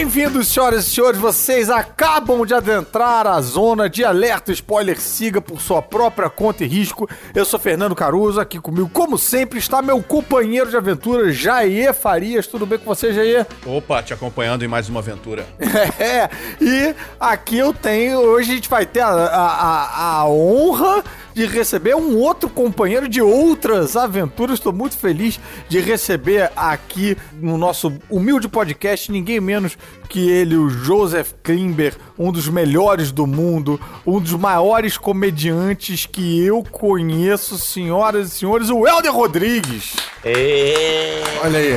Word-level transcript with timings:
Bem-vindos, 0.00 0.48
senhoras 0.48 0.86
e 0.86 0.90
senhores. 0.90 1.20
Vocês 1.20 1.68
acabam 1.68 2.46
de 2.46 2.54
adentrar 2.54 3.26
a 3.26 3.38
zona 3.42 3.86
de 3.86 4.02
alerta 4.02 4.50
spoiler. 4.50 4.98
Siga 4.98 5.42
por 5.42 5.60
sua 5.60 5.82
própria 5.82 6.30
conta 6.30 6.64
e 6.64 6.66
risco. 6.66 7.06
Eu 7.34 7.44
sou 7.44 7.60
Fernando 7.60 7.94
Caruso. 7.94 8.40
Aqui 8.40 8.58
comigo, 8.58 8.88
como 8.88 9.18
sempre, 9.18 9.58
está 9.58 9.82
meu 9.82 10.02
companheiro 10.02 10.70
de 10.70 10.76
aventura, 10.78 11.30
Jair 11.30 11.92
Farias. 11.92 12.46
Tudo 12.46 12.64
bem 12.64 12.78
com 12.78 12.86
você, 12.86 13.12
Jair? 13.12 13.46
Opa, 13.66 14.02
te 14.02 14.14
acompanhando 14.14 14.64
em 14.64 14.68
mais 14.68 14.88
uma 14.88 15.00
aventura. 15.00 15.46
É, 16.00 16.30
e 16.60 16.94
aqui 17.18 17.58
eu 17.58 17.74
tenho. 17.74 18.20
Hoje 18.20 18.52
a 18.52 18.54
gente 18.54 18.70
vai 18.70 18.86
ter 18.86 19.00
a, 19.00 19.10
a, 19.10 20.20
a 20.20 20.26
honra 20.26 21.04
de 21.34 21.46
receber 21.46 21.94
um 21.94 22.16
outro 22.16 22.48
companheiro 22.48 23.08
de 23.08 23.20
outras 23.22 23.96
aventuras. 23.96 24.58
Estou 24.58 24.72
muito 24.72 24.96
feliz 24.96 25.38
de 25.68 25.80
receber 25.80 26.50
aqui 26.56 27.16
no 27.34 27.56
nosso 27.56 27.92
humilde 28.08 28.48
podcast 28.48 29.10
ninguém 29.10 29.40
menos 29.40 29.76
que 30.08 30.28
ele, 30.30 30.56
o 30.56 30.68
Joseph 30.68 31.32
Klimber, 31.42 31.94
um 32.18 32.32
dos 32.32 32.48
melhores 32.48 33.12
do 33.12 33.26
mundo, 33.26 33.80
um 34.06 34.20
dos 34.20 34.32
maiores 34.32 34.98
comediantes 34.98 36.06
que 36.06 36.44
eu 36.44 36.64
conheço, 36.70 37.58
senhoras 37.58 38.28
e 38.28 38.30
senhores, 38.38 38.70
o 38.70 38.86
Helder 38.86 39.12
Rodrigues. 39.12 39.94
Ê, 40.24 41.22
Olha 41.44 41.58
aí. 41.58 41.72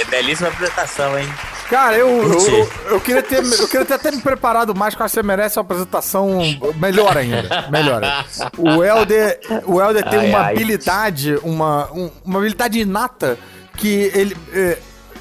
ê, 0.00 0.04
belíssima 0.10 0.48
apresentação, 0.48 1.18
hein? 1.18 1.28
Cara, 1.68 1.96
eu, 1.96 2.08
eu, 2.08 2.68
eu 2.90 3.00
queria 3.00 3.22
ter, 3.22 3.42
eu 3.42 3.66
queria 3.68 3.84
ter 3.84 3.94
até 3.94 4.10
me 4.10 4.20
preparado 4.20 4.74
mais, 4.74 4.94
porque 4.94 5.08
você 5.08 5.22
merece 5.22 5.58
uma 5.58 5.62
apresentação 5.62 6.38
melhor 6.76 7.16
ainda. 7.16 7.68
Melhor. 7.70 8.02
O 8.56 8.84
Helder, 8.84 9.40
o 9.66 9.80
Helder 9.80 10.08
tem 10.08 10.18
Ai, 10.20 10.28
uma 10.28 10.38
ai. 10.40 10.52
habilidade, 10.54 11.36
uma, 11.42 11.90
um- 11.92 12.10
uma 12.24 12.38
habilidade 12.38 12.78
inata 12.78 13.38
que 13.76 14.10
ele. 14.14 14.36
é, 14.52 14.78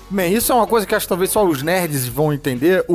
Bem, 0.08 0.32
isso 0.34 0.52
é 0.52 0.56
uma 0.56 0.68
coisa 0.68 0.86
que 0.86 0.94
acho 0.94 1.06
que 1.06 1.10
talvez 1.10 1.32
só 1.32 1.44
os 1.44 1.64
nerds 1.64 2.08
vão 2.08 2.32
entender. 2.32 2.86
O, 2.88 2.94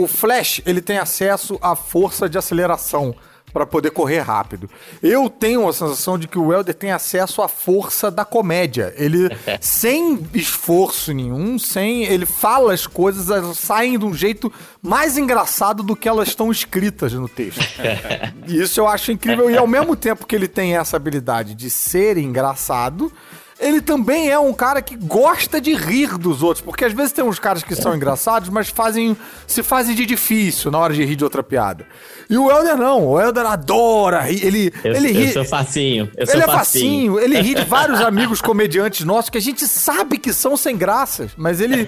o, 0.00 0.04
o 0.04 0.06
Flash, 0.06 0.60
ele 0.66 0.82
tem 0.82 0.98
acesso 0.98 1.58
à 1.62 1.74
força 1.74 2.28
de 2.28 2.36
aceleração 2.36 3.14
para 3.52 3.66
poder 3.66 3.90
correr 3.90 4.20
rápido. 4.20 4.68
Eu 5.02 5.28
tenho 5.28 5.68
a 5.68 5.72
sensação 5.72 6.18
de 6.18 6.28
que 6.28 6.38
o 6.38 6.52
Helder 6.52 6.74
tem 6.74 6.90
acesso 6.90 7.42
à 7.42 7.48
força 7.48 8.10
da 8.10 8.24
comédia. 8.24 8.92
Ele, 8.96 9.28
sem 9.60 10.20
esforço 10.34 11.12
nenhum, 11.12 11.58
sem. 11.58 12.04
Ele 12.04 12.26
fala 12.26 12.72
as 12.72 12.86
coisas, 12.86 13.30
elas 13.30 13.58
saem 13.58 13.98
de 13.98 14.04
um 14.04 14.14
jeito 14.14 14.52
mais 14.82 15.18
engraçado 15.18 15.82
do 15.82 15.96
que 15.96 16.08
elas 16.08 16.28
estão 16.28 16.50
escritas 16.50 17.12
no 17.12 17.28
texto. 17.28 17.60
E 18.46 18.60
isso 18.60 18.80
eu 18.80 18.88
acho 18.88 19.12
incrível. 19.12 19.50
E 19.50 19.56
ao 19.56 19.66
mesmo 19.66 19.94
tempo 19.94 20.26
que 20.26 20.34
ele 20.34 20.48
tem 20.48 20.76
essa 20.76 20.96
habilidade 20.96 21.54
de 21.54 21.70
ser 21.70 22.16
engraçado. 22.16 23.12
Ele 23.60 23.80
também 23.80 24.30
é 24.30 24.38
um 24.38 24.54
cara 24.54 24.80
que 24.80 24.96
gosta 24.96 25.60
de 25.60 25.74
rir 25.74 26.16
dos 26.16 26.42
outros, 26.42 26.64
porque 26.64 26.84
às 26.84 26.92
vezes 26.94 27.12
tem 27.12 27.22
uns 27.22 27.38
caras 27.38 27.62
que 27.62 27.74
são 27.76 27.94
engraçados, 27.94 28.48
mas 28.48 28.68
fazem 28.70 29.16
se 29.46 29.62
fazem 29.62 29.94
de 29.94 30.06
difícil 30.06 30.70
na 30.70 30.78
hora 30.78 30.94
de 30.94 31.04
rir 31.04 31.16
de 31.16 31.24
outra 31.24 31.42
piada. 31.42 31.86
E 32.28 32.38
o 32.38 32.50
Helder 32.50 32.76
não, 32.76 33.06
o 33.06 33.20
Helder 33.20 33.44
adora 33.44 34.20
rir, 34.20 34.46
ele 34.46 34.72
Eu, 34.82 34.94
ele 34.94 35.08
eu 35.10 35.14
ri, 35.14 35.32
sou 35.32 35.44
facinho. 35.44 36.10
Eu 36.16 36.26
sou 36.26 36.34
ele 36.36 36.42
é 36.42 36.46
facinho. 36.46 37.12
facinho, 37.12 37.20
ele 37.20 37.40
ri 37.40 37.54
de 37.54 37.64
vários 37.64 38.00
amigos 38.00 38.40
comediantes 38.40 39.04
nossos 39.04 39.28
que 39.28 39.38
a 39.38 39.42
gente 39.42 39.66
sabe 39.66 40.16
que 40.16 40.32
são 40.32 40.56
sem 40.56 40.76
graças, 40.76 41.32
mas 41.36 41.60
ele 41.60 41.86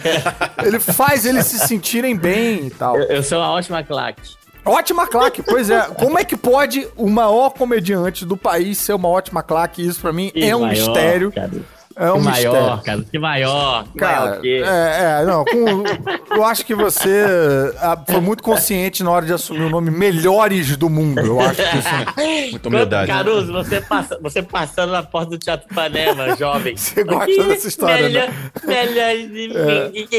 ele 0.62 0.78
faz 0.78 1.24
eles 1.24 1.46
se 1.46 1.58
sentirem 1.60 2.14
bem 2.14 2.66
e 2.66 2.70
tal. 2.70 2.98
Eu, 2.98 3.04
eu 3.04 3.22
sou 3.22 3.38
uma 3.38 3.50
ótima 3.50 3.82
claque. 3.82 4.41
Ótima 4.64 5.06
claque, 5.06 5.42
pois 5.42 5.70
é. 5.70 5.80
Como 5.98 6.18
é 6.18 6.24
que 6.24 6.36
pode 6.36 6.86
o 6.96 7.08
maior 7.08 7.50
comediante 7.50 8.24
do 8.24 8.36
país 8.36 8.78
ser 8.78 8.92
uma 8.94 9.08
ótima 9.08 9.42
claque? 9.42 9.84
Isso 9.84 10.00
pra 10.00 10.12
mim 10.12 10.30
Que 10.30 10.44
é 10.44 10.54
um 10.54 10.60
maior, 10.60 10.70
mistério. 10.72 11.32
Cara. 11.32 11.50
É 11.96 12.10
um 12.12 12.18
que 12.18 12.24
maior, 12.24 12.52
mistério. 12.76 12.82
cara. 12.84 13.04
Que 13.10 13.18
maior. 13.18 13.84
Cara, 13.96 14.20
maior 14.26 14.40
que... 14.40 14.62
é, 14.62 15.20
é, 15.20 15.24
não, 15.24 15.44
com- 15.44 15.84
eu 16.34 16.44
acho 16.44 16.64
que 16.64 16.74
você 16.74 17.24
ah, 17.80 17.98
foi 18.08 18.20
muito 18.20 18.42
consciente 18.42 19.02
na 19.04 19.10
hora 19.10 19.26
de 19.26 19.32
assumir 19.32 19.62
o 19.64 19.70
nome 19.70 19.90
Melhores 19.90 20.76
do 20.76 20.88
Mundo. 20.88 21.20
Eu 21.20 21.40
acho 21.40 21.54
que 21.62 21.78
isso. 21.78 22.50
Muita 22.52 22.68
humildade. 22.68 23.10
Caruso, 23.10 23.52
você, 23.52 23.80
passa, 23.80 24.18
você 24.22 24.42
passando 24.42 24.92
na 24.92 25.02
porta 25.02 25.30
do 25.30 25.38
Teatro 25.38 25.66
Ipanema, 25.70 26.36
jovem. 26.36 26.76
Você 26.76 27.04
gosta 27.04 27.44
dessa 27.44 27.68
história, 27.68 28.08
melhor, 28.08 28.28
né? 28.28 28.34
Melhor 28.64 29.16
de 29.28 30.12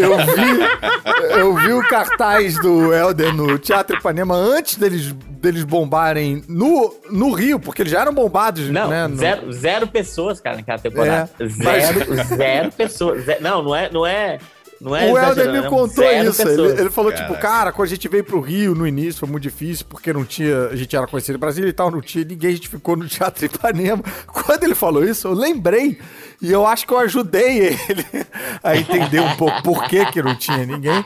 Eu 0.00 0.16
vi, 0.18 1.38
eu 1.38 1.54
vi 1.56 1.72
o 1.72 1.88
cartaz 1.88 2.54
do 2.60 2.92
Helder 2.92 3.34
no 3.34 3.58
Teatro 3.58 3.96
Ipanema 3.96 4.34
antes 4.34 4.76
deles, 4.76 5.12
deles 5.40 5.64
bombarem 5.64 6.42
no, 6.48 6.94
no 7.10 7.32
Rio, 7.32 7.58
porque 7.58 7.82
eles 7.82 7.92
já 7.92 8.00
eram 8.00 8.14
bombados, 8.14 8.68
Não, 8.70 8.88
né? 8.88 9.06
no- 9.08 9.16
zero, 9.16 9.52
zero 9.52 9.86
pessoas, 9.86 10.40
cara, 10.40 10.56
naquela 10.56 10.78
temporada. 10.92 11.30
É, 11.40 11.48
zero, 11.48 12.24
zero 12.24 12.72
pessoas. 12.72 13.24
Ze- 13.24 13.38
não, 13.40 13.62
não 13.62 13.74
é, 13.74 13.90
não 13.90 14.06
é, 14.06 14.38
não 14.80 14.96
é 14.96 15.12
O 15.12 15.16
Helder 15.18 15.52
me 15.52 15.62
contou 15.68 16.04
zero 16.04 16.30
isso. 16.30 16.42
Ele, 16.42 16.50
pessoas. 16.50 16.80
ele 16.80 16.90
falou, 16.90 17.12
Caraca. 17.12 17.30
tipo, 17.30 17.40
cara, 17.42 17.72
quando 17.72 17.86
a 17.86 17.90
gente 17.90 18.08
veio 18.08 18.24
pro 18.24 18.40
Rio 18.40 18.74
no 18.74 18.86
início, 18.86 19.20
foi 19.20 19.28
muito 19.28 19.42
difícil, 19.44 19.86
porque 19.88 20.12
não 20.12 20.24
tinha. 20.24 20.66
A 20.68 20.76
gente 20.76 20.94
era 20.96 21.06
conhecido 21.06 21.34
no 21.34 21.38
Brasil 21.38 21.68
e 21.68 21.72
tal, 21.72 21.90
não 21.90 22.00
tinha 22.00 22.24
ninguém, 22.24 22.50
a 22.50 22.54
gente 22.54 22.68
ficou 22.68 22.96
no 22.96 23.06
Teatro 23.06 23.44
Ipanema. 23.46 24.02
Quando 24.26 24.64
ele 24.64 24.74
falou 24.74 25.04
isso, 25.04 25.28
eu 25.28 25.34
lembrei. 25.34 25.98
E 26.40 26.50
eu 26.50 26.66
acho 26.66 26.84
que 26.88 26.92
eu 26.92 26.98
ajudei 26.98 27.58
ele 27.88 28.04
a 28.64 28.76
entender 28.76 29.20
um 29.20 29.36
pouco 29.36 29.62
por 29.62 29.84
que, 29.84 30.04
que 30.06 30.20
não 30.20 30.34
tinha 30.34 30.66
ninguém. 30.66 31.04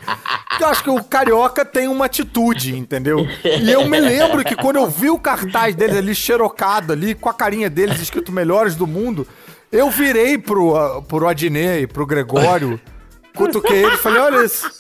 Porque 0.49 0.65
eu 0.65 0.69
acho 0.69 0.83
que 0.83 0.89
o 0.89 1.05
carioca 1.05 1.63
tem 1.63 1.89
uma 1.89 2.07
atitude, 2.07 2.75
entendeu? 2.75 3.19
E 3.45 3.71
eu 3.71 3.87
me 3.87 4.01
lembro 4.01 4.43
que 4.43 4.57
quando 4.57 4.77
eu 4.77 4.89
vi 4.89 5.11
o 5.11 5.19
cartaz 5.19 5.75
deles 5.75 5.99
ali, 5.99 6.15
xerocado 6.15 6.95
ali, 6.95 7.15
com 7.15 7.29
a 7.29 7.35
carinha 7.35 7.69
deles 7.69 8.01
escrito 8.01 8.33
Melhores 8.33 8.75
do 8.77 8.87
Mundo, 8.87 9.29
eu 9.73 9.91
virei 9.91 10.39
pro, 10.39 11.03
pro 11.03 11.27
Adnei 11.29 11.83
e 11.83 11.87
pro 11.87 12.07
Gregório. 12.07 12.81
Cutuquei 13.35 13.85
ele 13.85 13.95
e 13.95 13.99
falei, 13.99 14.21
olha 14.23 14.45
isso. 14.45 14.71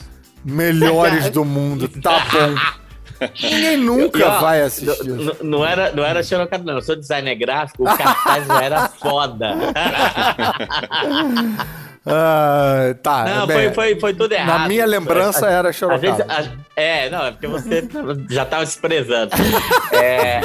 Melhores 0.44 1.28
do 1.30 1.44
mundo, 1.44 1.88
tá 1.88 2.20
bom. 2.32 2.54
Ninguém 3.42 3.76
nunca 3.78 4.18
E, 4.18 4.22
ó, 4.22 4.40
vai 4.40 4.60
assistir 4.62 5.08
n- 5.10 5.22
isso. 5.22 5.36
n- 5.42 5.50
Não 5.50 5.64
era, 5.64 5.90
não 5.92 6.04
era 6.04 6.22
xerocado, 6.22 6.64
não. 6.64 6.74
Eu 6.74 6.82
sou 6.82 6.94
designer 6.96 7.34
gráfico, 7.34 7.82
o 7.82 7.96
cartaz 7.96 8.46
já 8.46 8.62
era 8.62 8.88
foda. 8.88 9.54
Ah, 12.08 12.94
tá, 13.02 13.24
Não, 13.24 13.46
bem, 13.48 13.56
foi, 13.56 13.74
foi, 13.74 14.00
foi 14.00 14.14
tudo 14.14 14.32
errado. 14.32 14.60
Na 14.60 14.68
minha 14.68 14.86
lembrança 14.86 15.48
era 15.48 15.70
Às 15.70 15.76
vezes, 16.00 16.16
xerocado. 16.18 16.32
a- 16.32 16.80
é, 16.80 17.10
não, 17.10 17.24
é 17.26 17.30
porque 17.32 17.46
você 17.48 17.82
já 18.30 18.44
tava 18.44 18.64
desprezando. 18.64 19.32
É, 19.92 20.40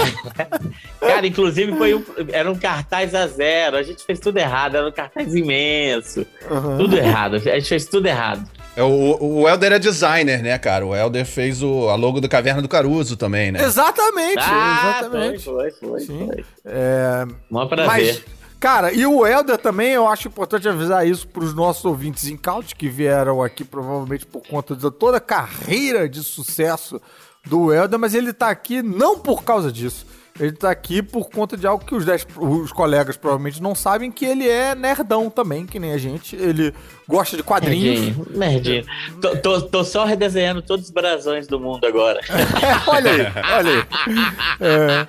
cara, 1.00 1.28
inclusive 1.28 1.72
foi 1.78 1.94
um, 1.94 2.04
era 2.32 2.50
um 2.52 2.56
cartaz 2.56 3.14
a 3.14 3.28
zero. 3.28 3.78
A 3.78 3.84
gente 3.84 4.04
fez 4.04 4.20
tudo 4.20 4.38
errado, 4.38 4.76
era 4.78 4.88
um 4.88 4.92
cartaz 4.92 5.36
imenso. 5.36 6.26
Uhum. 6.50 6.78
Tudo 6.80 6.98
errado. 6.98 7.36
A 7.36 7.40
gente 7.40 7.70
fez 7.70 7.86
tudo 7.86 8.08
errado. 8.08 8.44
É, 8.76 8.82
o, 8.82 9.18
o 9.22 9.50
Helder 9.50 9.74
é 9.74 9.80
designer, 9.80 10.42
né, 10.42 10.58
cara? 10.58 10.86
O 10.86 10.96
Helder 10.96 11.26
fez 11.26 11.62
o, 11.62 11.90
a 11.90 11.96
logo 11.96 12.22
do 12.22 12.30
Caverna 12.30 12.62
do 12.62 12.70
Caruso 12.70 13.18
também, 13.18 13.52
né? 13.52 13.62
Exatamente, 13.64 14.40
Ah, 14.40 14.96
exatamente. 15.02 15.44
foi, 15.44 15.72
foi, 15.72 15.90
foi. 15.90 16.00
Sim. 16.00 16.26
foi. 16.28 16.46
É, 16.66 17.26
Mó 17.50 17.66
prazer. 17.66 17.86
Mas, 17.86 18.24
cara, 18.62 18.94
e 18.94 19.06
o 19.06 19.26
Helder 19.26 19.58
também, 19.58 19.92
eu 19.92 20.08
acho 20.08 20.28
importante 20.28 20.70
avisar 20.70 21.06
isso 21.06 21.28
pros 21.28 21.54
nossos 21.54 21.84
ouvintes 21.84 22.28
em 22.30 22.38
couch 22.38 22.76
que 22.76 22.88
vieram 22.88 23.42
aqui 23.44 23.64
provavelmente 23.66 24.26
por 24.26 24.42
conta 24.48 24.76
de 24.76 24.90
toda 24.92 25.18
a 25.18 25.22
carreira 25.22 26.08
de 26.08 26.24
sucesso 26.24 27.02
do 27.46 27.74
Helder, 27.74 27.98
mas 28.00 28.14
ele 28.14 28.32
tá 28.32 28.50
aqui 28.50 28.82
não 28.84 29.18
por 29.18 29.44
causa 29.44 29.72
disso. 29.72 30.06
Ele 30.40 30.54
tá 30.54 30.72
aqui 30.72 31.04
por 31.04 31.30
conta 31.30 31.58
de 31.58 31.68
algo 31.68 31.84
que 31.84 31.94
os, 31.94 32.06
dez- 32.06 32.26
os 32.38 32.72
colegas 32.72 33.18
provavelmente 33.18 33.62
não 33.62 33.76
sabem, 33.76 34.10
que 34.10 34.24
ele 34.26 34.48
é 34.48 34.74
nerdão 34.74 35.30
também, 35.30 35.66
que 35.66 35.78
nem 35.78 35.92
a 35.92 35.98
gente. 35.98 36.36
Ele 36.38 36.74
gosta 37.08 37.36
de 37.36 37.44
quadrinhos. 37.44 38.00
Nerdinho, 38.00 38.28
nerdinho. 38.38 38.86
Tô, 39.22 39.36
tô, 39.38 39.62
tô 39.62 39.84
só 39.84 40.06
redesenhando 40.06 40.62
todos 40.62 40.86
os 40.86 40.92
brasões 40.92 41.48
do 41.48 41.60
mundo 41.60 41.86
agora. 41.86 42.22
É, 42.30 42.80
olha 42.90 43.12
aí, 43.12 43.22
olha 43.58 43.72
aí. 43.72 43.88
É, 44.62 45.08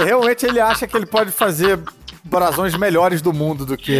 é, 0.00 0.04
realmente 0.04 0.44
ele 0.44 0.58
acha 0.60 0.86
que 0.86 0.96
ele 0.96 1.06
pode 1.06 1.30
fazer 1.30 1.78
brasões 2.26 2.76
melhores 2.76 3.22
do 3.22 3.32
mundo 3.32 3.64
do 3.64 3.76
que 3.76 3.96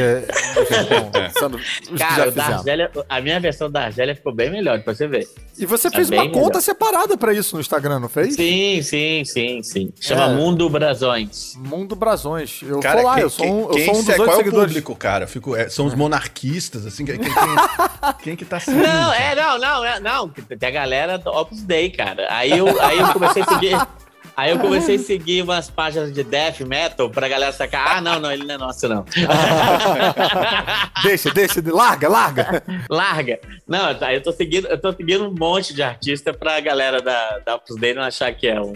sendo 1.38 1.56
os 1.58 1.78
que 1.80 1.96
já 1.96 2.06
Cara, 2.08 2.28
o 2.28 2.32
da 2.32 2.42
fizeram. 2.42 2.58
Argélia, 2.58 2.90
a 3.08 3.20
minha 3.20 3.40
versão 3.40 3.70
da 3.70 3.84
Argélia 3.84 4.14
ficou 4.14 4.34
bem 4.34 4.50
melhor, 4.50 4.80
pra 4.82 4.94
você 4.94 5.06
ver. 5.06 5.26
E 5.58 5.64
você 5.64 5.90
Tá 5.90 5.96
fez 5.96 6.10
uma 6.10 6.22
bem 6.22 6.30
conta 6.32 6.48
melhor. 6.48 6.60
separada 6.60 7.16
pra 7.16 7.32
isso 7.32 7.54
no 7.54 7.60
Instagram, 7.60 8.00
não 8.00 8.08
fez? 8.08 8.34
Sim, 8.34 8.82
sim, 8.82 9.24
sim, 9.24 9.62
sim. 9.62 9.92
Chama 10.00 10.24
É. 10.24 10.34
Mundo 10.34 10.68
Brasões. 10.68 11.54
Mundo 11.56 11.94
Brasões. 11.96 12.60
Eu 12.62 12.80
Cara, 12.80 12.96
vou 13.00 13.06
lá, 13.06 13.14
quem, 13.14 13.22
eu 13.22 13.30
sou 13.30 13.46
um, 13.46 13.60
eu 13.62 13.68
quem- 13.70 13.84
sou 13.86 13.94
um 13.94 13.98
dos 13.98 14.08
oito 14.08 14.16
qual 14.16 14.28
é 14.28 14.32
o 14.32 14.36
seguidores. 14.36 14.66
público, 14.68 14.96
cara? 14.96 15.24
Eu 15.24 15.28
fico, 15.28 15.56
é, 15.56 15.68
são 15.68 15.86
os 15.86 15.94
monarquistas, 15.94 16.84
assim, 16.86 17.04
quem, 17.04 17.18
quem, 17.18 17.32
quem, 18.22 18.36
que 18.36 18.44
tá 18.44 18.60
seguindo? 18.60 18.82
Não, 18.82 19.12
é, 19.12 19.34
não, 19.34 19.58
não, 19.58 19.84
é, 19.84 20.00
não. 20.00 20.28
Tem 20.28 20.68
a 20.68 20.72
galera 20.72 21.16
do 21.18 21.30
Opus 21.30 21.62
Dei, 21.62 21.90
cara. 21.90 22.26
Aí 22.30 22.50
eu, 22.56 22.66
aí 22.82 22.98
eu 22.98 23.08
comecei 23.12 23.42
a 23.42 23.46
seguir. 23.46 23.76
Aí 24.36 24.50
eu 24.50 24.58
comecei 24.58 24.96
a 24.96 24.98
seguir 24.98 25.42
umas 25.42 25.70
páginas 25.70 26.12
de 26.12 26.22
death 26.22 26.60
metal 26.60 27.08
pra 27.08 27.26
galera 27.26 27.52
sacar. 27.52 27.96
Ah, 27.96 28.00
não, 28.02 28.20
não, 28.20 28.30
ele 28.30 28.44
não 28.44 28.54
é 28.54 28.58
nosso, 28.58 28.86
não. 28.86 29.02
deixa, 31.02 31.30
deixa, 31.30 31.62
larga, 31.64 32.06
larga. 32.06 32.62
Larga. 32.90 33.40
Não, 33.66 33.94
tá, 33.94 34.12
eu 34.12 34.22
tô 34.22 34.30
seguindo, 34.32 34.68
eu 34.68 34.78
tô 34.78 34.92
seguindo 34.92 35.26
um 35.26 35.34
monte 35.34 35.72
de 35.72 35.82
artista 35.82 36.34
pra 36.34 36.60
galera 36.60 37.00
da, 37.00 37.38
da 37.38 37.54
Opus 37.54 37.76
Dei 37.76 37.94
não 37.94 38.02
achar 38.02 38.30
que 38.34 38.46
é 38.46 38.60
um. 38.60 38.74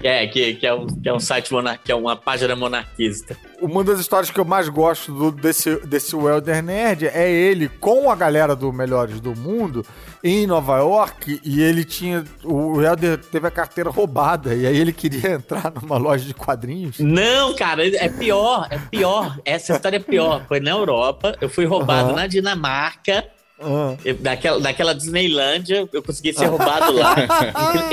Que 0.00 0.08
é, 0.08 0.26
que, 0.26 0.54
que 0.54 0.66
é 0.66 0.72
um, 0.72 0.86
que 0.86 1.08
é 1.08 1.12
um 1.12 1.20
site 1.20 1.52
monar, 1.52 1.78
que 1.84 1.92
é 1.92 1.94
uma 1.94 2.16
página 2.16 2.56
monarquista. 2.56 3.36
Uma 3.60 3.84
das 3.84 4.00
histórias 4.00 4.30
que 4.30 4.40
eu 4.40 4.44
mais 4.44 4.70
gosto 4.70 5.12
do, 5.12 5.30
desse, 5.30 5.76
desse 5.86 6.16
Welder 6.16 6.62
Nerd 6.62 7.08
é 7.08 7.30
ele 7.30 7.68
com 7.68 8.10
a 8.10 8.16
galera 8.16 8.56
do 8.56 8.72
Melhores 8.72 9.20
do 9.20 9.36
Mundo 9.36 9.84
em 10.22 10.46
Nova 10.46 10.78
York 10.78 11.40
e 11.44 11.60
ele 11.60 11.84
tinha. 11.84 12.24
O 12.42 12.80
Helder 12.80 13.18
teve 13.18 13.46
a 13.46 13.50
carteira 13.50 13.90
roubada 13.90 14.54
e 14.54 14.66
aí 14.66 14.76
ele 14.76 14.93
queria 14.94 15.32
entrar 15.32 15.72
numa 15.80 15.96
loja 15.96 16.24
de 16.24 16.34
quadrinhos. 16.34 16.98
Não, 16.98 17.54
cara, 17.54 17.86
é 17.86 18.08
pior, 18.08 18.66
é 18.70 18.78
pior. 18.78 19.38
Essa 19.44 19.74
história 19.74 19.96
é 19.96 20.00
pior. 20.00 20.44
Foi 20.46 20.60
na 20.60 20.70
Europa, 20.70 21.36
eu 21.40 21.48
fui 21.48 21.64
roubado 21.64 22.10
uhum. 22.10 22.16
na 22.16 22.26
Dinamarca. 22.26 23.26
Uhum. 23.60 23.96
Daquela, 24.20 24.60
daquela 24.60 24.94
Disneylândia, 24.94 25.88
eu 25.92 26.02
consegui 26.02 26.32
ser 26.32 26.46
roubado 26.46 26.92
lá. 26.92 27.14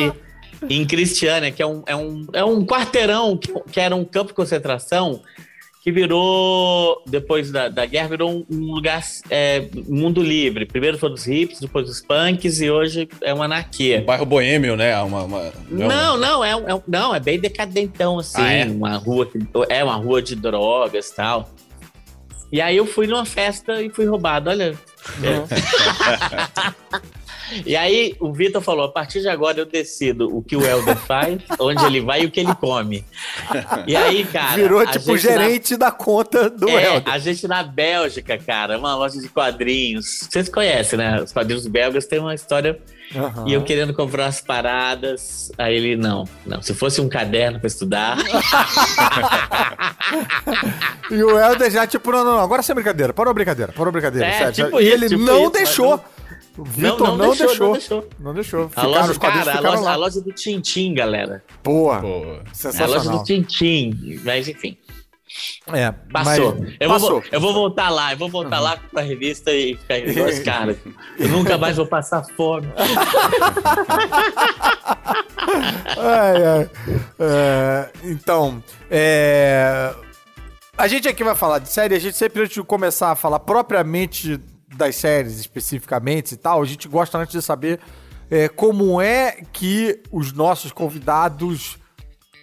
em, 0.70 0.82
em 0.82 0.86
que 1.52 1.62
é 1.62 1.66
um, 1.66 1.84
é 1.86 1.96
um, 1.96 2.28
é 2.34 2.44
um 2.44 2.66
quarteirão 2.66 3.38
que, 3.38 3.54
que 3.72 3.80
era 3.80 3.96
um 3.96 4.06
campo 4.06 4.30
de 4.30 4.34
concentração 4.34 5.22
que 5.82 5.92
virou, 5.92 7.02
depois 7.08 7.52
da, 7.52 7.68
da 7.68 7.86
guerra, 7.88 8.10
virou 8.10 8.46
um, 8.50 8.74
lugar 8.74 9.02
é, 9.32 9.68
mundo 9.88 10.22
livre. 10.22 10.64
Primeiro 10.64 10.98
foram 11.00 11.16
os 11.16 11.28
hips, 11.28 11.60
depois 11.60 11.90
os 11.90 12.00
punks 12.00 12.62
e 12.62 12.70
hoje 12.70 13.10
é 13.20 13.34
uma 13.34 13.46
anarquia. 13.46 14.02
Um 14.02 14.06
bairro 14.06 14.26
boêmio, 14.26 14.76
né? 14.76 14.96
Uma, 15.02 15.24
uma, 15.24 15.52
não, 15.72 16.18
não, 16.18 16.44
é, 16.44 16.52
é, 16.52 16.82
não, 16.88 17.16
é 17.16 17.20
bem 17.20 17.40
decadentão, 17.40 18.20
assim. 18.20 18.42
Ah, 18.42 18.52
é? 18.52 18.66
Uma 18.66 18.96
rua, 18.98 19.28
é 19.70 19.84
uma 19.84 19.96
rua 19.96 20.22
de 20.22 20.36
drogas 20.36 21.10
e 21.10 21.16
tal. 21.16 21.50
E 22.52 22.62
aí 22.62 22.78
eu 22.78 22.86
fui 22.86 23.08
numa 23.08 23.26
festa 23.26 23.82
e 23.82 23.90
fui 23.90 24.06
roubado, 24.06 24.52
olha. 24.52 24.78
É. 25.24 25.42
E 27.66 27.76
aí 27.76 28.16
o 28.20 28.32
Vitor 28.32 28.62
falou: 28.62 28.86
a 28.86 28.92
partir 28.92 29.22
de 29.22 29.30
agora 29.30 29.60
eu 29.60 29.66
decido 29.66 30.36
o 30.36 30.42
que 30.42 30.56
o 30.56 30.66
Helder 30.66 30.98
faz, 31.06 31.40
onde 31.60 31.84
ele 31.86 32.02
vai 32.02 32.24
e 32.24 32.26
o 32.26 32.32
que 32.32 32.40
ele 32.40 32.54
come. 32.56 33.06
E 33.88 33.96
aí, 33.96 34.26
cara. 34.26 34.56
Virou 34.56 34.86
tipo 34.88 35.18
gerente 35.18 35.72
na... 35.72 35.78
da 35.78 35.92
conta 35.92 36.50
do 36.50 36.70
é, 36.70 36.86
Helder. 36.86 37.14
A 37.14 37.18
gente 37.18 37.48
na 37.48 37.64
Bélgica, 37.64 38.38
cara, 38.38 38.78
uma 38.78 38.96
loja 38.96 39.20
de 39.20 39.30
quadrinhos. 39.30 40.28
Vocês 40.30 40.50
conhecem, 40.50 40.98
né? 40.98 41.22
Os 41.22 41.32
quadrinhos 41.32 41.68
belgas 41.68 42.06
têm 42.06 42.20
uma 42.20 42.36
história. 42.36 42.80
Uhum. 43.14 43.48
E 43.48 43.54
eu 43.54 43.64
querendo 43.64 43.94
comprar 43.94 44.28
as 44.28 44.42
paradas. 44.42 45.52
Aí 45.58 45.76
ele, 45.76 45.98
não, 45.98 46.28
não. 46.46 46.62
Se 46.62 46.74
fosse 46.74 47.02
um 47.02 47.10
caderno 47.10 47.60
pra 47.60 47.68
estudar. 47.68 48.18
e 51.12 51.24
o 51.24 51.38
Helder 51.38 51.70
já, 51.70 51.86
tipo, 51.86 52.12
não, 52.12 52.24
não, 52.24 52.34
não. 52.34 52.40
Agora 52.40 52.62
sem 52.62 52.74
brincadeira. 52.74 53.14
Parou 53.14 53.32
a 53.32 53.34
brincadeira. 53.34 53.72
Parou 53.72 53.90
a 53.90 53.92
brincadeira. 53.92 54.28
É, 54.28 54.52
tipo 54.52 54.80
e 54.80 54.86
isso, 54.86 54.94
ele 54.94 55.10
tipo 55.10 55.22
não 55.22 55.44
isso, 55.44 55.52
deixou. 55.52 56.04
O 56.58 56.64
Vitor 56.66 57.00
não, 57.00 57.18
não, 57.18 57.28
não, 57.28 57.36
deixou, 57.36 57.68
não, 57.68 57.74
deixou, 57.74 58.10
não 58.20 58.34
deixou. 58.34 58.72
a 58.76 58.86
loja, 58.86 59.18
cara, 59.18 59.58
a 59.58 59.60
loja, 59.62 59.90
a 59.90 59.96
loja, 59.96 60.22
do 60.22 60.34
Tintim, 60.34 60.94
galera. 60.94 61.42
Boa. 61.64 62.00
Boa. 62.00 62.44
Sensacional. 62.52 62.94
A 62.94 62.98
loja 62.98 63.10
do 63.12 63.24
Tintim. 63.24 64.20
Mas 64.24 64.50
enfim. 64.50 64.78
É, 65.72 65.94
passou. 66.12 66.58
eu, 66.78 66.90
passou. 66.90 67.10
Vou, 67.10 67.24
eu 67.32 67.40
vou 67.40 67.54
voltar 67.54 67.90
lá, 67.90 68.12
eu 68.12 68.18
vou 68.18 68.28
voltar 68.28 68.58
uhum. 68.58 68.64
lá 68.64 68.78
pra 68.92 69.02
revista 69.02 69.54
e 69.54 69.78
ficar 69.78 70.00
igual 70.00 70.28
os 70.28 70.40
caras. 70.44 70.78
Eu 71.18 71.30
nunca 71.30 71.58
mais 71.58 71.78
vou 71.78 71.86
passar 71.86 72.22
fome. 72.36 72.68
ai, 75.98 76.44
ai. 76.44 76.70
É, 77.18 77.90
então, 78.04 78.62
é, 78.90 79.96
a 80.78 80.88
gente 80.88 81.08
aqui 81.08 81.24
vai 81.24 81.36
falar 81.36 81.60
de 81.60 81.70
série, 81.70 81.96
a 81.96 82.00
gente 82.00 82.18
sempre 82.18 82.42
antes 82.42 82.56
de 82.56 82.64
começar 82.64 83.12
a 83.12 83.16
falar 83.16 83.40
propriamente 83.40 84.38
das 84.82 84.96
séries 84.96 85.40
especificamente 85.40 86.32
e 86.34 86.38
tal, 86.38 86.62
a 86.62 86.66
gente 86.66 86.88
gosta 86.88 87.18
antes 87.20 87.34
de 87.34 87.42
saber 87.42 87.80
é, 88.32 88.50
como 88.50 89.00
é 89.00 89.44
que 89.54 90.02
os 90.12 90.34
nossos 90.34 90.72
convidados 90.72 91.78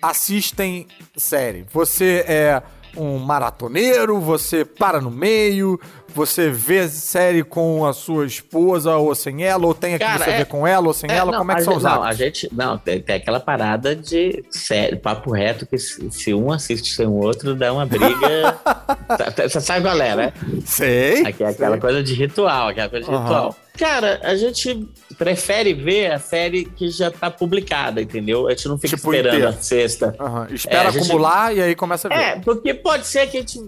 assistem 0.00 0.86
série. 1.16 1.66
Você 1.72 2.24
é 2.28 2.62
um 2.98 3.18
maratoneiro, 3.18 4.18
você 4.20 4.64
para 4.64 5.00
no 5.00 5.10
meio, 5.10 5.80
você 6.14 6.50
vê 6.50 6.88
série 6.88 7.44
com 7.44 7.86
a 7.86 7.92
sua 7.92 8.26
esposa 8.26 8.96
ou 8.96 9.14
sem 9.14 9.44
ela, 9.44 9.66
ou 9.66 9.74
tem 9.74 9.94
aqui 9.94 10.04
Cara, 10.04 10.24
você 10.24 10.30
é, 10.30 10.36
vê 10.38 10.44
com 10.44 10.66
ela 10.66 10.88
ou 10.88 10.92
sem 10.92 11.10
é, 11.10 11.16
ela, 11.16 11.32
não, 11.32 11.38
como 11.38 11.52
é 11.52 11.54
que 11.56 11.62
são 11.62 11.76
os 11.76 11.82
Não, 11.82 12.02
a 12.02 12.12
gente, 12.12 12.48
não, 12.52 12.76
tem, 12.76 13.00
tem, 13.00 13.16
aquela 13.16 13.38
parada 13.38 13.94
de 13.94 14.44
série, 14.50 14.96
papo 14.96 15.30
reto, 15.30 15.66
que 15.66 15.78
se, 15.78 16.10
se, 16.10 16.34
um 16.34 16.50
assiste 16.50 16.94
sem 16.94 17.06
o 17.06 17.14
outro, 17.14 17.54
dá 17.54 17.72
uma 17.72 17.86
briga. 17.86 18.58
Tá, 19.08 19.30
tá, 19.30 19.48
você 19.48 19.60
sabe 19.60 19.86
qual 19.86 19.98
é, 19.98 20.14
né? 20.14 20.32
Sei. 20.66 21.26
Aqui, 21.26 21.42
aquela 21.42 21.72
sei. 21.72 21.80
coisa 21.80 22.02
de 22.02 22.12
ritual, 22.12 22.68
aquela 22.68 22.88
coisa 22.90 23.06
de 23.06 23.10
uhum. 23.10 23.22
ritual. 23.22 23.56
Cara, 23.78 24.20
a 24.24 24.34
gente 24.34 24.88
prefere 25.16 25.72
ver 25.72 26.10
a 26.10 26.18
série 26.18 26.64
que 26.64 26.90
já 26.90 27.12
tá 27.12 27.30
publicada, 27.30 28.02
entendeu? 28.02 28.48
A 28.48 28.50
gente 28.50 28.66
não 28.66 28.76
fica 28.76 28.96
tipo 28.96 29.08
esperando 29.08 29.34
inteiro. 29.34 29.48
a 29.48 29.52
sexta. 29.52 30.16
Uhum. 30.18 30.52
Espera 30.52 30.88
é, 30.88 30.98
acumular 30.98 31.50
gente... 31.50 31.58
e 31.58 31.62
aí 31.62 31.74
começa 31.76 32.08
a 32.08 32.16
ver. 32.16 32.22
É, 32.22 32.40
porque 32.40 32.74
pode 32.74 33.06
ser 33.06 33.28
que 33.28 33.36
a 33.36 33.40
gente 33.40 33.60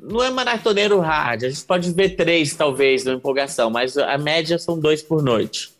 não 0.00 0.22
é 0.22 0.30
maratoneiro 0.30 0.98
hard, 1.00 1.44
a 1.44 1.48
gente 1.50 1.64
pode 1.64 1.92
ver 1.92 2.16
três, 2.16 2.54
talvez, 2.54 3.04
na 3.04 3.12
empolgação, 3.12 3.68
mas 3.68 3.98
a 3.98 4.16
média 4.16 4.58
são 4.58 4.80
dois 4.80 5.02
por 5.02 5.22
noite. 5.22 5.70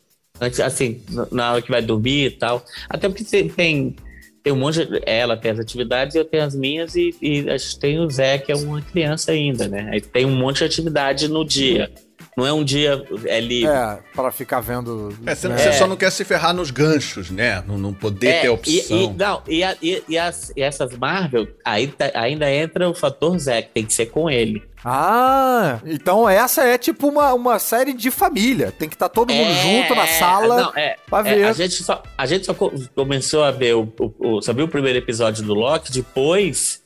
Assim, 0.65 1.01
na 1.31 1.53
hora 1.53 1.63
que 1.63 1.71
vai 1.71 1.81
dormir 1.81 2.27
e 2.27 2.31
tal. 2.31 2.63
Até 2.91 3.09
porque 3.09 3.25
tem, 3.25 3.97
tem 4.43 4.53
um 4.53 4.57
monte 4.57 4.85
de, 4.85 5.01
Ela 5.07 5.37
tem 5.37 5.51
as 5.51 5.59
atividades, 5.59 6.15
eu 6.15 6.27
tenho 6.27 6.45
as 6.45 6.55
minhas, 6.55 6.95
e, 6.95 7.15
e 7.23 7.49
a 7.49 7.57
gente 7.57 7.79
tem 7.79 8.01
o 8.01 8.11
Zé, 8.11 8.37
que 8.37 8.53
é 8.53 8.57
uma 8.57 8.83
criança 8.83 9.33
ainda, 9.33 9.67
né? 9.67 9.89
Aí 9.93 10.01
tem 10.01 10.27
um 10.27 10.37
monte 10.37 10.59
de 10.59 10.65
atividade 10.65 11.29
no 11.29 11.43
dia. 11.43 11.91
Não 12.37 12.47
é 12.47 12.53
um 12.53 12.65
dia 12.65 13.05
é 13.27 13.41
livre. 13.41 13.71
É, 13.71 13.99
para 14.15 14.33
ficar 14.33 14.61
vendo. 14.61 15.15
É, 15.27 15.35
você, 15.35 15.49
né? 15.49 15.59
você, 15.59 15.73
só 15.75 15.87
não 15.87 15.97
quer 15.97 16.11
se 16.11 16.25
ferrar 16.25 16.55
nos 16.55 16.71
ganchos, 16.71 17.31
né? 17.31 17.63
Não, 17.67 17.77
não 17.77 17.93
poder 17.93 18.29
é, 18.29 18.41
ter 18.41 18.49
opção. 18.49 18.97
E, 18.97 19.05
e, 19.05 19.13
não, 19.13 19.43
e, 19.47 19.63
a, 19.63 19.77
e, 19.83 20.03
e, 20.09 20.19
as, 20.19 20.51
e 20.57 20.63
essas 20.63 20.97
Marvel, 20.97 21.47
aí 21.65 21.89
tá, 21.89 22.11
ainda 22.15 22.51
entra 22.51 22.89
o 22.89 22.95
fator 22.95 23.39
Zé, 23.39 23.63
que 23.63 23.71
tem 23.71 23.85
que 23.85 23.93
ser 23.93 24.07
com 24.07 24.31
ele. 24.31 24.63
Ah, 24.85 25.79
então 25.85 26.29
essa 26.29 26.65
é 26.65 26.77
tipo 26.77 27.07
uma, 27.07 27.33
uma 27.35 27.59
série 27.59 27.93
de 27.93 28.11
família. 28.11 28.73
Tem 28.73 28.89
que 28.89 28.97
estar 28.97 29.09
tá 29.09 29.15
todo 29.15 29.33
mundo 29.33 29.51
é, 29.51 29.63
junto 29.63 29.95
na 29.95 30.07
sala 30.07 30.63
não, 30.63 30.73
é, 30.75 30.97
pra 31.09 31.21
é, 31.21 31.35
ver. 31.35 31.45
a, 31.45 31.53
gente 31.53 31.83
só, 31.85 32.03
a 32.19 32.27
gente 32.27 32.47
só 32.47 32.55
começou 32.95 33.45
a 33.45 33.51
ver 33.53 33.77
o, 33.77 33.93
o, 34.01 34.15
o, 34.19 34.43
só 34.43 34.53
viu 34.53 34.65
o 34.65 34.69
primeiro 34.69 34.99
episódio 34.99 35.45
do 35.45 35.55
Loki, 35.55 35.93
depois 35.93 36.82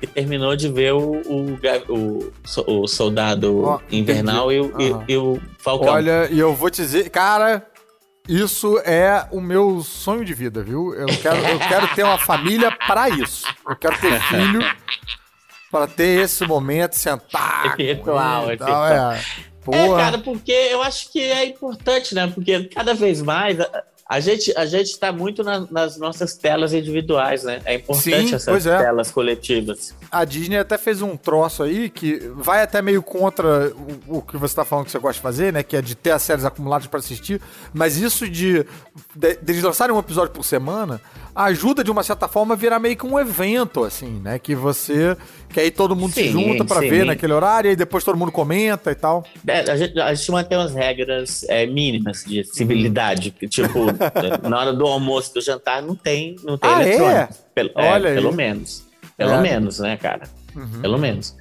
e 0.00 0.06
terminou 0.06 0.54
de 0.54 0.68
ver 0.68 0.92
o, 0.92 1.20
o, 1.26 1.58
o, 1.88 2.32
o 2.66 2.86
Soldado 2.86 3.64
oh, 3.64 3.80
Invernal 3.90 4.52
e 4.52 4.60
o, 4.60 4.64
uhum. 4.64 5.04
e, 5.08 5.12
e 5.12 5.16
o 5.16 5.40
Falcão. 5.58 5.88
Olha, 5.88 6.28
e 6.30 6.38
eu 6.38 6.54
vou 6.54 6.70
te 6.70 6.82
dizer, 6.82 7.10
cara, 7.10 7.66
isso 8.28 8.78
é 8.80 9.26
o 9.30 9.40
meu 9.40 9.80
sonho 9.82 10.24
de 10.24 10.34
vida, 10.34 10.62
viu? 10.62 10.94
Eu 10.94 11.06
quero, 11.06 11.38
eu 11.38 11.58
quero 11.60 11.88
ter 11.94 12.04
uma 12.04 12.18
família 12.18 12.70
para 12.70 13.08
isso. 13.08 13.46
Eu 13.66 13.74
quero 13.74 13.98
ter 13.98 14.20
filho 14.28 14.60
para 15.70 15.86
ter 15.86 16.20
esse 16.20 16.46
momento, 16.46 16.94
sentar. 16.94 17.74
Esse 17.78 17.92
ritual, 17.94 18.44
esse 18.44 18.52
ritual. 18.52 18.86
É. 18.86 19.20
é, 19.72 19.96
cara, 19.96 20.18
porque 20.18 20.52
eu 20.52 20.82
acho 20.82 21.10
que 21.12 21.20
é 21.20 21.44
importante, 21.46 22.14
né? 22.14 22.26
Porque 22.26 22.64
cada 22.64 22.94
vez 22.94 23.20
mais 23.20 23.58
a 24.08 24.20
gente 24.20 24.56
a 24.56 24.64
gente 24.64 24.86
está 24.86 25.12
muito 25.12 25.44
na, 25.44 25.66
nas 25.70 25.98
nossas 25.98 26.34
telas 26.34 26.72
individuais, 26.72 27.44
né? 27.44 27.60
É 27.66 27.74
importante 27.74 28.28
Sim, 28.28 28.34
essas 28.34 28.66
é. 28.66 28.78
telas 28.78 29.10
coletivas. 29.10 29.94
A 30.10 30.24
Disney 30.24 30.56
até 30.56 30.78
fez 30.78 31.02
um 31.02 31.14
troço 31.14 31.62
aí 31.62 31.90
que 31.90 32.18
vai 32.34 32.62
até 32.62 32.80
meio 32.80 33.02
contra 33.02 33.70
o, 34.06 34.18
o 34.18 34.22
que 34.22 34.38
você 34.38 34.52
está 34.52 34.64
falando 34.64 34.86
que 34.86 34.92
você 34.92 34.98
gosta 34.98 35.14
de 35.14 35.20
fazer, 35.20 35.52
né? 35.52 35.62
Que 35.62 35.76
é 35.76 35.82
de 35.82 35.94
ter 35.94 36.12
as 36.12 36.22
séries 36.22 36.46
acumuladas 36.46 36.86
para 36.86 37.00
assistir. 37.00 37.38
Mas 37.74 37.98
isso 37.98 38.26
de, 38.26 38.64
de, 39.14 39.36
de 39.36 39.52
eles 39.52 39.62
lançarem 39.62 39.94
um 39.94 39.98
episódio 39.98 40.32
por 40.32 40.42
semana 40.42 41.00
ajuda 41.34 41.84
de 41.84 41.90
uma 41.90 42.02
certa 42.02 42.26
forma 42.26 42.54
a 42.54 42.56
virar 42.56 42.80
meio 42.80 42.96
que 42.96 43.06
um 43.06 43.18
evento, 43.18 43.84
assim, 43.84 44.20
né? 44.20 44.38
Que 44.38 44.54
você. 44.54 45.16
Que 45.48 45.60
aí 45.60 45.70
todo 45.70 45.96
mundo 45.96 46.12
sim, 46.12 46.24
se 46.24 46.28
junta 46.28 46.64
para 46.64 46.80
ver 46.80 47.06
naquele 47.06 47.32
horário 47.32 47.70
e 47.70 47.76
depois 47.76 48.04
todo 48.04 48.16
mundo 48.16 48.30
comenta 48.30 48.90
e 48.90 48.94
tal. 48.94 49.24
É, 49.46 49.60
a, 49.70 49.76
gente, 49.76 49.98
a 49.98 50.14
gente 50.14 50.30
mantém 50.30 50.58
umas 50.58 50.74
regras 50.74 51.44
é, 51.48 51.66
mínimas 51.66 52.24
de 52.24 52.44
civilidade. 52.44 53.30
Que, 53.30 53.48
tipo, 53.48 53.86
na 54.48 54.58
hora 54.58 54.72
do 54.72 54.86
almoço 54.86 55.34
do 55.34 55.40
jantar 55.40 55.82
não 55.82 55.94
tem, 55.94 56.36
não 56.44 56.58
tem 56.58 56.70
ah, 56.70 56.82
é? 56.82 56.86
eletrônico. 56.86 57.18
É? 57.18 57.28
Pelo, 57.54 57.70
Olha 57.74 58.14
pelo 58.14 58.32
menos. 58.32 58.84
Pelo 59.16 59.32
é. 59.32 59.40
menos, 59.40 59.78
né, 59.78 59.96
cara? 59.96 60.28
Uhum. 60.54 60.80
Pelo 60.80 60.98
menos. 60.98 61.34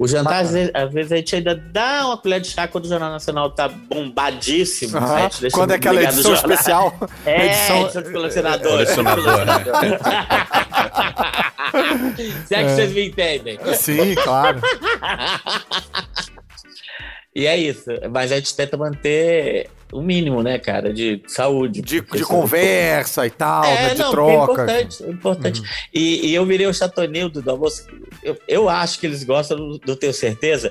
O 0.00 0.08
jantar, 0.08 0.40
às 0.40 0.50
vezes, 0.50 0.70
às 0.72 0.90
vezes, 0.90 1.12
a 1.12 1.16
gente 1.16 1.36
ainda 1.36 1.54
dá 1.54 2.06
uma 2.06 2.16
colher 2.16 2.40
de 2.40 2.48
chá 2.48 2.66
quando 2.66 2.86
o 2.86 2.88
Jornal 2.88 3.10
Nacional 3.10 3.50
tá 3.50 3.68
bombadíssimo. 3.68 4.96
Uhum. 4.96 5.14
Né? 5.14 5.28
Quando 5.52 5.72
é 5.72 5.74
aquela 5.74 6.02
edição 6.02 6.32
especial. 6.32 6.98
É, 7.26 7.46
edição, 7.46 7.82
edição 7.82 8.02
do 8.02 8.12
colecionador. 8.12 8.66
É, 8.66 8.70
colecionador, 8.72 9.44
né? 9.44 9.54
Se 12.46 12.54
é 12.54 12.58
que 12.58 12.64
é. 12.64 12.74
vocês 12.74 12.92
me 12.92 13.08
entendem. 13.08 13.58
Sim, 13.74 14.14
claro. 14.14 14.58
E 17.40 17.46
é 17.46 17.56
isso. 17.56 17.86
Mas 18.12 18.30
a 18.30 18.36
gente 18.36 18.54
tenta 18.54 18.76
manter 18.76 19.70
o 19.90 20.02
mínimo, 20.02 20.42
né, 20.42 20.58
cara, 20.58 20.92
de 20.92 21.22
saúde. 21.26 21.80
De, 21.80 22.02
de 22.02 22.22
conversa 22.22 23.26
e 23.26 23.30
tal, 23.30 23.64
é, 23.64 23.88
né, 23.88 23.94
de 23.94 24.00
não, 24.00 24.08
é 24.08 24.10
troca. 24.10 24.30
É 24.30 24.44
importante, 24.44 25.04
é 25.04 25.10
importante. 25.10 25.60
Uhum. 25.60 25.66
E, 25.94 26.26
e, 26.26 26.34
eu 26.34 26.44
virei 26.44 26.66
o 26.66 26.74
Chatonildo 26.74 27.40
do 27.40 27.50
almoço. 27.50 27.86
Eu, 28.22 28.36
eu 28.46 28.68
acho 28.68 29.00
que 29.00 29.06
eles 29.06 29.24
gostam 29.24 29.78
do 29.78 29.96
Tenho 29.96 30.12
Certeza, 30.12 30.70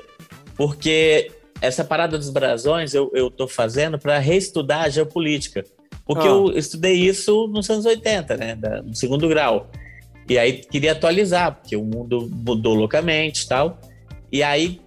porque 0.55 1.31
essa 1.59 1.83
parada 1.83 2.19
dos 2.19 2.29
brasões 2.29 2.93
eu, 2.93 3.09
eu 3.15 3.31
tô 3.31 3.47
fazendo 3.47 3.97
para 3.97 4.19
reestudar 4.19 4.83
a 4.83 4.89
geopolítica. 4.89 5.63
Porque 6.05 6.27
ah. 6.27 6.29
eu 6.29 6.51
estudei 6.55 6.93
isso 6.93 7.47
nos 7.47 7.67
anos 7.67 7.87
80, 7.87 8.37
né, 8.37 8.55
da, 8.55 8.83
no 8.83 8.95
segundo 8.95 9.27
grau. 9.27 9.71
E 10.29 10.37
aí 10.37 10.53
queria 10.53 10.91
atualizar, 10.91 11.55
porque 11.55 11.75
o 11.75 11.83
mundo 11.83 12.29
mudou 12.31 12.75
loucamente 12.75 13.45
e 13.45 13.47
tal. 13.47 13.79
E 14.31 14.43
aí, 14.43 14.79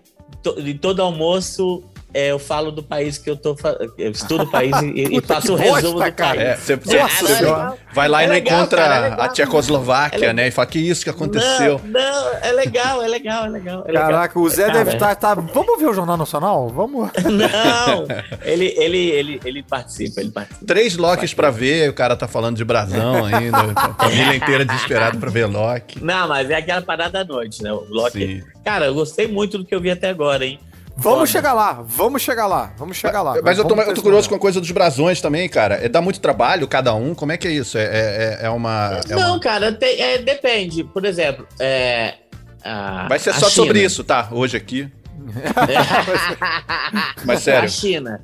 to, 0.42 0.54
em 0.58 0.76
todo 0.76 1.00
almoço, 1.00 1.82
é, 2.14 2.31
eu 2.31 2.38
falo 2.38 2.71
do 2.71 2.83
país 2.83 3.19
que 3.19 3.31
eu 3.31 3.37
tô 3.37 3.57
eu 3.97 4.11
estudo 4.11 4.45
o 4.45 4.50
país 4.50 4.75
e, 4.83 5.16
e 5.16 5.21
faço 5.25 5.54
o 5.54 5.57
resumo 5.57 5.95
bosta, 5.99 6.11
do 6.11 6.16
país. 6.16 6.40
É, 6.40 6.57
você, 6.57 6.76
você, 6.76 6.99
você 6.99 7.45
é 7.45 7.73
vai 7.92 8.09
lá 8.09 8.23
é 8.23 8.25
e 8.25 8.26
não 8.28 8.35
legal, 8.35 8.59
encontra 8.59 8.83
cara, 8.83 9.07
é 9.07 9.25
a 9.25 9.28
Tchecoslováquia, 9.28 10.26
é 10.26 10.33
né? 10.33 10.49
E 10.49 10.50
fala 10.50 10.66
que 10.66 10.78
isso 10.78 11.04
que 11.04 11.11
aconteceu. 11.11 11.81
Não, 11.85 12.00
não, 12.00 12.35
é 12.42 12.52
legal, 12.52 13.02
é 13.02 13.09
legal, 13.09 13.47
é 13.47 13.49
legal. 13.49 13.85
É 13.87 13.92
Caraca, 13.92 14.38
o 14.38 14.49
Zé 14.49 14.66
cara, 14.66 14.78
deve 14.78 14.92
estar. 14.92 15.14
Tá, 15.16 15.35
tá, 15.37 15.40
vamos 15.40 15.78
ver 15.78 15.87
o 15.87 15.95
Jornal 15.95 16.16
Nacional? 16.16 16.69
Vamos. 16.69 17.11
Não, 17.25 18.07
ele, 18.45 18.75
ele, 18.76 19.11
ele, 19.11 19.40
ele 19.45 19.62
participa, 19.62 20.21
ele 20.21 20.31
participa. 20.31 20.66
Três 20.66 20.97
Locks 20.97 21.33
pra 21.35 21.50
ver, 21.50 21.88
o 21.88 21.95
cara 21.95 22.16
tá 22.16 22.28
falando 22.28 22.57
de 22.57 22.64
brasão 22.64 23.25
ainda. 23.25 23.59
a 23.76 23.95
família 23.95 24.35
inteira 24.35 24.64
desesperada 24.64 25.19
pra 25.19 25.31
ver 25.31 25.47
Loki. 25.47 26.02
Não, 26.02 26.28
mas 26.28 26.50
é 26.50 26.57
aquela 26.57 26.83
parada 26.83 27.25
da 27.25 27.33
noite, 27.33 27.62
né? 27.62 27.73
O 27.73 27.87
Loki. 27.88 28.19
Sim. 28.19 28.42
Cara, 28.64 28.87
eu 28.87 28.95
gostei 28.95 29.26
muito 29.26 29.59
do 29.59 29.64
que 29.64 29.75
eu 29.75 29.81
vi 29.81 29.90
até 29.90 30.09
agora, 30.09 30.45
hein? 30.45 30.59
Vamos 30.96 31.20
Foda. 31.20 31.26
chegar 31.26 31.52
lá, 31.54 31.82
vamos 31.87 32.22
chegar 32.22 32.46
lá, 32.46 32.72
vamos 32.76 32.96
chegar 32.96 33.22
lá. 33.22 33.40
Mas 33.42 33.58
eu 33.58 33.64
tô, 33.64 33.75
eu 33.75 33.94
tô 33.94 34.02
curioso 34.02 34.28
com 34.28 34.34
a 34.34 34.38
coisa 34.38 34.61
dos 34.61 34.70
brasões 34.70 35.20
também, 35.20 35.49
cara. 35.49 35.76
É, 35.82 35.88
dá 35.88 36.02
muito 36.02 36.20
trabalho 36.20 36.68
cada 36.68 36.94
um? 36.94 37.14
Como 37.14 37.32
é 37.32 37.37
que 37.37 37.49
é 37.49 37.50
isso? 37.50 37.78
É, 37.78 37.84
é, 37.84 38.38
é 38.42 38.50
uma. 38.50 39.00
É 39.08 39.14
Não, 39.14 39.32
uma... 39.32 39.40
cara, 39.40 39.72
tem, 39.72 40.00
é, 40.00 40.18
depende. 40.18 40.84
Por 40.84 41.04
exemplo, 41.04 41.46
é, 41.58 42.14
a, 42.62 43.06
Vai 43.08 43.18
ser 43.18 43.32
só 43.32 43.49
China. 43.49 43.50
sobre 43.50 43.82
isso, 43.82 44.04
tá? 44.04 44.28
Hoje 44.30 44.56
aqui. 44.56 44.88
Mas 47.25 47.42
sério. 47.42 47.64
A 47.64 47.68
China. 47.68 48.20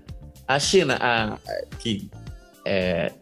A 0.46 0.58
China, 0.58 0.98
a, 1.00 1.38
que 1.78 2.10
é, 2.64 3.12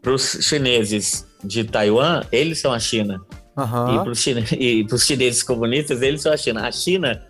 para 0.00 0.12
os 0.12 0.38
chineses 0.42 1.26
de 1.42 1.64
Taiwan, 1.64 2.22
eles 2.32 2.60
são 2.60 2.72
a 2.72 2.78
China. 2.78 3.20
Uhum. 3.56 4.12
E 4.58 4.84
para 4.84 4.94
os 4.94 5.04
chineses 5.04 5.42
comunistas, 5.42 6.02
eles 6.02 6.22
são 6.22 6.32
a 6.32 6.36
China. 6.36 6.66
A 6.66 6.72
China 6.72 7.22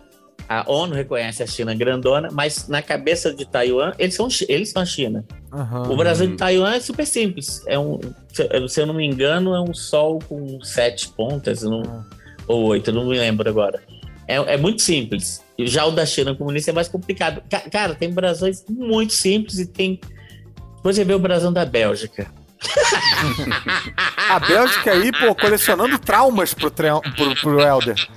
a 0.47 0.69
ONU 0.69 0.93
reconhece 0.93 1.41
a 1.41 1.47
China 1.47 1.73
grandona, 1.73 2.29
mas 2.31 2.67
na 2.67 2.81
cabeça 2.81 3.33
de 3.33 3.45
Taiwan, 3.45 3.93
eles 3.97 4.15
são, 4.15 4.27
eles 4.47 4.71
são 4.71 4.81
a 4.81 4.85
China. 4.85 5.25
Uhum. 5.51 5.93
O 5.93 5.97
Brasil 5.97 6.27
de 6.27 6.35
Taiwan 6.35 6.73
é 6.73 6.79
super 6.79 7.05
simples. 7.05 7.63
É 7.67 7.77
um, 7.77 7.99
se 8.67 8.81
eu 8.81 8.85
não 8.85 8.93
me 8.93 9.05
engano, 9.05 9.53
é 9.53 9.61
um 9.61 9.73
sol 9.73 10.19
com 10.27 10.61
sete 10.61 11.09
pontas, 11.09 11.63
não, 11.63 11.81
uhum. 11.81 12.03
ou 12.47 12.63
oito, 12.65 12.91
não 12.91 13.05
me 13.05 13.17
lembro 13.17 13.49
agora. 13.49 13.81
É, 14.27 14.35
é 14.35 14.57
muito 14.57 14.81
simples. 14.81 15.43
Já 15.59 15.85
o 15.85 15.91
da 15.91 16.05
China 16.05 16.35
comunista 16.35 16.71
é 16.71 16.73
mais 16.73 16.87
complicado. 16.87 17.41
Cara, 17.71 17.93
tem 17.93 18.11
brasões 18.11 18.63
muito 18.69 19.13
simples 19.13 19.59
e 19.59 19.65
tem. 19.65 19.99
Você 20.83 21.03
vê 21.03 21.13
o 21.13 21.19
brasão 21.19 21.51
da 21.51 21.65
Bélgica 21.65 22.27
a 24.29 24.39
Bélgica 24.39 24.91
aí, 24.91 25.11
pô, 25.11 25.35
colecionando 25.35 25.97
traumas 25.99 26.53
pro, 26.53 26.71
pro, 26.71 27.35
pro 27.41 27.61
Helder. 27.61 28.07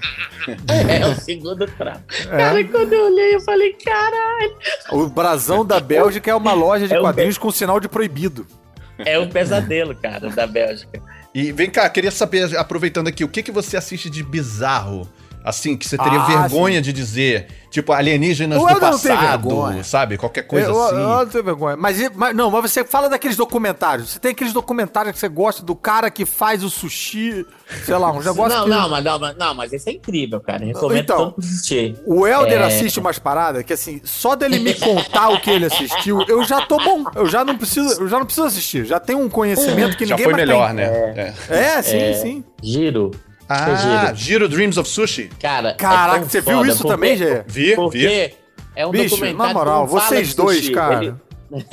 É, 0.68 1.00
é 1.00 1.06
o 1.06 1.14
segundo 1.14 1.66
trauma. 1.66 2.04
É. 2.30 2.36
Cara, 2.36 2.64
quando 2.64 2.92
eu 2.92 3.06
olhei, 3.06 3.34
eu 3.34 3.40
falei, 3.40 3.72
caralho. 3.72 4.56
O 4.92 5.06
brasão 5.08 5.64
da 5.64 5.80
Bélgica 5.80 6.30
é 6.30 6.34
uma 6.34 6.52
loja 6.52 6.86
de 6.86 6.94
é 6.94 7.00
quadrinhos 7.00 7.38
com 7.38 7.50
sinal 7.50 7.80
de 7.80 7.88
proibido. 7.88 8.46
É 8.98 9.18
um 9.18 9.28
pesadelo, 9.28 9.94
cara, 9.94 10.30
da 10.30 10.46
Bélgica. 10.46 11.02
E 11.34 11.52
vem 11.52 11.68
cá, 11.68 11.88
queria 11.90 12.10
saber, 12.10 12.56
aproveitando 12.56 13.08
aqui, 13.08 13.22
o 13.22 13.28
que, 13.28 13.42
que 13.42 13.52
você 13.52 13.76
assiste 13.76 14.08
de 14.08 14.22
bizarro 14.22 15.06
assim, 15.46 15.76
que 15.76 15.88
você 15.88 15.96
teria 15.96 16.20
ah, 16.20 16.26
vergonha 16.26 16.78
sim. 16.78 16.82
de 16.82 16.92
dizer. 16.92 17.46
Tipo, 17.70 17.92
alienígenas 17.92 18.58
do 18.58 18.80
passado, 18.80 19.50
sabe? 19.84 20.16
Qualquer 20.16 20.42
coisa 20.42 20.68
eu, 20.68 20.82
assim. 20.82 20.94
Eu, 20.94 21.00
eu 21.00 21.08
não 21.08 21.26
tenho 21.26 21.44
vergonha. 21.44 21.76
Mas, 21.76 22.10
mas, 22.14 22.34
não, 22.34 22.50
mas 22.50 22.70
você 22.70 22.84
fala 22.84 23.08
daqueles 23.08 23.36
documentários. 23.36 24.10
Você 24.10 24.18
tem 24.18 24.30
aqueles 24.30 24.52
documentários 24.52 25.12
que 25.12 25.18
você 25.18 25.28
gosta 25.28 25.62
do 25.62 25.76
cara 25.76 26.10
que 26.10 26.24
faz 26.24 26.64
o 26.64 26.70
sushi, 26.70 27.44
sei 27.84 27.96
lá, 27.96 28.10
um 28.10 28.22
negócio 28.22 28.56
não, 28.56 28.64
que... 28.64 28.70
Não, 28.70 28.88
mas, 28.88 29.04
não, 29.04 29.18
mas, 29.18 29.36
não, 29.36 29.54
mas 29.54 29.72
esse 29.72 29.90
é 29.90 29.92
incrível, 29.92 30.40
cara. 30.40 30.64
Eu 30.64 30.68
recomendo 30.68 31.00
então, 31.00 31.34
assistir. 31.38 31.96
O 32.06 32.26
Helder 32.26 32.62
é... 32.62 32.64
assiste 32.64 32.98
umas 32.98 33.18
paradas 33.18 33.62
que, 33.62 33.74
assim, 33.74 34.00
só 34.04 34.34
dele 34.34 34.58
me 34.58 34.72
contar 34.72 35.28
o 35.28 35.40
que 35.40 35.50
ele 35.50 35.66
assistiu, 35.66 36.24
eu 36.28 36.42
já 36.44 36.62
tô 36.62 36.78
bom. 36.78 37.04
Eu 37.14 37.26
já 37.26 37.44
não 37.44 37.58
preciso, 37.58 38.00
eu 38.00 38.08
já 38.08 38.18
não 38.18 38.24
preciso 38.24 38.46
assistir. 38.46 38.86
Já 38.86 38.98
tenho 38.98 39.20
um 39.20 39.28
conhecimento 39.28 39.96
que 39.98 40.06
já 40.06 40.16
ninguém 40.16 40.32
foi 40.32 40.34
melhor, 40.34 40.68
tem. 40.68 40.76
né? 40.76 40.84
É, 41.14 41.34
é, 41.50 41.58
é 41.78 41.82
sim, 41.82 42.14
sim. 42.22 42.44
Giro. 42.62 43.10
Ah, 43.48 44.12
Giro 44.14 44.48
Dreams 44.48 44.76
of 44.76 44.88
Sushi. 44.88 45.30
Cara, 45.40 45.74
Caraca, 45.74 46.24
é 46.24 46.28
você 46.28 46.40
viu 46.40 46.64
isso 46.64 46.78
porque, 46.78 46.88
também, 46.88 47.16
Gê? 47.16 47.44
Vi, 47.46 47.76
porque 47.76 47.98
vi. 47.98 48.34
É 48.74 48.86
um 48.86 48.90
Bicho, 48.90 49.10
documentário. 49.10 49.54
Na 49.54 49.54
moral, 49.54 49.86
vocês 49.86 50.34
dois, 50.34 50.58
sushi. 50.58 50.72
cara. 50.72 51.04
Ele... 51.04 51.14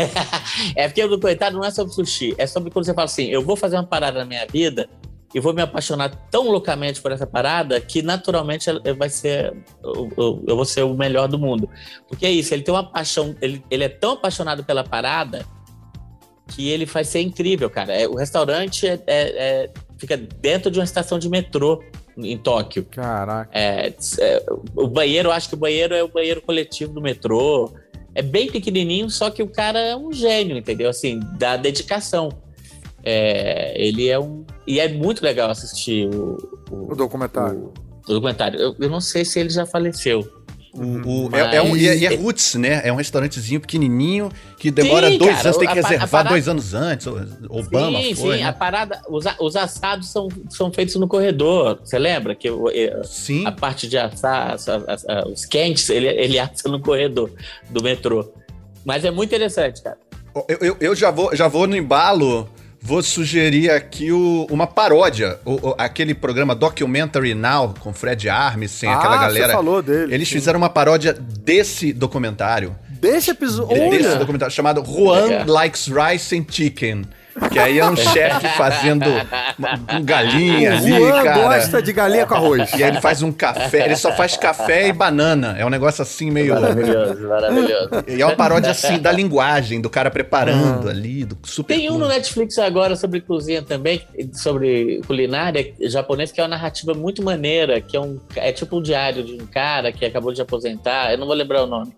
é 0.75 0.87
porque 0.87 1.03
o 1.03 1.09
documentário 1.09 1.57
não 1.57 1.65
é 1.65 1.71
sobre 1.71 1.93
sushi, 1.93 2.35
é 2.37 2.45
sobre 2.45 2.69
quando 2.71 2.85
você 2.85 2.93
fala 2.93 3.05
assim: 3.05 3.25
eu 3.25 3.41
vou 3.41 3.55
fazer 3.55 3.75
uma 3.75 3.85
parada 3.85 4.19
na 4.19 4.25
minha 4.25 4.45
vida 4.45 4.87
e 5.33 5.39
vou 5.39 5.51
me 5.51 5.63
apaixonar 5.63 6.09
tão 6.29 6.49
loucamente 6.49 7.01
por 7.01 7.11
essa 7.11 7.25
parada 7.25 7.81
que 7.81 8.03
naturalmente 8.03 8.67
vai 8.97 9.09
ser 9.09 9.53
eu, 9.83 10.43
eu 10.47 10.55
vou 10.55 10.63
ser 10.63 10.83
o 10.83 10.93
melhor 10.93 11.27
do 11.27 11.39
mundo. 11.39 11.67
Porque 12.07 12.25
é 12.25 12.31
isso, 12.31 12.53
ele 12.53 12.61
tem 12.61 12.73
uma 12.73 12.83
paixão, 12.83 13.35
ele, 13.41 13.63
ele 13.69 13.83
é 13.83 13.89
tão 13.89 14.11
apaixonado 14.11 14.63
pela 14.63 14.83
parada 14.83 15.43
que 16.47 16.69
ele 16.69 16.85
faz 16.85 17.07
ser 17.07 17.21
incrível, 17.21 17.69
cara. 17.69 17.93
É, 17.93 18.07
o 18.07 18.15
restaurante 18.15 18.87
é, 18.87 18.93
é, 18.93 19.01
é 19.07 19.69
fica 20.03 20.17
dentro 20.17 20.69
de 20.69 20.79
uma 20.79 20.83
estação 20.83 21.17
de 21.17 21.29
metrô 21.29 21.81
em 22.17 22.37
Tóquio. 22.37 22.85
Caraca. 22.91 23.49
É, 23.53 23.93
é, 24.19 24.45
o 24.75 24.87
banheiro, 24.87 25.31
acho 25.31 25.47
que 25.47 25.55
o 25.55 25.57
banheiro 25.57 25.95
é 25.95 26.03
o 26.03 26.09
banheiro 26.09 26.41
coletivo 26.41 26.93
do 26.93 27.01
metrô. 27.01 27.71
É 28.13 28.21
bem 28.21 28.51
pequenininho, 28.51 29.09
só 29.09 29.29
que 29.29 29.41
o 29.41 29.47
cara 29.47 29.79
é 29.79 29.95
um 29.95 30.11
gênio, 30.11 30.57
entendeu? 30.57 30.89
Assim, 30.89 31.19
da 31.37 31.55
dedicação. 31.55 32.29
É, 33.03 33.73
ele 33.81 34.09
é 34.09 34.19
um. 34.19 34.45
E 34.67 34.79
é 34.79 34.87
muito 34.87 35.23
legal 35.23 35.49
assistir 35.49 36.07
o. 36.13 36.37
O, 36.69 36.91
o 36.91 36.95
documentário. 36.95 37.73
O, 38.07 38.11
o 38.11 38.13
documentário. 38.13 38.59
Eu, 38.59 38.75
eu, 38.79 38.89
não 38.89 39.01
sei 39.01 39.25
se 39.25 39.39
ele 39.39 39.49
já 39.49 39.65
faleceu. 39.65 40.21
O, 40.73 41.27
o 41.27 41.35
é, 41.35 41.57
é, 41.57 41.61
um, 41.61 41.77
e 41.77 41.87
é, 41.87 42.13
é, 42.13 42.15
Roots, 42.15 42.55
né? 42.55 42.81
É 42.83 42.91
um 42.91 42.95
restaurantezinho 42.95 43.61
pequenininho 43.61 44.31
que 44.57 44.71
demora 44.71 45.07
sim, 45.07 45.19
dois 45.19 45.35
cara, 45.35 45.47
anos, 45.47 45.57
tem 45.57 45.67
que 45.67 45.73
reservar 45.75 46.09
parada... 46.09 46.29
dois 46.29 46.47
anos 46.47 46.73
antes. 46.73 47.05
Obama 47.47 48.01
sim, 48.01 48.15
foi, 48.15 48.37
sim, 48.37 48.41
né? 48.41 48.49
a 48.49 48.53
parada, 48.53 48.99
os, 49.07 49.23
os, 49.39 49.55
assados 49.55 50.09
são, 50.09 50.29
são 50.49 50.73
feitos 50.73 50.95
no 50.95 51.07
corredor. 51.07 51.79
Você 51.83 51.99
lembra 51.99 52.33
que 52.33 52.49
sim. 53.03 53.45
a 53.45 53.51
parte 53.51 53.87
de 53.87 53.99
assar, 53.99 54.55
os 55.31 55.45
quentes, 55.45 55.89
ele, 55.91 56.07
ele 56.07 56.39
assa 56.39 56.67
no 56.67 56.79
corredor 56.79 57.29
do 57.69 57.83
metrô. 57.83 58.33
Mas 58.83 59.05
é 59.05 59.11
muito 59.11 59.29
interessante, 59.29 59.83
cara. 59.83 59.97
Eu, 60.49 60.57
eu, 60.59 60.77
eu 60.79 60.95
já, 60.95 61.11
vou, 61.11 61.35
já 61.35 61.47
vou 61.47 61.67
no 61.67 61.77
embalo 61.77 62.49
Vou 62.85 63.01
sugerir 63.01 63.71
aqui 63.71 64.11
o, 64.11 64.45
uma 64.51 64.67
paródia, 64.67 65.39
o, 65.45 65.69
o, 65.69 65.75
aquele 65.77 66.13
programa 66.13 66.53
Documentary 66.53 67.33
Now 67.33 67.73
com 67.79 67.93
Fred 67.93 68.27
Armisen, 68.27 68.89
ah, 68.89 68.97
aquela 68.97 69.15
galera. 69.15 69.47
Você 69.47 69.53
falou 69.53 69.81
dele. 69.81 70.13
Eles 70.13 70.27
sim. 70.27 70.33
fizeram 70.33 70.57
uma 70.57 70.69
paródia 70.69 71.13
desse 71.13 71.93
documentário. 71.93 72.75
Desse 72.89 73.31
episódio? 73.31 73.89
Desse 73.89 74.17
documentário 74.17 74.53
chamado 74.53 74.83
Juan 74.83 75.45
Likes 75.47 75.87
Rice 75.87 76.37
and 76.37 76.45
Chicken. 76.49 77.05
Que 77.51 77.57
aí 77.57 77.79
é 77.79 77.85
um 77.85 77.95
chefe 77.95 78.47
fazendo 78.49 79.05
um 79.93 80.03
galinha 80.03 80.77
ali, 80.77 80.97
Juan 80.97 81.23
cara. 81.23 81.41
gosta 81.41 81.81
de 81.81 81.93
galinha 81.93 82.25
com 82.25 82.35
arroz. 82.35 82.71
E 82.73 82.83
aí 82.83 82.89
ele 82.91 83.01
faz 83.01 83.21
um 83.21 83.31
café, 83.31 83.85
ele 83.85 83.95
só 83.95 84.11
faz 84.11 84.37
café 84.37 84.87
e 84.87 84.93
banana. 84.93 85.55
É 85.57 85.65
um 85.65 85.69
negócio 85.69 86.01
assim 86.01 86.29
meio. 86.29 86.53
Maravilhoso, 86.53 87.27
maravilhoso. 87.27 87.89
E 88.07 88.21
é 88.21 88.25
uma 88.25 88.35
paródia 88.35 88.71
assim 88.71 88.99
da 88.99 89.11
linguagem, 89.11 89.81
do 89.81 89.89
cara 89.89 90.11
preparando 90.11 90.89
ali, 90.89 91.25
do 91.25 91.37
super. 91.43 91.75
Tem 91.75 91.89
um 91.89 91.97
no 91.97 92.07
Netflix 92.07 92.57
agora 92.57 92.95
sobre 92.95 93.21
cozinha 93.21 93.61
também, 93.61 94.01
sobre 94.33 95.01
culinária 95.07 95.73
japonês, 95.81 96.31
que 96.31 96.39
é 96.39 96.43
uma 96.43 96.49
narrativa 96.49 96.93
muito 96.93 97.23
maneira, 97.23 97.81
que 97.81 97.97
é 97.97 97.99
um. 97.99 98.19
É 98.35 98.51
tipo 98.51 98.77
um 98.77 98.81
diário 98.81 99.23
de 99.23 99.33
um 99.33 99.45
cara 99.47 99.91
que 99.91 100.05
acabou 100.05 100.31
de 100.31 100.41
aposentar. 100.41 101.11
Eu 101.11 101.17
não 101.17 101.25
vou 101.25 101.35
lembrar 101.35 101.63
o 101.63 101.67
nome. 101.67 101.93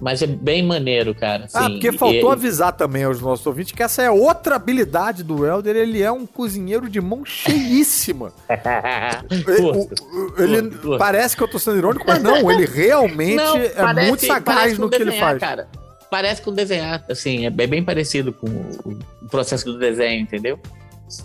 Mas 0.00 0.22
é 0.22 0.26
bem 0.26 0.62
maneiro, 0.62 1.14
cara. 1.14 1.46
Assim, 1.46 1.58
ah, 1.58 1.70
porque 1.70 1.90
faltou 1.92 2.30
e... 2.30 2.32
avisar 2.32 2.72
também 2.72 3.02
aos 3.04 3.20
nossos 3.20 3.44
ouvintes 3.46 3.72
que 3.72 3.82
essa 3.82 4.02
é 4.02 4.10
outra 4.10 4.54
habilidade 4.54 5.24
do 5.24 5.44
Helder. 5.44 5.74
Ele 5.74 6.00
é 6.00 6.10
um 6.10 6.24
cozinheiro 6.24 6.88
de 6.88 7.00
mão 7.00 7.24
cheíssima. 7.24 8.32
ele, 10.38 10.56
ele 10.56 10.70
parece 10.98 11.36
que 11.36 11.42
eu 11.42 11.48
tô 11.48 11.58
sendo 11.58 11.78
irônico, 11.78 12.04
mas 12.06 12.22
não. 12.22 12.50
Ele 12.50 12.64
realmente 12.64 13.36
não, 13.36 13.56
é 13.56 13.68
parece, 13.70 14.08
muito 14.08 14.26
sagaz 14.26 14.78
no 14.78 14.88
que 14.88 14.98
desenhar, 14.98 15.14
ele 15.14 15.20
faz. 15.20 15.40
Cara. 15.40 15.68
Parece 16.10 16.40
com 16.40 16.52
desenhar, 16.54 17.04
assim, 17.10 17.44
é 17.44 17.50
bem 17.50 17.84
parecido 17.84 18.32
com 18.32 18.46
o 18.46 19.28
processo 19.28 19.66
do 19.66 19.78
desenho, 19.78 20.22
entendeu? 20.22 20.58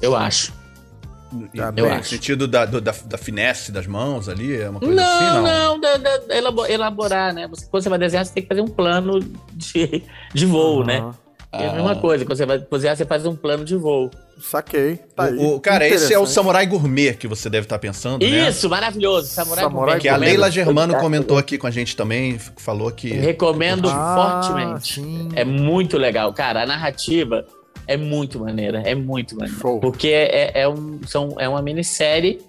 Eu 0.02 0.14
acho. 0.14 0.52
Tá 1.56 1.74
eu 1.76 1.86
acho. 1.88 1.98
No 1.98 2.04
sentido 2.04 2.48
da, 2.48 2.66
do, 2.66 2.82
da, 2.82 2.94
da 3.06 3.18
finesse 3.18 3.72
das 3.72 3.88
mãos 3.88 4.30
ali, 4.30 4.56
é 4.56 4.70
uma 4.70 4.80
coisa 4.80 4.96
não, 4.96 5.04
assim, 5.04 5.26
não? 5.26 5.44
Não, 5.44 5.80
da, 5.80 5.98
da, 5.98 6.70
elaborar, 6.70 7.34
né? 7.34 7.48
Você, 7.48 7.66
quando 7.70 7.84
você 7.84 7.90
vai 7.90 8.00
desenhar, 8.00 8.26
você 8.26 8.34
tem 8.34 8.44
que 8.44 8.50
fazer 8.50 8.62
um 8.62 8.68
plano 8.68 9.20
de, 9.54 10.04
de 10.34 10.46
voo, 10.46 10.80
uhum. 10.80 10.86
né? 10.86 11.14
É 11.52 11.70
a 11.70 11.74
mesma 11.74 11.96
coisa, 11.96 12.26
quando 12.26 12.36
você 12.36 12.48
vai 12.48 12.58
cozinhar, 12.58 12.98
você 12.98 13.06
faz 13.06 13.28
um 13.28 13.36
plano 13.36 13.64
de 13.64 13.76
voo. 13.76 14.10
Saquei. 14.42 15.00
Tá 15.16 15.26
o, 15.26 15.56
o, 15.56 15.60
cara, 15.60 15.88
esse 15.88 16.12
é 16.12 16.18
o 16.18 16.26
Samurai 16.26 16.66
Gourmet 16.66 17.14
que 17.14 17.28
você 17.28 17.48
deve 17.48 17.66
estar 17.66 17.78
pensando, 17.78 18.28
né? 18.28 18.50
Isso, 18.50 18.68
maravilhoso. 18.68 19.28
Samurai, 19.28 19.64
Samurai 19.64 19.86
Gourmet. 19.86 20.02
Que 20.02 20.10
a 20.10 20.18
Leila 20.18 20.50
Germano 20.50 20.96
comentou 20.96 21.38
aqui 21.38 21.60
com 21.60 21.68
a 21.68 21.72
gente 21.72 21.96
também, 21.96 22.40
falou 22.40 22.92
que... 22.92 23.14
Recomendo 23.14 23.88
ah, 23.88 24.42
fortemente. 24.42 24.96
Sim. 24.96 25.30
É 25.36 25.46
muito 25.46 25.96
legal. 25.96 26.34
Cara, 26.34 26.64
a 26.64 26.66
narrativa 26.66 27.46
é 27.88 27.98
muito 27.98 28.40
maneira, 28.40 28.82
é 28.86 28.96
muito 28.96 29.36
maneira. 29.36 29.60
Show. 29.60 29.80
Porque 29.80 30.08
é, 30.08 30.36
é, 30.36 30.62
é, 30.62 30.68
um, 30.68 31.00
são, 31.06 31.36
é 31.38 31.48
uma 31.48 31.62
minissérie 31.62 32.42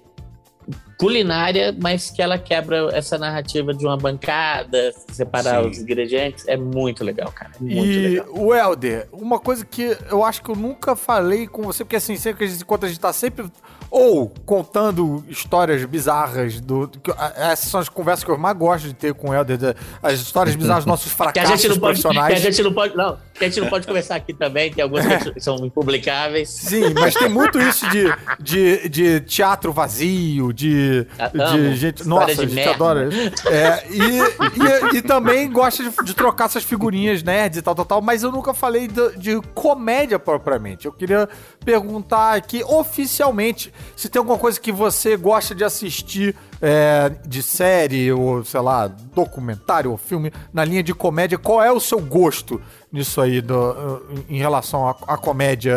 culinária, 0.98 1.76
mas 1.78 2.10
que 2.10 2.22
ela 2.22 2.38
quebra 2.38 2.88
essa 2.92 3.18
narrativa 3.18 3.74
de 3.74 3.84
uma 3.84 3.96
bancada, 3.96 4.92
separar 5.10 5.62
Sim. 5.62 5.70
os 5.70 5.78
ingredientes. 5.78 6.46
É 6.46 6.56
muito 6.56 7.04
legal, 7.04 7.30
cara. 7.32 7.52
É 7.60 7.62
muito 7.62 7.90
e 7.90 8.08
legal. 8.08 8.26
o 8.30 8.54
Helder, 8.54 9.08
uma 9.12 9.38
coisa 9.38 9.64
que 9.64 9.96
eu 10.10 10.24
acho 10.24 10.42
que 10.42 10.50
eu 10.50 10.56
nunca 10.56 10.94
falei 10.94 11.46
com 11.46 11.62
você, 11.62 11.84
porque 11.84 11.96
assim, 11.96 12.16
sempre 12.16 12.38
que 12.38 12.44
a 12.44 12.46
gente 12.46 12.62
encontra, 12.62 12.86
a 12.86 12.90
gente 12.90 13.00
tá 13.00 13.12
sempre 13.12 13.46
ou 13.94 14.28
contando 14.44 15.24
histórias 15.28 15.84
bizarras 15.84 16.60
do. 16.60 16.90
essas 17.36 17.70
são 17.70 17.78
as 17.78 17.88
conversas 17.88 18.24
que 18.24 18.30
eu 18.32 18.36
mais 18.36 18.56
gosto 18.56 18.88
de 18.88 18.92
ter 18.92 19.14
com 19.14 19.30
o 19.30 19.34
Helder, 19.34 19.76
as 20.02 20.14
histórias 20.14 20.56
bizarras 20.56 20.82
dos 20.82 20.90
nossos 20.90 21.12
fracassos 21.12 21.46
que 21.46 21.52
a 21.52 21.56
gente 21.56 21.68
não 21.68 21.78
pode, 21.78 22.02
profissionais. 22.02 22.34
Que 22.34 22.40
a 22.40 22.50
gente 22.50 22.62
não 22.64 22.72
pode. 22.72 22.96
Não, 22.96 23.16
que 23.32 23.44
a 23.44 23.48
gente 23.48 23.60
não 23.60 23.68
pode 23.68 23.86
conversar 23.86 24.16
aqui 24.16 24.34
também, 24.34 24.72
tem 24.72 24.82
algumas 24.82 25.06
que 25.32 25.38
são 25.38 25.64
impublicáveis. 25.64 26.48
Sim, 26.48 26.92
mas 26.92 27.14
tem 27.14 27.28
muito 27.28 27.60
isso 27.60 27.88
de, 27.88 28.12
de, 28.40 28.88
de 28.88 29.20
teatro 29.20 29.72
vazio, 29.72 30.52
de, 30.52 31.06
de 31.32 31.76
gente. 31.76 32.04
Nossa, 32.04 32.42
a 32.42 32.46
gente 32.46 32.68
adora. 32.68 33.08
É, 33.46 33.86
e, 33.90 34.94
e, 34.94 34.98
e, 34.98 35.02
também 35.02 35.48
gosta 35.48 35.88
de, 35.88 36.04
de, 36.04 36.14
trocar 36.14 36.46
essas 36.46 36.64
figurinhas 36.64 37.22
nerds 37.22 37.58
e 37.58 37.62
tal, 37.62 37.76
tal, 37.76 37.84
tal, 37.84 38.02
mas 38.02 38.24
eu 38.24 38.32
nunca 38.32 38.52
falei 38.52 38.88
de, 38.88 39.16
de 39.18 39.40
comédia 39.54 40.18
propriamente. 40.18 40.86
Eu 40.86 40.92
queria 40.92 41.28
perguntar 41.64 42.34
aqui 42.34 42.64
oficialmente 42.64 43.72
se 43.96 44.08
tem 44.08 44.18
alguma 44.18 44.38
coisa 44.38 44.60
que 44.60 44.72
você 44.72 45.16
gosta 45.16 45.54
de 45.54 45.64
assistir 45.64 46.34
é, 46.60 47.10
de 47.26 47.42
série 47.42 48.12
ou, 48.12 48.44
sei 48.44 48.60
lá, 48.60 48.88
documentário 48.88 49.90
ou 49.90 49.96
filme 49.96 50.32
na 50.52 50.64
linha 50.64 50.82
de 50.82 50.94
comédia. 50.94 51.38
Qual 51.38 51.62
é 51.62 51.70
o 51.70 51.80
seu 51.80 52.00
gosto 52.00 52.60
nisso 52.92 53.20
aí 53.20 53.40
do, 53.40 54.02
em 54.28 54.38
relação 54.38 54.88
à 54.88 55.16
comédia 55.16 55.76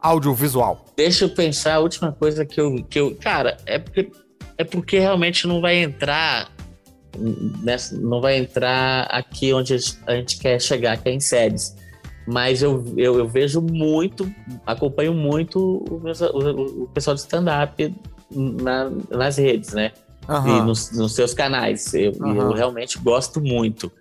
audiovisual? 0.00 0.84
Deixa 0.96 1.24
eu 1.24 1.30
pensar 1.30 1.74
a 1.74 1.80
última 1.80 2.12
coisa 2.12 2.44
que 2.44 2.60
eu. 2.60 2.84
Que 2.84 3.00
eu 3.00 3.14
cara, 3.16 3.56
é 3.66 3.78
porque, 3.78 4.10
é 4.58 4.64
porque 4.64 4.98
realmente 4.98 5.46
não 5.46 5.60
vai 5.60 5.76
entrar. 5.76 6.50
Nessa, 7.62 7.96
não 7.96 8.20
vai 8.20 8.38
entrar 8.38 9.02
aqui 9.02 9.52
onde 9.52 9.76
a 10.04 10.14
gente 10.16 10.36
quer 10.38 10.60
chegar, 10.60 10.96
que 10.96 11.08
é 11.08 11.12
em 11.12 11.20
séries 11.20 11.76
mas 12.26 12.62
eu, 12.62 12.82
eu, 12.96 13.18
eu, 13.18 13.28
vejo 13.28 13.60
muito, 13.60 14.32
acompanho 14.66 15.12
muito 15.12 15.58
o, 15.58 16.00
o, 16.32 16.82
o 16.84 16.88
pessoal 16.88 17.14
de 17.14 17.20
stand-up 17.20 17.94
na, 18.30 18.90
nas 19.10 19.36
redes, 19.36 19.72
né? 19.72 19.92
Uhum. 20.28 20.58
E 20.58 20.62
nos, 20.62 20.90
nos, 20.92 21.14
seus 21.14 21.34
canais. 21.34 21.92
Eu, 21.92 22.12
uhum. 22.12 22.34
eu 22.34 22.52
realmente 22.52 22.98
gosto 22.98 23.40
muito. 23.40 23.92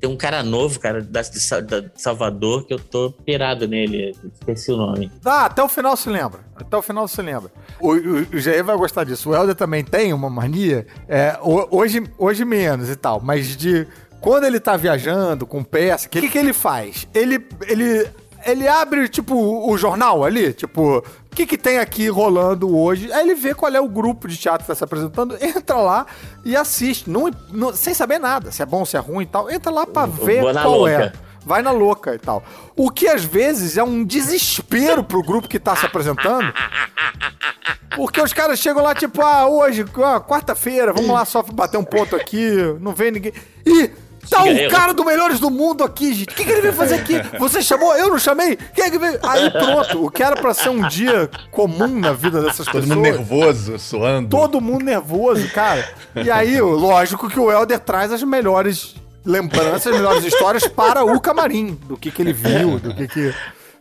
Tem 0.00 0.08
um 0.08 0.16
cara 0.16 0.42
novo, 0.42 0.80
cara, 0.80 1.02
da, 1.02 1.20
de 1.20 1.90
Salvador, 1.94 2.64
que 2.64 2.72
eu 2.72 2.78
tô 2.78 3.12
pirado 3.24 3.68
nele. 3.68 4.16
Esqueci 4.32 4.72
o 4.72 4.76
nome. 4.76 5.12
Ah, 5.24 5.44
até 5.44 5.62
o 5.62 5.68
final 5.68 5.96
se 5.96 6.08
lembra. 6.08 6.40
Até 6.56 6.76
o 6.76 6.82
final 6.82 7.06
se 7.06 7.20
lembra. 7.20 7.52
O, 7.78 7.92
o, 7.92 8.36
o 8.36 8.38
Jair 8.38 8.64
vai 8.64 8.76
gostar 8.76 9.04
disso. 9.04 9.30
O 9.30 9.34
Helder 9.34 9.54
também 9.54 9.84
tem 9.84 10.12
uma 10.12 10.30
mania. 10.30 10.86
É, 11.06 11.38
hoje, 11.42 12.02
hoje 12.18 12.44
menos 12.46 12.88
e 12.88 12.96
tal, 12.96 13.20
mas 13.20 13.54
de 13.54 13.86
quando 14.20 14.44
ele 14.44 14.60
tá 14.60 14.76
viajando 14.76 15.46
com 15.46 15.64
peça, 15.64 16.06
o 16.06 16.10
que, 16.10 16.28
que 16.28 16.38
ele 16.38 16.52
faz? 16.52 17.08
Ele, 17.14 17.44
ele, 17.62 18.08
ele 18.44 18.68
abre, 18.68 19.08
tipo, 19.08 19.34
o 19.34 19.76
jornal 19.78 20.24
ali, 20.24 20.52
tipo, 20.52 20.98
o 20.98 21.34
que, 21.34 21.46
que 21.46 21.56
tem 21.56 21.78
aqui 21.78 22.08
rolando 22.08 22.76
hoje? 22.76 23.10
Aí 23.12 23.22
ele 23.22 23.34
vê 23.34 23.54
qual 23.54 23.72
é 23.72 23.80
o 23.80 23.88
grupo 23.88 24.28
de 24.28 24.36
teatro 24.36 24.60
que 24.60 24.66
tá 24.66 24.74
se 24.74 24.84
apresentando, 24.84 25.36
entra 25.40 25.76
lá 25.76 26.06
e 26.44 26.56
assiste, 26.56 27.08
não, 27.08 27.30
não 27.50 27.72
sem 27.72 27.94
saber 27.94 28.18
nada, 28.18 28.50
se 28.52 28.62
é 28.62 28.66
bom, 28.66 28.84
se 28.84 28.96
é 28.96 29.00
ruim 29.00 29.24
e 29.24 29.26
tal. 29.26 29.50
Entra 29.50 29.72
lá 29.72 29.86
pra 29.86 30.06
ver 30.06 30.42
qual 30.52 30.86
é. 30.86 31.12
vai 31.44 31.62
na 31.62 31.70
louca 31.70 32.14
e 32.14 32.18
tal. 32.18 32.42
O 32.76 32.90
que 32.90 33.08
às 33.08 33.24
vezes 33.24 33.78
é 33.78 33.82
um 33.82 34.04
desespero 34.04 35.02
pro 35.02 35.22
grupo 35.22 35.48
que 35.48 35.58
tá 35.58 35.74
se 35.74 35.86
apresentando. 35.86 36.52
Porque 37.96 38.20
os 38.20 38.32
caras 38.32 38.58
chegam 38.58 38.82
lá, 38.82 38.94
tipo, 38.94 39.20
ah, 39.20 39.48
hoje, 39.48 39.84
ah, 40.04 40.20
quarta-feira, 40.20 40.92
vamos 40.92 41.10
lá 41.10 41.24
só 41.24 41.42
bater 41.42 41.76
um 41.76 41.84
ponto 41.84 42.14
aqui, 42.14 42.50
não 42.80 42.94
vem 42.94 43.10
ninguém. 43.10 43.32
E 43.66 43.90
Tá 44.28 44.44
o 44.44 44.68
cara 44.70 44.92
do 44.92 45.04
Melhores 45.04 45.40
do 45.40 45.50
Mundo 45.50 45.82
aqui, 45.82 46.12
gente. 46.12 46.32
O 46.32 46.34
que, 46.34 46.44
que 46.44 46.50
ele 46.50 46.60
veio 46.60 46.74
fazer 46.74 46.96
aqui? 46.96 47.14
Você 47.38 47.62
chamou? 47.62 47.96
Eu 47.96 48.10
não 48.10 48.18
chamei? 48.18 48.56
Quem 48.74 48.84
é 48.84 48.90
que 48.90 48.98
veio? 48.98 49.18
Aí 49.22 49.50
pronto. 49.50 50.04
O 50.04 50.10
que 50.10 50.22
era 50.22 50.36
pra 50.36 50.52
ser 50.52 50.68
um 50.68 50.86
dia 50.88 51.30
comum 51.50 51.98
na 51.98 52.12
vida 52.12 52.42
dessas 52.42 52.66
Todo 52.66 52.82
pessoas. 52.82 52.88
Todo 52.88 52.96
mundo 52.96 53.02
nervoso, 53.02 53.78
suando. 53.78 54.28
Todo 54.28 54.60
mundo 54.60 54.84
nervoso, 54.84 55.48
cara. 55.50 55.88
E 56.14 56.30
aí, 56.30 56.60
lógico 56.60 57.28
que 57.28 57.40
o 57.40 57.50
Helder 57.50 57.80
traz 57.80 58.12
as 58.12 58.22
melhores 58.22 58.94
lembranças, 59.24 59.88
as 59.88 59.94
melhores 59.98 60.24
histórias 60.24 60.66
para 60.66 61.04
o 61.04 61.20
camarim. 61.20 61.78
Do 61.86 61.96
que, 61.96 62.10
que 62.10 62.22
ele 62.22 62.32
viu, 62.32 62.78
do 62.78 62.94
que 62.94 63.08
que... 63.08 63.34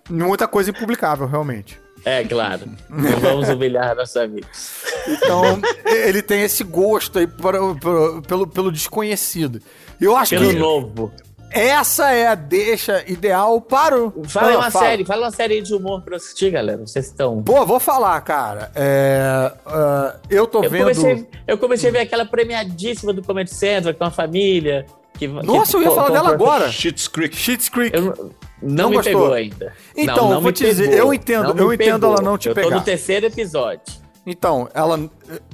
Muita 0.09 0.47
coisa 0.47 0.71
impublicável, 0.71 1.27
realmente. 1.27 1.79
É, 2.03 2.23
claro. 2.23 2.61
Não 2.89 3.19
vamos 3.19 3.49
humilhar 3.49 3.95
nossos 3.95 4.17
amigos. 4.17 4.71
Então, 5.07 5.61
ele 5.85 6.21
tem 6.21 6.41
esse 6.41 6.63
gosto 6.63 7.19
aí 7.19 7.27
para, 7.27 7.59
para, 7.75 8.21
pelo, 8.27 8.47
pelo 8.47 8.71
desconhecido. 8.71 9.61
Eu 9.99 10.15
acho 10.15 10.31
Pelo 10.31 10.49
que. 10.49 10.55
novo. 10.57 11.11
Essa 11.51 12.11
é 12.11 12.27
a 12.27 12.35
deixa 12.35 13.03
ideal 13.07 13.59
para 13.59 13.99
o. 13.99 14.23
Fala 14.27 14.57
uma 14.57 14.71
fala. 14.71 14.85
série, 14.85 15.03
fala 15.05 15.25
uma 15.25 15.31
série 15.31 15.61
de 15.61 15.73
humor 15.73 16.01
pra 16.03 16.17
assistir, 16.17 16.51
galera. 16.51 16.77
Vocês 16.85 17.07
estão. 17.07 17.41
Pô, 17.41 17.65
vou 17.65 17.79
falar, 17.79 18.21
cara. 18.21 18.71
É, 18.75 19.51
uh, 19.65 20.19
eu 20.29 20.45
tô 20.45 20.63
eu 20.63 20.69
vendo. 20.69 20.81
Comecei, 20.81 21.27
eu 21.47 21.57
comecei 21.57 21.89
a 21.89 21.93
ver 21.93 21.99
aquela 22.01 22.23
premiadíssima 22.23 23.11
do 23.11 23.23
Comedy 23.23 23.51
Central 23.51 23.95
com 23.95 24.03
a 24.03 24.11
família. 24.11 24.85
Que, 25.17 25.27
Nossa, 25.27 25.71
que, 25.71 25.77
eu 25.83 25.89
ia 25.89 25.91
falar 25.91 26.11
dela 26.11 26.29
agora. 26.29 26.71
Shit's 26.71 27.07
Creek. 27.07 27.35
Shit's 27.35 27.67
Creek. 27.67 27.97
Eu, 27.97 28.31
não, 28.61 28.83
não 28.83 28.89
me 28.91 28.95
gostou. 28.97 29.13
pegou 29.13 29.33
ainda. 29.33 29.73
Então, 29.97 30.15
não, 30.15 30.33
não 30.35 30.41
vou 30.41 30.51
te 30.51 30.63
dizer, 30.63 30.93
eu 30.93 31.13
entendo, 31.13 31.57
eu 31.57 31.73
entendo 31.73 32.05
ela 32.05 32.21
não 32.21 32.37
te 32.37 32.47
eu 32.47 32.55
pegar. 32.55 32.67
Eu 32.67 32.71
tô 32.71 32.77
no 32.77 32.85
terceiro 32.85 33.25
episódio. 33.25 33.81
Então, 34.25 34.69
ela, 34.73 35.09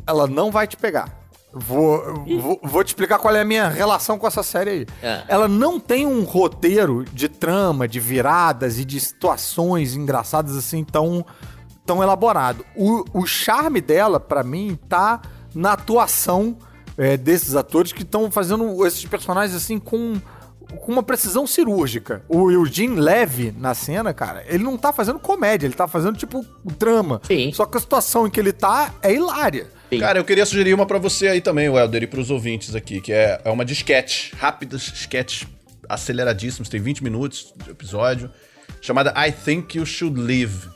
ela 0.05 0.27
não 0.27 0.51
vai 0.51 0.67
te 0.67 0.75
pegar. 0.75 1.24
Vou, 1.57 2.25
vou, 2.41 2.59
vou, 2.61 2.83
te 2.83 2.89
explicar 2.89 3.17
qual 3.17 3.33
é 3.33 3.39
a 3.39 3.45
minha 3.45 3.69
relação 3.69 4.19
com 4.19 4.27
essa 4.27 4.43
série 4.43 4.69
aí. 4.69 4.87
É. 5.01 5.23
Ela 5.29 5.47
não 5.47 5.79
tem 5.79 6.05
um 6.05 6.23
roteiro 6.23 7.05
de 7.05 7.29
trama, 7.29 7.87
de 7.87 7.97
viradas 7.97 8.77
e 8.77 8.83
de 8.83 8.99
situações 8.99 9.95
engraçadas 9.95 10.57
assim 10.57 10.83
tão, 10.83 11.25
tão 11.85 12.03
elaborado. 12.03 12.65
O, 12.75 13.05
o 13.13 13.25
charme 13.25 13.79
dela, 13.79 14.19
para 14.19 14.43
mim, 14.43 14.77
tá 14.89 15.21
na 15.53 15.71
atuação 15.71 16.57
é, 16.97 17.15
desses 17.15 17.55
atores 17.55 17.93
que 17.93 18.03
estão 18.03 18.29
fazendo 18.29 18.85
esses 18.85 19.05
personagens 19.05 19.55
assim 19.55 19.79
com 19.79 20.15
com 20.79 20.91
uma 20.91 21.03
precisão 21.03 21.45
cirúrgica. 21.45 22.23
O 22.27 22.51
Eugene 22.51 22.99
Levy, 22.99 23.53
na 23.57 23.73
cena, 23.73 24.13
cara, 24.13 24.43
ele 24.47 24.63
não 24.63 24.77
tá 24.77 24.91
fazendo 24.91 25.19
comédia, 25.19 25.67
ele 25.67 25.73
tá 25.73 25.87
fazendo, 25.87 26.17
tipo, 26.17 26.45
drama. 26.63 27.21
Sim. 27.23 27.51
Só 27.53 27.65
que 27.65 27.77
a 27.77 27.79
situação 27.79 28.27
em 28.27 28.29
que 28.29 28.39
ele 28.39 28.51
tá 28.51 28.93
é 29.01 29.13
hilária. 29.13 29.67
Sim. 29.89 29.99
Cara, 29.99 30.19
eu 30.19 30.23
queria 30.23 30.45
sugerir 30.45 30.73
uma 30.73 30.85
para 30.85 30.97
você 30.97 31.27
aí 31.27 31.41
também, 31.41 31.69
Welder, 31.69 32.03
e 32.03 32.07
pros 32.07 32.31
ouvintes 32.31 32.75
aqui, 32.75 32.99
que 32.99 33.13
é, 33.13 33.39
é 33.43 33.49
uma 33.49 33.63
de 33.63 33.73
sketch, 33.73 34.33
rápidas 34.33 34.81
sketch 34.93 35.43
aceleradíssimos, 35.87 36.69
tem 36.69 36.81
20 36.81 37.03
minutos 37.03 37.53
de 37.63 37.69
episódio, 37.69 38.31
chamada 38.81 39.13
I 39.15 39.31
Think 39.31 39.77
You 39.77 39.85
Should 39.85 40.19
Live, 40.19 40.67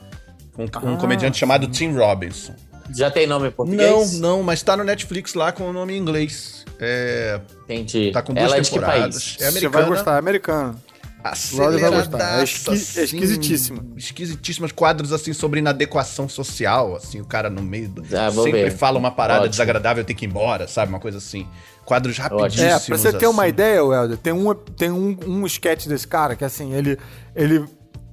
com 0.52 0.64
um 0.64 0.94
ah, 0.94 0.96
comediante 0.96 1.36
sim. 1.36 1.40
chamado 1.40 1.66
Tim 1.66 1.92
Robinson. 1.92 2.54
Já 2.94 3.10
tem 3.10 3.26
nome 3.26 3.48
em 3.48 3.50
português? 3.50 4.18
Não, 4.18 4.36
não, 4.36 4.42
mas 4.42 4.62
tá 4.62 4.76
no 4.76 4.84
Netflix 4.84 5.34
lá 5.34 5.52
com 5.52 5.68
o 5.68 5.72
nome 5.72 5.94
em 5.94 5.98
inglês. 5.98 6.64
É... 6.78 7.40
Entendi. 7.64 8.10
Tá 8.12 8.22
com 8.22 8.32
duas 8.32 8.46
Ela 8.46 8.56
é 8.56 8.60
temporadas. 8.62 9.36
É, 9.40 9.44
é 9.44 9.48
americana. 9.48 9.72
Você 9.72 9.82
vai 9.82 9.96
gostar, 9.96 10.14
é 10.14 10.18
americano. 10.18 10.80
Aceleradaça, 11.22 12.40
é, 12.40 12.44
esqui, 12.44 12.70
assim, 12.72 13.00
é 13.00 13.04
esquisitíssima. 13.04 13.84
Esquisitíssimas 13.94 14.72
quadros 14.72 15.12
assim 15.12 15.34
sobre 15.34 15.60
inadequação 15.60 16.26
social, 16.28 16.96
assim, 16.96 17.20
o 17.20 17.26
cara 17.26 17.50
no 17.50 17.62
meio 17.62 17.90
do, 17.90 18.02
ah, 18.16 18.30
sempre 18.30 18.64
ver. 18.64 18.70
fala 18.70 18.98
uma 18.98 19.10
parada 19.10 19.40
Ótimo. 19.40 19.50
desagradável, 19.50 20.02
tem 20.02 20.16
que 20.16 20.24
ir 20.24 20.28
embora, 20.28 20.66
sabe, 20.66 20.90
uma 20.90 20.98
coisa 21.00 21.18
assim. 21.18 21.46
Quadros 21.84 22.16
rapidíssimos. 22.16 22.62
É, 22.62 22.86
pra 22.86 22.96
você 22.96 23.12
ter 23.12 23.26
uma 23.26 23.42
assim. 23.42 23.50
ideia, 23.50 23.78
Helder, 23.80 24.16
tem 24.16 24.32
um 24.32 24.54
tem 24.54 24.90
um, 24.90 25.16
um 25.26 25.46
sketch 25.46 25.86
desse 25.86 26.08
cara 26.08 26.34
que 26.34 26.44
assim, 26.44 26.72
ele 26.72 26.98
ele 27.36 27.66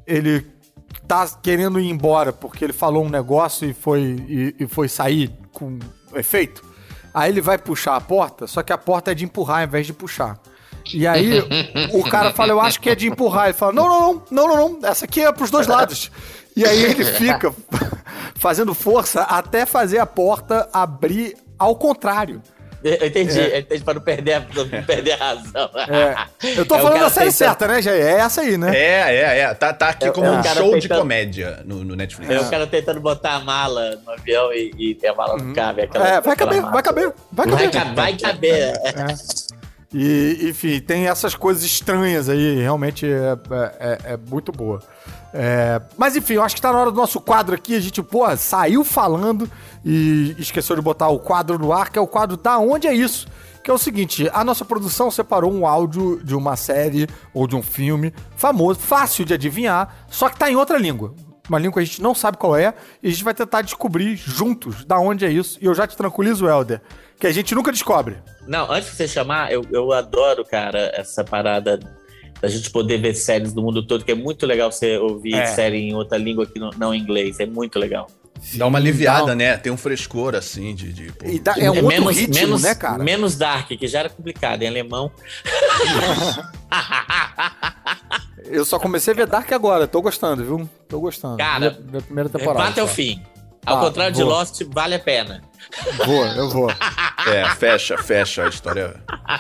ele 0.06 0.46
tá 1.08 1.28
querendo 1.42 1.80
ir 1.80 1.90
embora 1.90 2.34
porque 2.34 2.64
ele 2.64 2.74
falou 2.74 3.06
um 3.06 3.10
negócio 3.10 3.70
e 3.70 3.74
foi 3.74 4.02
e, 4.28 4.56
e 4.60 4.68
foi 4.68 4.88
sair 4.88 5.32
com 5.54 5.80
efeito. 6.16 6.64
Aí 7.14 7.32
ele 7.32 7.42
vai 7.42 7.58
puxar 7.58 7.96
a 7.96 8.02
porta, 8.02 8.46
só 8.46 8.62
que 8.62 8.72
a 8.72 8.78
porta 8.78 9.12
é 9.12 9.16
de 9.16 9.26
empurrar 9.26 9.60
ao 9.60 9.64
invés 9.64 9.88
de 9.88 9.94
puxar. 9.94 10.40
E 10.94 11.06
aí 11.06 11.40
o 11.94 12.04
cara 12.04 12.32
fala, 12.32 12.52
eu 12.52 12.62
acho 12.62 12.80
que 12.80 12.90
é 12.90 12.96
de 12.96 13.08
empurrar. 13.08 13.46
Ele 13.46 13.54
fala, 13.54 13.74
não, 13.74 13.88
não, 13.88 14.00
não, 14.00 14.24
não, 14.32 14.48
não, 14.48 14.70
não, 14.70 14.90
essa 14.90 15.06
aqui 15.06 15.22
é 15.22 15.32
pros 15.32 15.50
dois 15.50 15.68
lados. 15.68 16.12
E 16.56 16.66
aí 16.66 16.84
ele 16.84 17.04
fica 17.04 17.54
fazendo 18.36 18.74
força 18.74 19.22
até 19.24 19.66
fazer 19.66 20.00
a 20.00 20.06
porta 20.06 20.70
abrir 20.72 21.36
ao 21.58 21.76
contrário. 21.76 22.42
Eu 22.88 23.08
entendi, 23.08 23.40
é. 23.40 23.56
eu 23.56 23.60
entendi 23.60 23.84
pra 23.84 23.94
não 23.94 24.02
perder 24.02 24.34
a, 24.34 24.40
não 24.40 24.84
perder 24.84 25.12
a 25.14 25.18
razão. 25.18 25.70
É. 25.88 26.58
Eu 26.58 26.66
tô 26.66 26.76
é 26.76 26.80
falando 26.80 27.00
da 27.00 27.10
série 27.10 27.32
tentando... 27.32 27.32
certa, 27.32 27.68
né, 27.68 27.82
Jair? 27.82 28.06
É 28.06 28.20
essa 28.20 28.42
aí, 28.42 28.58
né? 28.58 28.76
É, 28.76 29.16
é, 29.16 29.40
é. 29.40 29.54
Tá, 29.54 29.74
tá 29.74 29.90
aqui 29.90 30.08
é, 30.08 30.12
como 30.12 30.28
um 30.28 30.44
show 30.44 30.54
tentando... 30.54 30.80
de 30.80 30.90
comédia 30.90 31.64
no, 31.66 31.84
no 31.84 31.96
Netflix. 31.96 32.32
É 32.32 32.40
o 32.40 32.50
cara 32.50 32.68
tentando 32.68 33.00
botar 33.00 33.36
a 33.36 33.40
mala 33.40 34.00
no 34.06 34.12
avião 34.12 34.54
e, 34.54 34.98
e 35.02 35.08
a 35.08 35.14
mala 35.14 35.38
não 35.38 35.48
uhum. 35.48 35.54
cabe. 35.54 35.84
Aquela, 35.84 36.08
é, 36.08 36.22
vai 36.22 36.36
caber, 36.36 36.62
vai 36.62 36.84
caber, 36.84 37.14
vai 37.32 37.48
caber. 37.48 37.72
Vai, 37.72 37.94
vai 37.94 38.18
caber. 38.18 38.74
É. 38.84 39.58
E, 39.94 40.50
enfim, 40.50 40.80
tem 40.80 41.08
essas 41.08 41.34
coisas 41.34 41.64
estranhas 41.64 42.28
aí, 42.28 42.60
realmente 42.60 43.06
é, 43.06 43.38
é, 43.80 44.14
é 44.14 44.18
muito 44.18 44.52
boa. 44.52 44.82
É, 45.34 45.82
mas 45.98 46.16
enfim, 46.16 46.34
eu 46.34 46.44
acho 46.44 46.56
que 46.56 46.62
tá 46.62 46.72
na 46.72 46.80
hora 46.80 46.92
do 46.92 46.98
nosso 46.98 47.20
quadro 47.20 47.56
aqui. 47.56 47.76
A 47.76 47.80
gente, 47.80 48.02
pô, 48.02 48.24
saiu 48.38 48.84
falando 48.84 49.50
e 49.84 50.36
esqueceu 50.38 50.76
de 50.76 50.82
botar 50.82 51.10
o 51.10 51.20
quadro 51.20 51.60
no 51.60 51.72
ar, 51.72 51.90
que 51.90 52.00
é 52.00 52.02
o 52.02 52.08
quadro 52.08 52.38
Da 52.38 52.58
Onde 52.58 52.88
é 52.88 52.94
Isso? 52.94 53.28
Que 53.64 53.72
é 53.72 53.74
o 53.74 53.78
seguinte: 53.78 54.30
a 54.34 54.44
nossa 54.44 54.64
produção 54.64 55.12
separou 55.12 55.52
um 55.52 55.68
áudio 55.68 56.24
de 56.24 56.36
uma 56.36 56.56
série 56.56 57.08
ou 57.34 57.48
de 57.48 57.56
um 57.56 57.62
filme 57.62 58.14
famoso, 58.36 58.80
fácil 58.80 59.26
de 59.26 59.34
adivinhar, 59.34 60.06
só 60.10 60.30
que 60.30 60.38
tá 60.38 60.50
em 60.50 60.56
outra 60.56 60.78
língua. 60.78 61.14
Uma 61.50 61.60
língua 61.60 61.74
que 61.74 61.80
a 61.80 61.86
gente 61.86 62.02
não 62.02 62.14
sabe 62.14 62.38
qual 62.38 62.56
é, 62.56 62.74
e 63.02 63.08
a 63.08 63.12
gente 63.12 63.24
vai 63.24 63.34
tentar 63.34 63.62
descobrir 63.62 64.16
juntos 64.18 64.84
da 64.84 65.00
onde 65.00 65.26
é 65.26 65.32
isso. 65.32 65.58
E 65.62 65.66
eu 65.66 65.74
já 65.74 65.88
te 65.88 65.96
tranquilizo, 65.96 66.48
Helder, 66.48 66.82
que 67.20 67.26
a 67.26 67.32
gente 67.32 67.56
nunca 67.56 67.72
descobre. 67.72 68.18
Não, 68.46 68.70
antes 68.70 68.90
de 68.90 68.96
você 68.98 69.08
chamar, 69.08 69.52
eu, 69.52 69.62
eu 69.72 69.94
adoro, 69.94 70.46
cara, 70.46 70.92
essa 70.94 71.24
parada 71.24 71.80
da 72.42 72.48
gente 72.48 72.70
poder 72.70 72.98
ver 73.00 73.14
séries 73.16 73.54
do 73.54 73.62
mundo 73.62 73.86
todo, 73.86 74.06
que 74.06 74.12
é 74.12 74.16
muito 74.16 74.46
legal 74.46 74.72
você 74.72 74.98
ouvir 74.98 75.36
é. 75.36 75.46
série 75.48 75.78
em 75.78 75.94
outra 75.94 76.18
língua 76.18 76.46
que 76.46 76.60
não, 76.60 76.70
não 76.78 76.94
em 76.94 77.00
inglês. 77.00 77.40
É 77.40 77.46
muito 77.46 77.80
legal. 77.80 78.08
Dá 78.54 78.68
uma 78.68 78.78
aliviada, 78.78 79.34
né? 79.34 79.58
Tem 79.58 79.72
um 79.72 79.78
frescor, 79.78 80.36
assim, 80.36 80.76
de... 80.76 80.94
de 80.94 81.12
e 81.26 81.40
dá, 81.40 81.56
é 81.58 81.72
um 81.72 81.74
outro 81.74 81.88
menos, 81.88 82.16
ritmo, 82.16 82.36
menos, 82.36 82.62
né, 82.62 82.76
cara? 82.76 83.04
Menos 83.04 83.36
dark, 83.36 83.70
que 83.70 83.88
já 83.88 84.02
era 84.02 84.10
complicado. 84.10 84.62
Em 84.62 84.68
alemão... 84.68 85.12
Eu 88.46 88.64
só 88.64 88.80
comecei 88.80 89.14
a 89.14 89.16
ver 89.16 89.28
Dark 89.28 89.52
agora. 89.52 89.88
Tô 89.88 90.02
gostando, 90.02 90.44
viu? 90.44 90.70
Tô 90.88 91.00
gostando. 91.00 91.38
Cara, 91.38 91.72
minha, 91.72 91.82
minha 91.90 92.02
primeira 92.02 92.30
temporada. 92.30 92.64
Vá 92.64 92.70
até 92.70 92.82
o 92.82 92.88
fim. 92.88 93.22
Ao 93.68 93.80
ah, 93.80 93.82
contrário 93.82 94.16
vou. 94.16 94.24
de 94.24 94.30
Lost, 94.30 94.62
vale 94.70 94.96
a 94.96 95.00
pena. 95.00 95.42
Vou, 96.06 96.26
eu 96.26 96.50
vou. 96.50 96.72
É, 97.28 97.46
fecha, 97.56 97.98
fecha 97.98 98.46
a 98.46 98.48
história. 98.48 98.96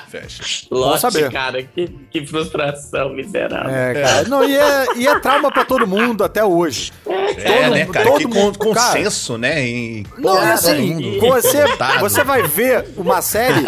Fecha. 0.10 0.68
Lost, 0.70 1.00
saber. 1.00 1.32
cara, 1.32 1.64
que, 1.64 1.88
que 1.88 2.26
frustração 2.28 3.14
miserável. 3.14 3.74
É, 3.74 3.94
cara. 3.94 4.28
Não, 4.28 4.44
e 4.44 4.58
é, 4.58 4.86
e 4.98 5.08
é 5.08 5.20
trauma 5.20 5.50
pra 5.50 5.64
todo 5.64 5.88
mundo 5.88 6.22
até 6.22 6.44
hoje. 6.44 6.92
É, 7.06 7.62
todo, 7.62 7.74
né, 7.74 7.86
cara? 7.86 8.06
Todo 8.06 8.18
que 8.18 8.28
mundo, 8.28 8.60
consenso, 8.60 9.34
cara, 9.34 9.40
né? 9.40 9.66
Em... 9.66 10.06
Não, 10.18 10.38
é 10.44 10.52
assim, 10.52 11.18
você, 11.18 11.64
você 12.02 12.26
vai 12.26 12.44
ver 12.44 12.90
uma 12.98 13.22
série 13.22 13.66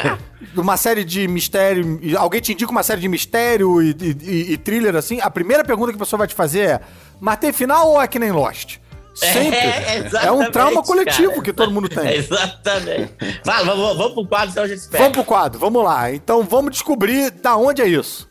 uma 0.57 0.75
série 0.75 1.05
de 1.05 1.29
mistério. 1.29 1.97
Alguém 2.17 2.41
te 2.41 2.51
indica 2.51 2.69
uma 2.69 2.83
série 2.83 2.99
de 2.99 3.07
mistério 3.07 3.81
e, 3.81 3.95
e, 4.01 4.53
e, 4.53 4.57
thriller 4.57 4.97
assim. 4.97 5.21
A 5.21 5.29
primeira 5.29 5.63
pergunta 5.63 5.93
que 5.93 5.97
a 5.97 5.99
pessoa 5.99 6.17
vai 6.17 6.27
te 6.27 6.35
fazer 6.35 6.59
é: 6.59 6.81
mas 7.21 7.37
tem 7.37 7.53
final 7.53 7.91
ou 7.91 8.01
é 8.01 8.07
que 8.07 8.19
nem 8.19 8.33
Lost? 8.33 8.79
Sempre. 9.13 9.57
É, 9.57 10.09
é 10.25 10.31
um 10.31 10.49
trauma 10.49 10.81
coletivo 10.81 11.31
cara. 11.31 11.41
que 11.43 11.53
todo 11.53 11.71
mundo 11.71 11.89
tem. 11.89 12.15
exatamente. 12.15 13.13
Fala, 13.43 13.75
vamos, 13.75 13.97
vamos 13.97 14.13
pro 14.13 14.27
quadro, 14.27 14.51
então 14.51 14.63
a 14.63 14.67
gente 14.67 14.79
espera. 14.79 15.03
Vamos 15.03 15.17
pro 15.17 15.25
quadro, 15.25 15.59
vamos 15.59 15.83
lá. 15.83 16.11
Então 16.11 16.43
vamos 16.43 16.71
descobrir 16.71 17.31
da 17.31 17.57
onde 17.57 17.81
é 17.81 17.87
isso. 17.87 18.29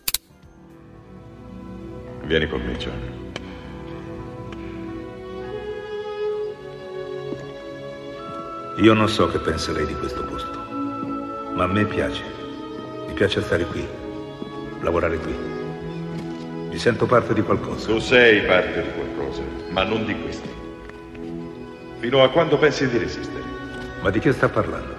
Vieni 2.28 2.46
con 2.46 2.60
me, 2.66 2.74
John. 2.76 3.08
Io 8.80 8.94
non 8.94 9.08
so 9.08 9.28
che 9.28 9.38
penserei 9.38 9.86
di 9.86 9.94
questo 9.94 10.22
posto, 10.24 10.58
ma 11.54 11.64
a 11.64 11.66
me 11.66 11.84
piace. 11.86 12.22
Mi 13.06 13.14
piace 13.14 13.40
stare 13.42 13.64
qui, 13.64 13.84
lavorare 14.82 15.18
qui. 15.18 15.34
Mi 16.68 16.78
sento 16.78 17.06
parte 17.06 17.34
di 17.34 17.42
qualcosa. 17.42 17.86
Tu 17.86 17.98
sei 17.98 18.42
parte 18.42 18.82
di 18.82 18.88
qualcosa, 18.92 19.42
ma 19.70 19.84
non 19.84 20.04
di 20.04 20.14
questo. 20.20 20.57
Fino 22.00 22.22
a 22.22 22.30
quando 22.30 22.56
pensi 22.58 22.88
di 22.88 22.96
resistere? 22.96 23.42
Ma 24.00 24.10
di 24.10 24.20
che 24.20 24.32
sta 24.32 24.48
parlando? 24.48 24.94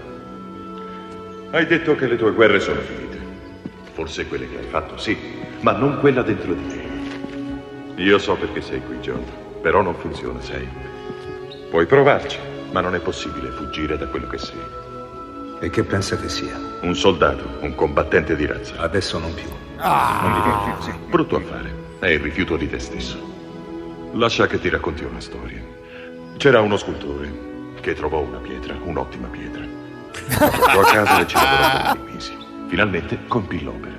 Hai 1.52 1.66
detto 1.66 1.96
che 1.96 2.08
le 2.08 2.18
tue 2.18 2.34
guerre 2.34 2.60
sono 2.60 2.82
finite. 2.82 3.18
Forse 3.94 4.28
quelle 4.28 4.50
che 4.50 4.58
hai 4.58 4.66
fatto, 4.66 4.98
sì, 4.98 5.18
ma 5.62 5.72
non 5.72 6.00
quella 6.00 6.22
dentro 6.22 6.54
di 6.54 6.68
te. 6.68 8.02
Io 8.02 8.18
so 8.18 8.36
perché 8.36 8.62
sei 8.62 8.82
qui, 8.84 8.98
John, 9.00 9.24
però 9.62 9.82
non 9.82 9.96
funziona, 9.96 10.42
sai. 10.42 10.68
Puoi 11.70 11.86
provarci, 11.86 12.38
ma 12.72 12.82
non 12.82 12.96
è 12.96 13.00
possibile 13.00 13.50
fuggire 13.50 13.98
da 13.98 14.08
quello 14.08 14.28
che 14.28 14.38
sei. 14.38 14.60
E 15.62 15.70
che 15.70 15.84
pensa 15.84 16.18
che 16.18 16.28
sia? 16.28 16.58
Un 16.82 16.96
soldato, 16.96 17.46
un 17.62 17.76
combattente 17.76 18.36
di 18.36 18.46
razza. 18.46 18.76
Adesso 18.78 19.20
non 19.20 19.34
più. 19.34 19.50
Ah! 19.78 20.20
Non 20.22 20.32
mi 20.32 20.74
più, 20.74 20.84
sì. 20.84 20.98
Brutto 21.10 21.38
affare. 21.38 21.74
È 22.00 22.08
il 22.08 22.20
rifiuto 22.20 22.58
di 22.58 22.70
te 22.70 22.80
stesso. 22.80 23.18
Lascia 24.14 24.48
che 24.48 24.60
ti 24.60 24.68
racconti 24.70 25.04
una 25.04 25.20
storia. 25.20 25.62
C'era 26.40 26.62
uno 26.62 26.78
scultore 26.78 27.30
che 27.82 27.94
trovò 27.94 28.22
una 28.22 28.38
pietra, 28.38 28.74
un'ottima 28.82 29.28
pietra. 29.28 29.62
La 30.40 30.50
portò 30.50 30.80
a 30.80 30.86
casa 30.86 31.20
e 31.20 31.28
ci 31.28 31.36
lavorò 31.36 31.92
per 31.92 32.14
mesi. 32.14 32.32
Finalmente 32.70 33.20
compì 33.28 33.62
l'opera. 33.62 33.98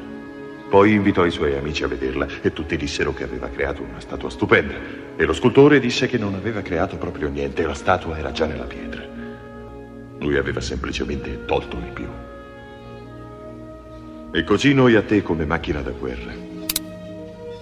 Poi 0.71 0.95
invitò 0.95 1.27
i 1.27 1.31
suoi 1.31 1.55
amici 1.55 1.85
a 1.85 1.89
vederla 1.89 2.27
e 2.41 2.51
tutti 2.55 2.79
dissero 2.79 3.13
che 3.13 3.25
aveva 3.25 3.51
creato 3.51 3.83
una 3.83 4.01
statua 4.01 4.31
stupenda. 4.31 4.73
E 5.17 5.25
lo 5.27 5.35
scultore 5.35 5.81
disse 5.81 6.07
che 6.07 6.17
non 6.17 6.33
aveva 6.33 6.63
creato 6.63 6.97
proprio 6.97 7.29
niente, 7.29 7.67
la 7.67 7.75
statua 7.75 8.17
era 8.17 8.33
già 8.33 8.47
nella 8.47 8.65
pietra. 8.65 9.05
Lui 10.21 10.39
aveva 10.39 10.63
semplicemente 10.63 11.45
tolto 11.45 11.77
il 11.77 11.93
più. 11.93 12.09
E 14.33 14.45
così 14.45 14.73
noi 14.73 14.95
a 14.95 15.03
te 15.03 15.21
come 15.21 15.45
macchina 15.45 15.83
da 15.83 15.91
guerra. 15.91 16.33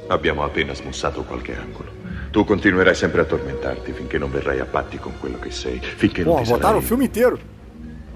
Abbiamo 0.07 0.45
appena 0.45 0.73
smussato 0.73 1.25
qualche 1.25 1.57
angolo. 1.57 1.98
Tu 2.31 2.45
continuerai 2.45 2.95
sempre 2.95 3.23
a 3.23 3.25
tormentarti 3.25 3.93
finché 3.93 4.19
non 4.19 4.31
verrai 4.31 4.61
a 4.61 4.67
patti 4.67 4.99
con 4.99 5.14
quello 5.19 5.38
che 5.38 5.51
sei, 5.51 5.81
finché 5.81 6.23
non 6.23 6.37
Pô, 6.37 6.43
ti 6.43 6.51
botaram 6.51 6.79
o 6.79 6.83
filme 6.83 7.05
inteiro. 7.05 7.38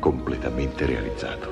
completamente 0.02 0.84
realizzato. 0.84 1.48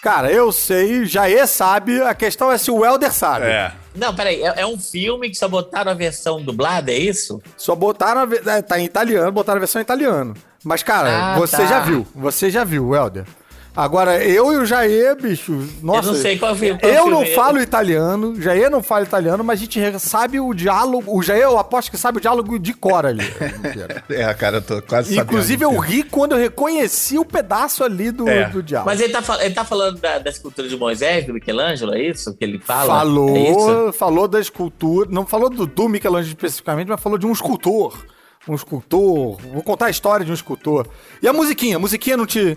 Cara, 0.00 0.30
eu 0.32 0.50
sei, 0.50 1.04
Jair 1.04 1.46
sabe, 1.46 2.00
a 2.00 2.14
questão 2.14 2.50
é 2.50 2.56
se 2.56 2.70
o 2.70 2.82
Helder 2.82 3.12
sabe. 3.12 3.46
É. 3.46 3.72
Não, 3.94 4.14
peraí, 4.14 4.40
é, 4.40 4.62
é 4.62 4.66
um 4.66 4.78
filme 4.78 5.28
que 5.28 5.34
só 5.34 5.46
botaram 5.46 5.90
a 5.90 5.94
versão 5.94 6.40
dublada, 6.40 6.90
é 6.90 6.96
isso? 6.96 7.42
Só 7.56 7.74
botaram 7.74 8.22
a, 8.22 8.50
é, 8.50 8.62
tá 8.62 8.78
em 8.78 8.84
italiano, 8.84 9.30
botaram 9.30 9.58
a 9.58 9.60
versão 9.60 9.78
em 9.80 9.82
italiano. 9.82 10.32
Mas, 10.64 10.82
cara, 10.82 11.34
ah, 11.34 11.38
você 11.38 11.58
tá. 11.58 11.66
já 11.66 11.80
viu, 11.80 12.06
você 12.14 12.48
já 12.48 12.64
viu, 12.64 12.94
Helder. 12.94 13.26
Agora, 13.80 14.22
eu 14.22 14.52
e 14.52 14.56
o 14.58 14.66
Jair, 14.66 15.16
bicho, 15.16 15.66
nossa. 15.80 16.08
Eu 16.08 16.12
não 16.12 16.20
sei 16.20 16.38
qual 16.38 16.54
filme. 16.54 16.78
eu 16.82 17.06
não 17.06 17.24
falo 17.24 17.58
italiano, 17.58 18.38
Jair 18.38 18.70
não 18.70 18.82
fala 18.82 19.04
italiano, 19.04 19.42
mas 19.42 19.58
a 19.58 19.62
gente 19.62 19.98
sabe 19.98 20.38
o 20.38 20.52
diálogo. 20.52 21.16
O 21.16 21.22
Jair, 21.22 21.44
eu 21.44 21.58
aposto 21.58 21.90
que 21.90 21.96
sabe 21.96 22.18
o 22.18 22.20
diálogo 22.20 22.58
de 22.58 22.74
cor 22.74 23.06
ali. 23.06 23.24
é, 24.10 24.34
cara, 24.34 24.58
eu 24.58 24.62
tô 24.62 24.82
quase 24.82 25.14
sabendo. 25.14 25.30
Inclusive, 25.30 25.64
eu 25.64 25.78
ri 25.78 26.02
quando 26.02 26.32
eu 26.32 26.38
reconheci 26.38 27.16
o 27.16 27.24
pedaço 27.24 27.82
ali 27.82 28.10
do, 28.10 28.28
é. 28.28 28.50
do 28.50 28.62
diálogo. 28.62 28.90
Mas 28.90 29.00
ele 29.00 29.14
tá, 29.14 29.22
ele 29.42 29.54
tá 29.54 29.64
falando 29.64 29.98
da, 29.98 30.18
da, 30.18 30.28
escultura 30.28 30.68
de 30.68 30.76
Moisés, 30.76 31.24
do 31.24 31.32
Michelangelo, 31.32 31.94
é 31.94 32.02
isso 32.02 32.34
que 32.34 32.44
ele 32.44 32.58
fala? 32.58 32.98
Falou, 32.98 33.88
é 33.88 33.92
falou 33.92 34.28
da 34.28 34.40
escultura. 34.40 35.08
Não 35.10 35.24
falou 35.24 35.48
do, 35.48 35.64
do 35.64 35.88
Michelangelo 35.88 36.34
especificamente, 36.34 36.88
mas 36.88 37.00
falou 37.00 37.16
de 37.16 37.26
um 37.26 37.32
escultor 37.32 37.96
um 38.48 38.54
escultor. 38.54 39.38
Vou 39.52 39.62
contar 39.62 39.86
a 39.86 39.90
história 39.90 40.24
de 40.24 40.30
um 40.30 40.34
escultor. 40.34 40.86
E 41.22 41.28
a 41.28 41.32
musiquinha? 41.32 41.76
A 41.76 41.78
musiquinha 41.78 42.16
não 42.16 42.26
te. 42.26 42.56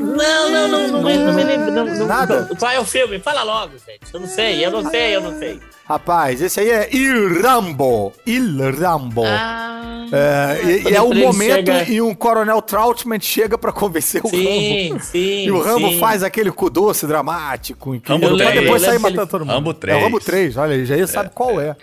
Não, 0.00 0.50
não, 0.50 0.68
não, 0.68 0.88
não, 0.88 1.02
me, 1.02 1.16
não 1.18 1.34
me 1.34 1.44
lembro. 1.44 1.70
Não, 1.70 1.84
não, 1.84 2.06
Nada. 2.06 2.48
Qual 2.58 2.72
é 2.72 2.80
o 2.80 2.84
filme? 2.84 3.18
Fala 3.18 3.42
logo, 3.42 3.72
gente. 3.86 4.12
Eu 4.12 4.20
não 4.20 4.26
sei, 4.26 4.64
eu 4.64 4.70
não 4.70 4.90
sei, 4.90 5.16
eu 5.16 5.20
não 5.20 5.38
sei. 5.38 5.60
Rapaz, 5.84 6.40
esse 6.40 6.60
aí 6.60 6.70
é 6.70 6.88
Il 6.94 7.42
Rambo. 7.42 8.12
Il 8.26 8.58
Rambo. 8.72 9.24
Ah, 9.26 10.06
é, 10.10 10.64
e, 10.64 10.88
e 10.88 10.94
é 10.94 11.02
o 11.02 11.12
momento 11.12 11.66
chega... 11.66 11.92
em 11.92 12.00
um 12.00 12.14
Coronel 12.14 12.62
Troutman 12.62 13.20
chega 13.20 13.58
pra 13.58 13.72
convencer 13.72 14.22
o 14.24 14.28
sim, 14.28 14.88
Rambo. 14.88 15.04
Sim, 15.04 15.44
e 15.44 15.50
o 15.50 15.60
Rambo 15.60 15.88
sim. 15.90 15.98
faz 15.98 16.22
aquele 16.22 16.50
cu 16.50 16.70
doce 16.70 17.06
dramático. 17.06 18.00
Rambo 18.04 18.36
3. 18.36 18.42
Pra 18.42 18.60
depois 18.60 18.82
sair 18.82 18.98
matando 18.98 19.26
todo 19.26 19.44
mundo. 19.44 19.54
Rambo 19.54 19.74
3. 19.74 19.96
É 19.96 20.00
o 20.00 20.04
Rambo 20.04 20.20
3, 20.20 20.56
olha 20.56 20.74
aí, 20.76 20.86
já 20.86 20.96
é. 20.96 21.06
sabe 21.06 21.30
qual 21.34 21.60
é. 21.60 21.76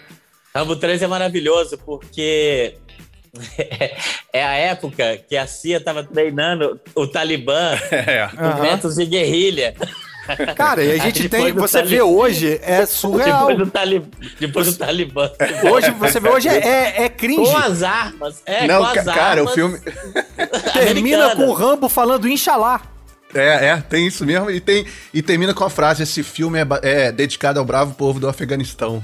Rambo 0.56 0.76
3 0.76 1.02
é 1.04 1.08
maravilhoso 1.08 1.78
porque 1.86 2.76
é 4.34 4.44
a 4.44 4.54
época 4.54 5.18
que 5.28 5.36
a 5.36 5.48
CIA 5.48 5.78
estava 5.78 6.04
treinando 6.04 6.80
o 6.96 7.08
Talibã 7.08 7.78
é. 7.92 8.28
com 8.28 8.62
métodos 8.62 8.96
de 8.96 9.06
guerrilha. 9.06 9.76
Cara, 10.56 10.84
e 10.84 10.92
a 10.92 10.98
gente 11.04 11.30
tem, 11.30 11.54
você 11.54 11.82
vê 11.84 12.02
hoje, 12.02 12.60
é 12.62 12.86
surreal. 12.86 13.48
Depois 13.48 13.58
do, 13.58 13.72
Talib, 13.72 14.06
depois 14.40 14.68
do 14.68 14.78
Talibã. 14.78 15.32
Hoje, 15.72 15.92
você 15.92 16.20
vê 16.20 16.30
hoje, 16.30 16.50
é, 16.50 17.04
é 17.04 17.10
cringe. 17.10 17.50
Com 17.50 17.58
as 17.58 17.84
armas. 17.84 18.42
É, 18.46 18.68
Não, 18.68 18.80
com 18.80 19.00
as 19.00 19.06
cara, 19.06 19.42
armas 19.42 19.52
o 19.52 19.56
filme... 19.56 19.80
Termina 20.74 21.36
com 21.36 21.48
o 21.48 21.54
Rambo 21.54 21.88
falando 21.88 22.28
Inxalá. 22.28 22.82
É, 23.34 23.68
é, 23.68 23.78
tem 23.78 24.08
isso 24.08 24.26
mesmo. 24.26 24.50
E, 24.50 24.60
tem, 24.60 24.86
e 25.14 25.22
termina 25.22 25.54
com 25.54 25.64
a 25.64 25.70
frase: 25.70 26.04
esse 26.04 26.24
filme 26.24 26.60
é, 26.60 26.68
é 26.82 27.12
dedicado 27.12 27.60
ao 27.60 27.66
bravo 27.66 27.94
povo 27.94 28.20
do 28.20 28.28
Afeganistão. 28.28 29.04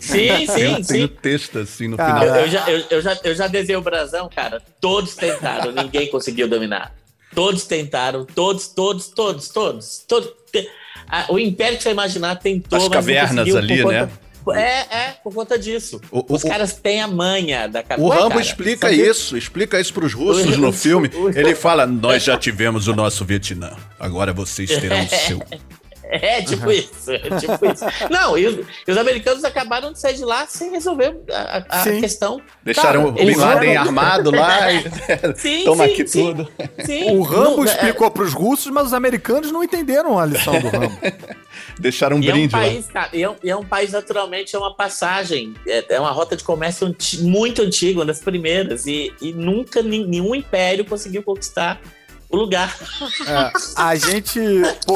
Sim, 0.00 0.46
sim, 0.46 0.74
Tem 0.74 0.84
sim. 0.84 1.04
o 1.04 1.08
texto 1.08 1.58
assim 1.58 1.88
no 1.88 1.96
Cara, 1.96 2.20
final. 2.20 2.36
Eu, 2.36 2.42
eu 2.44 2.48
já, 2.50 2.70
eu, 2.70 2.84
eu 2.90 3.02
já, 3.02 3.18
eu 3.24 3.34
já 3.34 3.46
desenhei 3.46 3.76
o 3.76 3.80
brasão, 3.82 4.28
cara. 4.34 4.60
Todos 4.80 5.14
tentaram, 5.14 5.72
ninguém 5.74 6.08
conseguiu 6.10 6.48
dominar. 6.48 6.94
Todos 7.34 7.64
tentaram, 7.64 8.24
todos, 8.26 8.68
todos, 8.68 9.08
todos, 9.08 9.48
todos. 9.48 9.98
todos. 10.06 10.30
Te- 10.52 10.68
a- 11.08 11.26
o 11.30 11.38
império 11.38 11.76
que 11.78 11.82
você 11.82 11.90
imaginar 11.90 12.36
tentou, 12.36 12.78
As 12.78 12.88
cavernas 12.88 13.30
conseguiu 13.48 13.58
ali, 13.58 13.82
por 13.82 13.92
né? 13.92 14.00
conta- 14.44 14.60
É, 14.60 14.86
é, 14.90 15.10
por 15.22 15.32
conta 15.32 15.56
disso. 15.58 16.00
O- 16.10 16.34
Os 16.34 16.42
o- 16.42 16.48
caras 16.48 16.74
têm 16.74 17.00
a 17.00 17.06
manha 17.08 17.68
da 17.68 17.80
O 17.80 17.84
cabeça. 17.84 18.14
Rambo 18.14 18.40
explica 18.40 18.90
isso, 18.90 19.36
explica 19.36 19.80
isso 19.80 19.94
pros 19.94 20.12
russos 20.12 20.56
O- 20.56 20.60
no 20.60 20.68
o- 20.68 20.72
filme. 20.72 21.08
o- 21.14 21.28
Ele 21.30 21.54
fala: 21.54 21.86
Nós 21.86 22.24
já 22.24 22.36
tivemos 22.36 22.88
o 22.88 22.94
nosso 22.94 23.24
Vietnã, 23.24 23.72
agora 24.00 24.32
vocês 24.32 24.68
terão 24.78 25.00
o 25.04 25.08
seu. 25.08 25.40
É, 26.04 26.42
tipo 26.42 26.70
isso, 26.70 27.10
é 27.10 27.18
tipo 27.18 27.66
isso. 27.72 27.84
Não, 28.10 28.36
e 28.36 28.46
os, 28.46 28.66
e 28.86 28.90
os 28.90 28.96
americanos 28.98 29.44
acabaram 29.44 29.92
de 29.92 30.00
sair 30.00 30.14
de 30.14 30.24
lá 30.24 30.46
sem 30.46 30.70
resolver 30.70 31.16
a, 31.30 31.64
a- 31.68 31.82
questão. 32.00 32.40
Deixaram 32.62 33.00
Cara, 33.00 33.08
o 33.08 33.12
Bin 33.12 33.20
eles 33.22 33.36
Laden 33.38 33.68
foram- 33.68 33.80
armado 33.80 34.30
lá 34.30 34.72
e 34.72 34.82
Sim, 35.36 35.64
toma 35.64 35.86
sim, 35.86 35.92
aqui 35.92 36.06
sim. 36.06 36.26
tudo. 36.26 36.48
Sim, 36.84 37.16
O 37.16 37.22
Rambo 37.22 37.56
não, 37.58 37.62
é- 37.64 37.66
explicou 37.66 38.10
pros 38.10 38.32
russos, 38.32 38.70
mas 38.72 38.86
os 38.88 38.92
americanos 38.94 39.50
não 39.52 39.62
entenderam 39.62 40.18
a 40.18 40.26
lição 40.26 40.58
do 40.60 40.68
Rambo. 40.68 40.98
Deixaram 41.78 42.16
um 42.16 42.20
E 42.20 42.28
é 42.28 42.32
um 42.32 42.36
brinde 42.36 42.54
lá. 42.54 42.60
país, 42.60 42.86
cara, 42.88 43.08
e 43.12 43.22
é 43.22 43.30
um, 43.30 43.34
e 43.42 43.50
é 43.50 43.56
um 43.56 43.64
país 43.64 43.92
naturalmente, 43.92 44.54
é 44.54 44.58
uma 44.58 44.74
passagem, 44.74 45.54
é, 45.66 45.94
é 45.94 46.00
uma 46.00 46.10
rota 46.10 46.36
de 46.36 46.44
comércio 46.44 46.86
anti- 46.86 47.22
muito 47.22 47.62
antiga, 47.62 48.00
uma 48.00 48.04
das 48.06 48.20
primeiras, 48.20 48.86
e, 48.86 49.12
e 49.20 49.32
nunca 49.32 49.82
nenhum 49.82 50.34
império 50.34 50.84
conseguiu 50.84 51.22
conquistar 51.22 51.80
o 52.32 52.36
lugar. 52.36 52.74
É, 53.26 53.52
a 53.76 53.94
gente, 53.94 54.40
pô, 54.86 54.94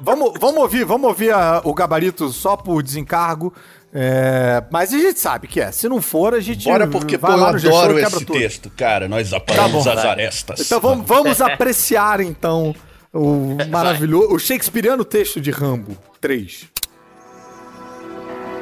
vamos, 0.00 0.32
vamos 0.40 0.60
ouvir, 0.62 0.84
vamos 0.84 1.08
ouvir 1.08 1.32
a- 1.32 1.60
o 1.64 1.74
gabarito 1.74 2.28
só 2.30 2.56
por 2.56 2.82
desencargo. 2.82 3.52
é, 3.92 4.62
mas 4.70 4.92
a 4.94 4.98
gente 4.98 5.18
sabe 5.18 5.48
que 5.48 5.60
é. 5.60 5.72
Se 5.72 5.88
não 5.88 6.00
for, 6.00 6.34
a 6.34 6.40
gente 6.40 6.64
Bora 6.64 6.86
porque, 6.86 7.16
pô, 7.18 7.26
vai 7.26 7.36
eu 7.36 7.52
no 7.52 7.58
G-Show 7.58 7.78
adoro 7.78 7.94
quebra 7.94 8.16
esse 8.16 8.24
tudo. 8.24 8.38
texto, 8.38 8.70
cara. 8.76 9.08
Nós 9.08 9.32
apagamos 9.32 9.84
bom, 9.84 9.90
as 9.90 9.96
vai. 10.02 10.06
arestas. 10.10 10.60
Então 10.60 10.78
vamos, 10.80 11.06
vamos 11.06 11.40
apreciar 11.40 12.20
então 12.20 12.74
o 13.12 13.56
maravilhoso, 13.70 14.32
o 14.34 14.38
shakespeariano 14.38 15.04
texto 15.04 15.40
de 15.40 15.50
Rambo 15.50 15.96
3. 16.20 16.66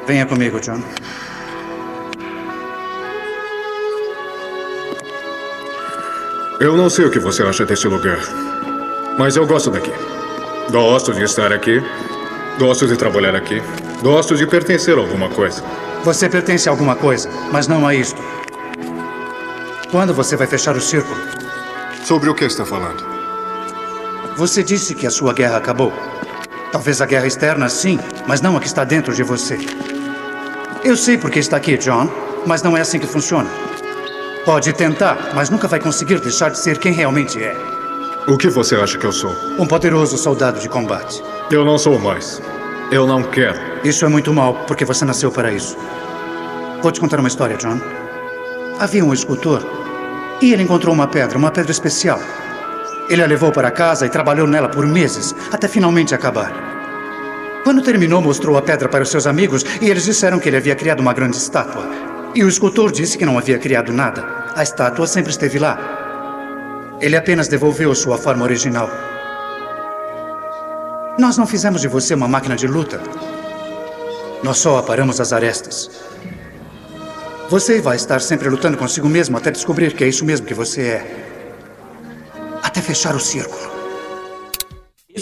Venha 0.07 0.25
comigo, 0.25 0.59
John. 0.61 0.81
Eu 6.59 6.75
não 6.75 6.89
sei 6.89 7.05
o 7.05 7.11
que 7.11 7.19
você 7.19 7.43
acha 7.43 7.67
desse 7.67 7.87
lugar, 7.87 8.17
mas 9.15 9.35
eu 9.35 9.45
gosto 9.45 9.69
daqui. 9.69 9.91
Gosto 10.71 11.13
de 11.13 11.21
estar 11.21 11.53
aqui, 11.53 11.79
gosto 12.57 12.87
de 12.87 12.97
trabalhar 12.97 13.35
aqui, 13.35 13.61
gosto 14.01 14.35
de 14.35 14.47
pertencer 14.47 14.97
a 14.97 14.99
alguma 14.99 15.29
coisa. 15.29 15.63
Você 16.03 16.27
pertence 16.27 16.67
a 16.67 16.71
alguma 16.71 16.95
coisa, 16.95 17.29
mas 17.51 17.67
não 17.67 17.85
a 17.85 17.93
isto. 17.93 18.19
Quando 19.91 20.15
você 20.15 20.35
vai 20.35 20.47
fechar 20.47 20.75
o 20.75 20.81
círculo? 20.81 21.21
Sobre 22.03 22.27
o 22.27 22.33
que 22.33 22.45
está 22.45 22.65
falando? 22.65 23.05
Você 24.35 24.63
disse 24.63 24.95
que 24.95 25.05
a 25.05 25.11
sua 25.11 25.33
guerra 25.33 25.57
acabou. 25.57 25.93
Talvez 26.71 27.01
a 27.01 27.05
guerra 27.05 27.27
externa, 27.27 27.69
sim, 27.69 27.99
mas 28.25 28.41
não 28.41 28.57
a 28.57 28.59
que 28.59 28.65
está 28.67 28.83
dentro 28.83 29.13
de 29.13 29.21
você. 29.21 29.59
Eu 30.83 30.97
sei 30.97 31.19
porque 31.19 31.37
está 31.37 31.57
aqui, 31.57 31.77
John, 31.77 32.09
mas 32.47 32.63
não 32.63 32.75
é 32.75 32.81
assim 32.81 32.97
que 32.97 33.05
funciona. 33.05 33.66
Pode 34.47 34.71
tentar, 34.71 35.33
mas 35.35 35.49
nunca 35.49 35.67
vai 35.67 35.77
conseguir 35.77 36.21
deixar 36.21 36.49
de 36.49 36.57
ser 36.57 36.77
quem 36.77 36.93
realmente 36.93 37.37
é. 37.37 37.53
O 38.29 38.37
que 38.37 38.47
você 38.47 38.77
acha 38.77 38.97
que 38.97 39.05
eu 39.05 39.11
sou? 39.11 39.35
Um 39.59 39.67
poderoso 39.67 40.17
soldado 40.17 40.57
de 40.61 40.69
combate. 40.69 41.21
Eu 41.51 41.65
não 41.65 41.77
sou 41.77 41.99
mais. 41.99 42.41
Eu 42.89 43.05
não 43.05 43.23
quero. 43.23 43.59
Isso 43.83 44.05
é 44.05 44.07
muito 44.07 44.33
mal, 44.33 44.53
porque 44.65 44.85
você 44.85 45.03
nasceu 45.03 45.29
para 45.29 45.51
isso. 45.51 45.75
Vou 46.81 46.93
te 46.93 47.01
contar 47.01 47.19
uma 47.19 47.27
história, 47.27 47.57
John. 47.57 47.77
Havia 48.79 49.03
um 49.03 49.13
escultor 49.13 49.61
e 50.41 50.53
ele 50.53 50.63
encontrou 50.63 50.95
uma 50.95 51.07
pedra, 51.07 51.37
uma 51.37 51.51
pedra 51.51 51.73
especial. 51.73 52.21
Ele 53.09 53.21
a 53.21 53.27
levou 53.27 53.51
para 53.51 53.69
casa 53.69 54.05
e 54.05 54.09
trabalhou 54.09 54.47
nela 54.47 54.69
por 54.69 54.87
meses, 54.87 55.35
até 55.51 55.67
finalmente 55.67 56.15
acabar. 56.15 56.53
Quando 57.65 57.81
terminou, 57.81 58.21
mostrou 58.21 58.55
a 58.55 58.61
pedra 58.61 58.87
para 58.87 59.03
os 59.03 59.09
seus 59.09 59.27
amigos 59.27 59.65
e 59.81 59.89
eles 59.89 60.05
disseram 60.05 60.39
que 60.39 60.47
ele 60.47 60.55
havia 60.55 60.73
criado 60.73 61.01
uma 61.01 61.11
grande 61.11 61.35
estátua. 61.35 61.85
E 62.33 62.45
o 62.45 62.47
escultor 62.47 62.93
disse 62.93 63.17
que 63.17 63.25
não 63.25 63.37
havia 63.37 63.59
criado 63.59 63.91
nada. 63.91 64.36
A 64.57 64.63
estátua 64.63 65.05
sempre 65.05 65.29
esteve 65.29 65.59
lá. 65.59 65.77
Ele 66.99 67.15
apenas 67.15 67.47
devolveu 67.47 67.93
sua 67.93 68.17
forma 68.17 68.43
original. 68.43 68.89
Nós 71.19 71.37
não 71.37 71.45
fizemos 71.45 71.81
de 71.81 71.87
você 71.87 72.15
uma 72.15 72.27
máquina 72.27 72.55
de 72.55 72.65
luta. 72.65 72.99
Nós 74.41 74.57
só 74.57 74.79
aparamos 74.79 75.21
as 75.21 75.31
arestas. 75.31 75.91
Você 77.51 77.79
vai 77.79 77.97
estar 77.97 78.19
sempre 78.19 78.49
lutando 78.49 78.79
consigo 78.79 79.07
mesmo 79.07 79.37
até 79.37 79.51
descobrir 79.51 79.93
que 79.93 80.03
é 80.03 80.07
isso 80.07 80.25
mesmo 80.25 80.47
que 80.47 80.55
você 80.55 80.81
é. 80.81 81.25
Até 82.63 82.81
fechar 82.81 83.15
o 83.15 83.19
círculo. 83.19 83.76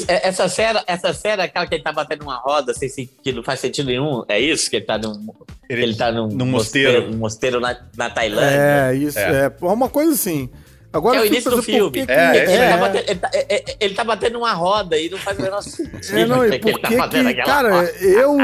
É- 0.08 0.28
Essa 0.28 0.48
cena, 0.50 0.84
essa 0.88 1.14
cena 1.14 1.44
é 1.44 1.46
aquela 1.46 1.66
que 1.68 1.76
ele 1.76 1.84
tá 1.84 1.92
batendo 1.92 2.24
uma 2.24 2.38
roda, 2.38 2.74
sem, 2.74 2.90
sen- 2.90 3.10
que 3.24 3.32
não 3.32 3.44
faz 3.44 3.60
sentido 3.60 3.88
nenhum. 3.88 4.24
É 4.28 4.40
isso? 4.40 4.70
Que 4.70 4.78
ele 4.78 4.86
tá 4.86 4.98
num, 4.98 5.28
Ele- 5.70 5.84
ele, 5.84 5.96
tá 5.96 6.12
num, 6.12 6.28
num 6.28 6.46
mosteiro. 6.46 7.12
Um 7.12 7.18
mosteiro 7.18 7.60
na, 7.60 7.76
na 7.98 8.10
Tailândia. 8.10 8.92
É, 8.92 8.96
isso, 8.96 9.18
É. 9.20 9.46
é, 9.46 9.52
uma 9.66 9.90
coisa 9.90 10.12
assim. 10.14 10.50
Agora 10.94 11.18
É 11.18 11.22
o 11.24 11.26
início 11.26 11.52
do 11.52 11.62
filme. 11.62 11.92
que 11.92 12.06
que- 12.06 12.12
É, 12.14 12.38
Ele, 12.44 12.52
é, 12.54 12.70
tá 12.70 12.78
batendo, 12.78 13.04
ele, 13.10 13.20
tá, 13.20 13.30
é- 13.34 13.56
é- 13.56 13.78
ele 13.82 13.94
tá 13.96 14.04
batendo 14.06 14.38
uma 14.38 14.54
roda 14.54 14.98
e 14.98 15.10
não 15.10 15.18
faz 15.18 15.38
o 15.38 15.42
menor 15.42 15.62
sentido. 15.62 16.18
É, 16.18 16.26
não, 16.26 16.46
e 16.46 16.52
que 16.52 16.60
por 16.60 16.70
ele 16.70 16.80
tá 16.80 16.88
que 17.10 17.24
que, 17.26 17.34
cara, 17.44 17.70
roda. 17.74 17.92
eu, 18.00 18.38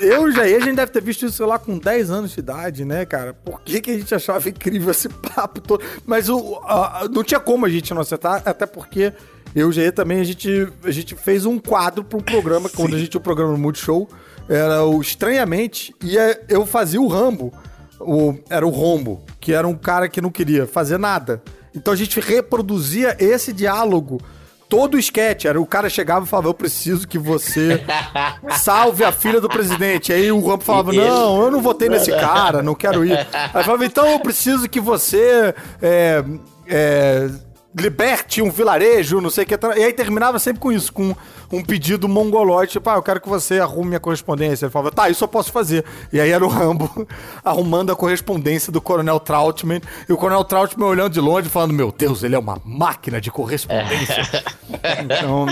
eu 0.00 0.28
e 0.28 0.32
Jair, 0.32 0.56
a 0.56 0.60
gente 0.64 0.74
deve 0.74 0.90
ter 0.90 1.00
visto 1.00 1.24
isso, 1.26 1.36
sei 1.36 1.46
lá, 1.46 1.60
com 1.60 1.78
10 1.78 2.10
anos 2.10 2.32
de 2.32 2.40
idade, 2.40 2.84
né, 2.84 3.06
cara? 3.06 3.34
Por 3.34 3.60
que, 3.60 3.80
que 3.80 3.92
a 3.92 3.98
gente 3.98 4.12
achava 4.12 4.48
incrível 4.48 4.90
esse 4.90 5.08
papo 5.08 5.60
todo? 5.60 5.84
Mas 6.04 6.28
o, 6.28 6.56
a- 6.64 7.06
não 7.08 7.22
tinha 7.22 7.38
como 7.38 7.66
a 7.66 7.68
gente 7.68 7.94
não 7.94 8.02
acertar, 8.02 8.42
até 8.44 8.66
porque 8.66 9.12
eu 9.54 9.70
e 9.72 9.86
o 9.88 9.92
também, 9.92 10.20
a 10.20 10.24
gente, 10.24 10.68
a 10.84 10.90
gente 10.90 11.14
fez 11.14 11.44
um 11.44 11.58
quadro 11.58 12.02
para 12.02 12.18
um 12.18 12.22
programa, 12.22 12.68
quando 12.68 12.94
a 12.96 12.98
gente 12.98 13.10
tinha 13.10 13.20
o 13.20 13.22
programa 13.22 13.52
no 13.52 13.58
Multishow, 13.58 14.08
era 14.48 14.84
o 14.84 15.00
Estranhamente, 15.00 15.94
e 16.02 16.18
é- 16.18 16.42
eu 16.48 16.66
fazia 16.66 17.00
o 17.00 17.06
Rambo, 17.06 17.52
o, 18.00 18.34
era 18.50 18.66
o 18.66 18.70
Rombo, 18.70 19.22
que 19.40 19.52
era 19.52 19.66
um 19.66 19.74
cara 19.74 20.08
que 20.08 20.20
não 20.20 20.30
queria 20.30 20.66
fazer 20.66 20.98
nada. 20.98 21.42
Então 21.74 21.92
a 21.92 21.96
gente 21.96 22.20
reproduzia 22.20 23.16
esse 23.18 23.52
diálogo 23.52 24.20
todo 24.68 24.94
o 24.94 24.98
sketch. 24.98 25.44
Era 25.44 25.60
o 25.60 25.66
cara 25.66 25.88
chegava 25.90 26.24
e 26.24 26.28
falava: 26.28 26.48
Eu 26.48 26.54
preciso 26.54 27.06
que 27.06 27.18
você 27.18 27.82
salve 28.58 29.04
a 29.04 29.12
filha 29.12 29.40
do 29.40 29.48
presidente. 29.48 30.12
Aí 30.12 30.32
o 30.32 30.46
Rambo 30.46 30.64
falava: 30.64 30.92
Não, 30.92 31.42
eu 31.42 31.50
não 31.50 31.60
votei 31.62 31.88
nesse 31.88 32.10
cara, 32.16 32.62
não 32.62 32.74
quero 32.74 33.04
ir. 33.04 33.16
Aí 33.54 33.64
falava: 33.64 33.84
Então 33.84 34.08
eu 34.08 34.20
preciso 34.20 34.68
que 34.68 34.80
você. 34.80 35.54
é, 35.80 36.24
é, 36.66 37.30
liberte 37.74 38.42
um 38.42 38.50
vilarejo, 38.50 39.20
não 39.20 39.30
sei 39.30 39.44
o 39.44 39.46
que. 39.46 39.54
E 39.54 39.84
aí 39.84 39.92
terminava 39.92 40.38
sempre 40.38 40.60
com 40.60 40.70
isso, 40.70 40.92
com 40.92 41.14
um 41.50 41.62
pedido 41.62 42.08
mongolóide, 42.08 42.72
tipo, 42.72 42.88
ah, 42.88 42.94
eu 42.94 43.02
quero 43.02 43.20
que 43.20 43.28
você 43.28 43.60
arrume 43.60 43.88
minha 43.88 44.00
correspondência. 44.00 44.66
Ele 44.66 44.72
falava, 44.72 44.90
tá, 44.90 45.08
isso 45.08 45.24
eu 45.24 45.28
posso 45.28 45.50
fazer. 45.50 45.84
E 46.12 46.20
aí 46.20 46.30
era 46.30 46.44
o 46.44 46.48
Rambo 46.48 47.06
arrumando 47.44 47.90
a 47.90 47.96
correspondência 47.96 48.72
do 48.72 48.80
Coronel 48.80 49.18
Troutman, 49.20 49.80
e 50.08 50.12
o 50.12 50.16
Coronel 50.16 50.44
Troutman 50.44 50.86
olhando 50.86 51.12
de 51.12 51.20
longe, 51.20 51.48
falando, 51.48 51.72
meu 51.72 51.92
Deus, 51.92 52.22
ele 52.22 52.34
é 52.34 52.38
uma 52.38 52.60
máquina 52.64 53.20
de 53.20 53.30
correspondência. 53.30 54.22
então, 55.02 55.46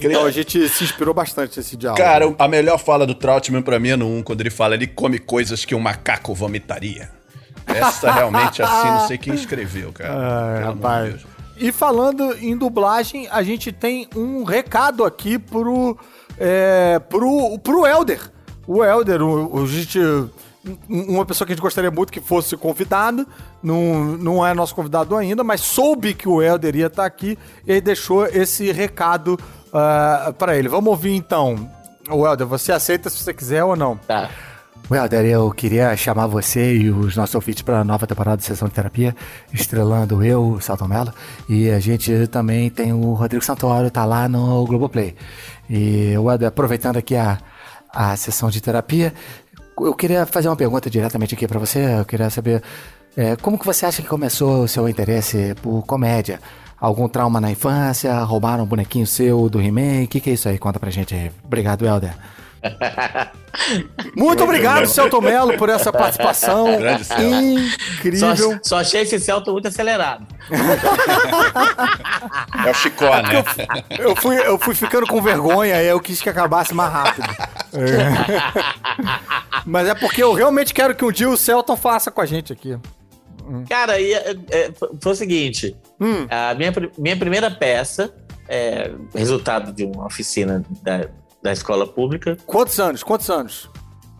então 0.00 0.24
a 0.24 0.30
gente 0.30 0.68
se 0.68 0.84
inspirou 0.84 1.12
bastante 1.12 1.58
nesse 1.58 1.76
diálogo. 1.76 2.02
Cara, 2.02 2.34
a 2.38 2.48
melhor 2.48 2.78
fala 2.78 3.06
do 3.06 3.14
Troutman 3.14 3.62
pra 3.62 3.78
mim 3.78 3.90
é 3.90 3.96
no 3.96 4.06
1, 4.06 4.22
quando 4.22 4.40
ele 4.40 4.50
fala 4.50 4.74
ele 4.74 4.86
come 4.86 5.18
coisas 5.18 5.64
que 5.64 5.74
um 5.74 5.80
macaco 5.80 6.34
vomitaria. 6.34 7.17
Essa 7.68 8.10
realmente 8.10 8.62
assim, 8.62 8.88
não 8.88 9.06
sei 9.06 9.18
quem 9.18 9.34
escreveu, 9.34 9.92
cara. 9.92 10.14
Ai, 10.58 10.64
rapaz. 10.64 11.26
E 11.56 11.72
falando 11.72 12.32
em 12.40 12.56
dublagem, 12.56 13.28
a 13.30 13.42
gente 13.42 13.72
tem 13.72 14.08
um 14.14 14.44
recado 14.44 15.04
aqui 15.04 15.38
pro, 15.38 15.98
é, 16.38 16.98
pro, 17.08 17.58
pro 17.58 17.86
Elder. 17.86 18.20
O 18.66 18.84
Elder, 18.84 19.22
o, 19.22 19.54
o 19.56 19.66
gente, 19.66 19.98
um- 19.98 20.28
uma 20.88 21.26
pessoa 21.26 21.46
que 21.46 21.52
a 21.52 21.56
gente 21.56 21.62
gostaria 21.62 21.90
muito 21.90 22.12
que 22.12 22.20
fosse 22.20 22.56
convidado, 22.56 23.26
não, 23.62 24.04
não 24.04 24.46
é 24.46 24.54
nosso 24.54 24.74
convidado 24.74 25.16
ainda, 25.16 25.42
mas 25.42 25.60
soube 25.62 26.14
que 26.14 26.28
o 26.28 26.40
Elder 26.42 26.76
ia 26.76 26.86
estar 26.86 27.04
aqui 27.06 27.36
e 27.66 27.80
deixou 27.80 28.26
esse 28.26 28.70
recado 28.70 29.38
para 29.72 30.32
pra 30.38 30.56
ele. 30.56 30.68
Vamos 30.68 30.90
ouvir 30.90 31.14
então. 31.14 31.68
O 32.10 32.26
Elder, 32.26 32.46
você 32.46 32.72
aceita 32.72 33.10
se 33.10 33.22
você 33.22 33.34
quiser 33.34 33.64
ou 33.64 33.74
não? 33.76 33.96
Tá. 33.98 34.30
Welder, 34.90 35.26
eu 35.26 35.50
queria 35.50 35.94
chamar 35.98 36.26
você 36.26 36.74
e 36.74 36.90
os 36.90 37.14
nossos 37.14 37.34
ouvintes 37.34 37.60
para 37.60 37.80
a 37.80 37.84
nova 37.84 38.06
temporada 38.06 38.38
de 38.38 38.44
Sessão 38.44 38.68
de 38.68 38.74
Terapia, 38.74 39.14
estrelando 39.52 40.24
eu, 40.24 40.52
o 40.52 40.60
Salton 40.62 40.88
Mello, 40.88 41.12
e 41.46 41.68
a 41.68 41.78
gente 41.78 42.26
também 42.28 42.70
tem 42.70 42.94
o 42.94 43.12
Rodrigo 43.12 43.44
Santoro, 43.44 43.90
tá 43.90 44.06
lá 44.06 44.26
no 44.26 44.64
Globoplay. 44.64 45.14
E, 45.68 46.16
Welder, 46.16 46.48
aproveitando 46.48 46.96
aqui 46.96 47.16
a, 47.16 47.38
a 47.92 48.16
sessão 48.16 48.48
de 48.48 48.62
terapia, 48.62 49.12
eu 49.78 49.94
queria 49.94 50.24
fazer 50.24 50.48
uma 50.48 50.56
pergunta 50.56 50.88
diretamente 50.88 51.34
aqui 51.34 51.46
para 51.46 51.58
você, 51.58 51.98
eu 52.00 52.06
queria 52.06 52.30
saber 52.30 52.62
é, 53.14 53.36
como 53.36 53.58
que 53.58 53.66
você 53.66 53.84
acha 53.84 54.00
que 54.00 54.08
começou 54.08 54.62
o 54.62 54.68
seu 54.68 54.88
interesse 54.88 55.54
por 55.60 55.84
comédia? 55.84 56.40
Algum 56.80 57.08
trauma 57.08 57.40
na 57.40 57.50
infância? 57.50 58.18
Roubaram 58.20 58.64
um 58.64 58.66
bonequinho 58.66 59.06
seu 59.06 59.50
do 59.50 59.60
He-Man? 59.60 60.04
O 60.04 60.08
que, 60.08 60.20
que 60.20 60.30
é 60.30 60.32
isso 60.32 60.48
aí? 60.48 60.56
Conta 60.56 60.78
pra 60.80 60.88
gente 60.88 61.14
aí. 61.14 61.30
Obrigado, 61.44 61.84
Helder. 61.84 62.14
Muito 64.16 64.44
obrigado, 64.44 64.86
Celton 64.86 65.20
Mello, 65.20 65.56
por 65.56 65.68
essa 65.68 65.92
participação 65.92 66.76
Grande 66.78 67.04
Celton. 67.04 67.58
incrível. 67.96 68.36
Só, 68.36 68.58
só 68.62 68.78
achei 68.78 69.02
esse 69.02 69.18
Celto 69.18 69.52
muito 69.52 69.68
acelerado. 69.68 70.26
É 72.66 72.70
o 72.70 72.74
Chicó, 72.74 73.10
né? 73.22 73.44
Eu 73.98 74.16
fui, 74.16 74.36
eu 74.36 74.58
fui 74.58 74.74
ficando 74.74 75.06
com 75.06 75.22
vergonha 75.22 75.80
e 75.82 75.86
eu 75.86 76.00
quis 76.00 76.20
que 76.20 76.28
acabasse 76.28 76.74
mais 76.74 76.92
rápido. 76.92 77.28
É. 77.74 77.98
Mas 79.64 79.88
é 79.88 79.94
porque 79.94 80.22
eu 80.22 80.32
realmente 80.32 80.74
quero 80.74 80.94
que 80.94 81.04
um 81.04 81.12
dia 81.12 81.28
o 81.28 81.36
Celton 81.36 81.76
faça 81.76 82.10
com 82.10 82.20
a 82.20 82.26
gente 82.26 82.52
aqui. 82.52 82.76
Cara, 83.68 84.00
e, 84.00 84.12
é, 84.12 84.36
é, 84.50 84.72
foi 85.00 85.12
o 85.12 85.14
seguinte: 85.14 85.76
Hum. 86.00 86.26
a 86.28 86.54
minha, 86.54 86.72
minha 86.98 87.16
primeira 87.16 87.50
peça, 87.50 88.12
é, 88.48 88.90
resultado 89.14 89.72
de 89.72 89.84
uma 89.84 90.06
oficina 90.06 90.64
da, 90.82 91.08
da 91.42 91.52
escola 91.52 91.86
pública, 91.86 92.36
Quantos 92.46 92.78
anos? 92.80 93.02
Quantos 93.02 93.28
anos? 93.30 93.68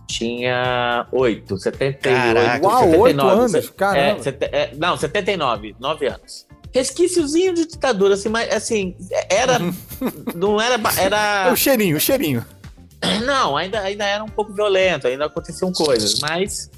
tinha 0.07 1.07
oito, 1.13 1.59
78. 1.59 2.01
Caraca. 2.03 2.67
Uau, 2.67 2.79
79, 2.85 2.99
oito 3.03 3.21
anos? 3.27 3.53
se- 3.67 3.73
Caramba. 3.73 4.21
É, 4.21 4.23
sete- 4.23 4.45
é, 4.51 4.71
não, 4.77 4.97
79, 4.97 5.77
nove 5.79 6.07
anos. 6.07 6.47
Resquíciozinho 6.73 7.53
de 7.55 7.67
ditadura, 7.67 8.15
assim, 8.15 8.29
mas 8.31 8.51
assim, 8.53 8.97
era. 9.31 9.59
não 10.35 10.59
era. 10.61 10.79
ba- 10.79 10.93
É 10.97 11.05
Era. 11.05 11.51
o 11.53 11.57
cheirinho, 11.57 11.97
o 11.97 12.01
cheirinho. 12.01 12.45
Não, 13.25 13.57
ainda, 13.57 13.81
ainda 13.81 14.05
era 14.05 14.25
um 14.25 14.29
pouco 14.29 14.53
violento, 14.53 15.07
ainda 15.07 15.27
aconteciam 15.27 15.71
coisas, 15.73 16.19
mas 16.21 16.71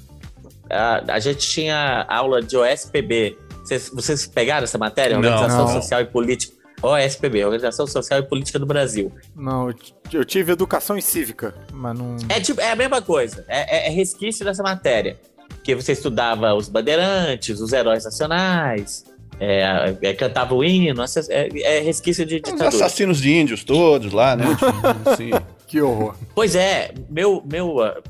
a, 0.69 1.13
a 1.13 1.19
gente 1.19 1.39
tinha 1.49 2.05
aula 2.09 2.41
de 2.41 2.55
OSPB. 2.57 3.37
Vocês, 3.63 3.89
vocês 3.93 4.27
pegaram 4.27 4.63
essa 4.65 4.77
matéria? 4.77 5.17
Não. 5.17 5.23
Organização 5.29 5.65
Não. 5.67 5.81
Social 5.81 6.01
e 6.01 6.05
Política. 6.05 6.53
OSPB, 6.81 7.43
Organização 7.45 7.85
Social 7.87 8.19
e 8.19 8.23
Política 8.23 8.57
do 8.59 8.65
Brasil. 8.65 9.11
Não, 9.35 9.73
eu 10.11 10.25
tive 10.25 10.51
educação 10.51 10.97
em 10.97 11.01
cívica, 11.01 11.53
mas 11.73 11.97
não. 11.97 12.15
É, 12.29 12.39
tipo, 12.39 12.59
é 12.61 12.71
a 12.71 12.75
mesma 12.75 13.01
coisa, 13.01 13.45
é, 13.47 13.85
é- 13.85 13.87
é 13.87 13.89
resquício 13.91 14.43
dessa 14.45 14.63
matéria. 14.63 15.17
Que 15.63 15.75
você 15.75 15.91
estudava 15.91 16.53
os 16.55 16.67
bandeirantes, 16.69 17.59
os 17.59 17.71
heróis 17.71 18.03
nacionais, 18.05 19.05
é, 19.39 19.95
é, 20.01 20.13
cantava 20.13 20.55
o 20.55 20.63
hino, 20.63 21.03
é, 21.29 21.77
é 21.77 21.79
resquício 21.81 22.25
de 22.25 22.35
Os 22.35 22.41
ditadura. 22.41 22.67
assassinos 22.69 23.19
de 23.21 23.31
índios 23.31 23.63
todos 23.63 24.11
lá, 24.11 24.35
né? 24.35 24.45
Assim. 25.05 25.29
Que 25.67 25.81
horror. 25.81 26.15
Pois 26.33 26.55
é, 26.55 26.93
meu, 27.09 27.43
meu, 27.45 27.81
ah, 27.81 27.97
é, 27.97 28.01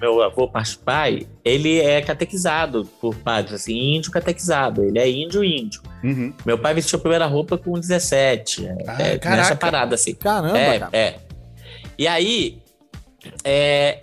meu 0.00 0.22
avô, 0.22 0.46
parte 0.48 0.76
pai, 0.78 1.26
ele 1.44 1.80
é 1.80 2.00
catequizado 2.02 2.84
por 3.00 3.14
padres, 3.16 3.54
assim, 3.62 3.94
índio 3.96 4.10
catequizado. 4.10 4.82
Ele 4.84 4.98
é 4.98 5.08
índio, 5.08 5.42
índio. 5.42 5.82
Uhum. 6.04 6.32
Meu 6.44 6.58
pai 6.58 6.74
vestiu 6.74 6.98
a 6.98 7.00
primeira 7.00 7.26
roupa 7.26 7.56
com 7.56 7.72
17. 7.78 8.66
é, 8.66 8.76
Ah, 8.86 9.02
é, 9.02 9.18
nessa 9.36 9.56
parada, 9.56 9.94
assim. 9.94 10.14
Caramba, 10.14 10.58
é, 10.58 10.78
cara. 10.78 10.90
é. 10.96 11.14
E 11.98 12.06
aí, 12.06 12.58
é, 13.44 13.98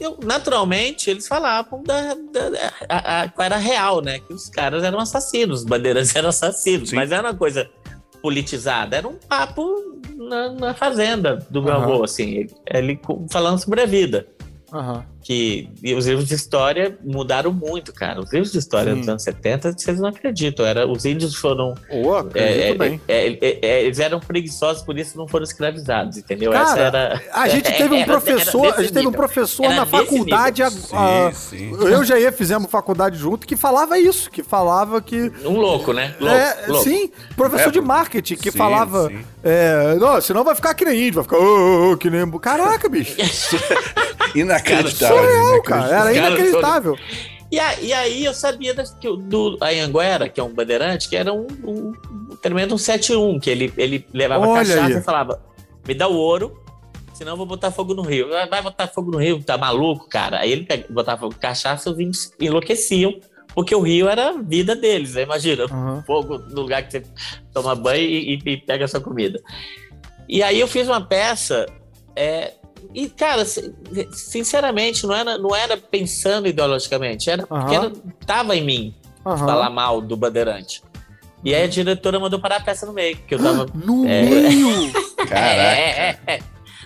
eu, 0.00 0.18
naturalmente, 0.24 1.08
eles 1.10 1.26
falavam 1.28 1.82
da, 1.82 2.14
da- 2.14 2.50
da- 2.50 2.72
a- 2.88 3.22
a- 3.22 3.28
qual 3.28 3.46
era 3.46 3.56
real, 3.56 4.02
né? 4.02 4.18
Que 4.18 4.34
os 4.34 4.48
caras 4.48 4.82
eram 4.82 4.98
assassinos, 4.98 5.60
os 5.60 5.64
bandeiras 5.64 6.12
eram 6.16 6.28
assassinos, 6.30 6.90
Sim. 6.90 6.96
mas 6.96 7.12
era 7.12 7.28
uma 7.28 7.34
coisa 7.34 7.68
politizada, 8.20 8.96
era 8.96 9.06
um 9.06 9.14
papo 9.14 10.00
na, 10.16 10.50
na 10.50 10.74
fazenda 10.74 11.36
do 11.48 11.62
meu 11.62 11.72
Aham. 11.74 11.82
avô, 11.84 12.04
assim, 12.04 12.30
ele, 12.34 12.54
ele 12.66 13.00
falando 13.30 13.58
sobre 13.62 13.80
a 13.82 13.86
vida. 13.86 14.26
Aham. 14.72 15.04
Que 15.22 15.68
e 15.82 15.92
os 15.94 16.06
livros 16.06 16.28
de 16.28 16.34
história 16.34 16.96
mudaram 17.04 17.52
muito, 17.52 17.92
cara. 17.92 18.20
Os 18.20 18.32
livros 18.32 18.52
de 18.52 18.58
história 18.58 18.92
Sim. 18.94 19.00
dos 19.00 19.08
anos 19.08 19.22
70, 19.24 19.72
vocês 19.76 19.98
não 19.98 20.08
acreditam. 20.08 20.64
Era, 20.64 20.86
os 20.86 21.04
índios 21.04 21.34
foram 21.34 21.74
Ô, 21.90 22.16
é, 22.34 22.70
é, 22.70 22.74
bem. 22.74 23.00
é, 23.08 23.26
é, 23.28 23.58
é, 23.62 23.82
eles 23.84 23.98
eram 23.98 24.20
preguiçosos, 24.20 24.82
por 24.84 24.96
isso 24.96 25.16
não 25.18 25.26
foram 25.26 25.42
escravizados, 25.44 26.16
entendeu? 26.16 26.52
Essa 26.52 26.64
Cara, 26.76 26.80
era. 26.98 27.22
a 27.32 27.48
gente 27.50 27.72
teve 27.72 27.94
um 27.94 28.04
professor, 28.04 28.74
a 28.76 28.82
gente 28.82 28.92
teve 28.92 29.06
um 29.08 29.12
professor 29.12 29.64
Era 29.66 29.74
na 29.74 29.86
faculdade, 29.86 30.62
a- 30.62 30.70
Sim, 30.70 30.96
a- 30.96 31.32
sim. 31.32 31.70
eu 31.72 31.88
e 31.90 31.94
o 31.96 32.04
Jair 32.04 32.32
fizemos 32.32 32.70
faculdade 32.70 33.16
junto, 33.18 33.46
que 33.46 33.56
falava 33.56 33.98
isso, 33.98 34.30
que 34.30 34.42
falava 34.44 35.00
que. 35.00 35.32
Um 35.44 35.58
louco, 35.58 35.92
né? 35.92 36.14
Louco, 36.20 36.36
é, 36.36 36.66
louco. 36.68 36.84
sim, 36.84 37.10
professor 37.36 37.68
É, 37.68 37.72
de 37.72 37.80
marketing 37.80 38.36
que 38.36 38.52
sim, 38.52 38.58
falava, 38.58 39.08
sim. 39.08 39.24
é, 39.42 39.94
não, 39.96 40.20
senão 40.20 40.44
vai 40.44 40.54
ficar 40.54 40.72
que 40.74 40.84
nem 40.84 41.00
índio, 41.08 41.14
vai 41.14 41.24
ficar 41.24 41.38
"Ô, 41.38 41.88
ô, 41.88 41.92
ô", 41.92 41.96
que 41.96 42.08
nem 42.10 42.28
caraca, 42.38 42.88
bicho, 42.88 43.16
Inacreditável. 44.34 45.16
surreal, 45.18 45.62
cara, 45.62 45.86
era 45.86 45.96
Cara, 45.96 46.14
inacreditável. 46.14 46.98
E, 47.50 47.60
a- 47.60 47.80
e 47.80 47.92
aí 47.92 48.24
eu 48.24 48.34
sabia 48.34 48.74
das- 48.74 48.92
que 48.94 49.08
o- 49.08 49.16
do 49.16 49.56
Anhanguera, 49.62 50.28
que 50.28 50.40
é 50.40 50.42
um 50.42 50.52
bandeirante, 50.52 51.08
que 51.08 51.14
era 51.16 51.32
um, 51.32 51.46
um, 51.64 51.92
um 52.32 52.36
tremendo 52.42 52.74
um 52.74 52.78
7-1, 52.78 53.38
que 53.40 53.48
ele, 53.50 53.72
ele 53.76 54.04
levava 54.12 54.46
Olha 54.48 54.64
cachaça 54.64 54.94
aí. 54.94 55.00
e 55.00 55.02
falava: 55.02 55.40
me 55.86 55.94
dá 55.94 56.08
o 56.08 56.14
ouro, 56.16 56.60
senão 57.14 57.32
eu 57.32 57.36
vou 57.36 57.46
botar 57.46 57.70
fogo 57.70 57.94
no 57.94 58.02
rio. 58.02 58.34
"Ah, 58.36 58.46
Vai 58.46 58.60
botar 58.62 58.88
fogo 58.88 59.12
no 59.12 59.18
rio, 59.18 59.40
tá 59.42 59.56
maluco, 59.56 60.08
cara? 60.08 60.40
Aí 60.40 60.50
ele 60.50 60.66
botava 60.90 61.20
fogo 61.20 61.34
cachaça, 61.40 61.88
os 61.88 61.98
índios 62.00 62.32
enlouqueciam, 62.40 63.14
porque 63.54 63.74
o 63.74 63.80
rio 63.80 64.08
era 64.08 64.30
a 64.30 64.32
vida 64.42 64.74
deles, 64.74 65.14
né? 65.14 65.22
Imagina, 65.22 65.64
Aham. 65.66 66.02
fogo 66.04 66.38
no 66.38 66.62
lugar 66.62 66.82
que 66.82 66.90
você 66.90 67.02
toma 67.54 67.76
banho 67.76 68.02
e, 68.02 68.34
e- 68.44 68.50
e 68.50 68.56
pega 68.56 68.86
a 68.86 68.88
sua 68.88 69.00
comida. 69.00 69.40
E 70.28 70.42
aí 70.42 70.58
eu 70.58 70.66
fiz 70.66 70.88
uma 70.88 71.00
peça. 71.00 71.64
é, 72.18 72.54
e, 72.94 73.08
cara, 73.08 73.44
si- 73.44 73.72
sinceramente, 74.12 75.06
não 75.06 75.14
era, 75.14 75.38
não 75.38 75.54
era 75.54 75.76
pensando 75.76 76.46
ideologicamente, 76.48 77.28
era 77.30 77.46
porque 77.46 77.74
Aham. 77.74 77.84
era, 77.86 77.92
tava 78.26 78.56
em 78.56 78.64
mim 78.64 78.94
Aham. 79.24 79.38
falar 79.38 79.70
mal 79.70 80.00
do 80.00 80.16
Bandeirante. 80.16 80.82
E 81.44 81.54
aí 81.54 81.64
a 81.64 81.68
diretora 81.68 82.18
mandou 82.18 82.40
parar 82.40 82.56
a 82.56 82.60
peça 82.60 82.86
no 82.86 82.92
meio, 82.92 83.16
que 83.16 83.34
eu 83.34 83.38
tava. 83.38 83.66
No 83.74 84.06
É. 84.06 84.22
meio! 84.22 84.92
Caraca. 85.28 85.40
É, 85.78 86.18
é, 86.26 86.34
é. 86.34 86.38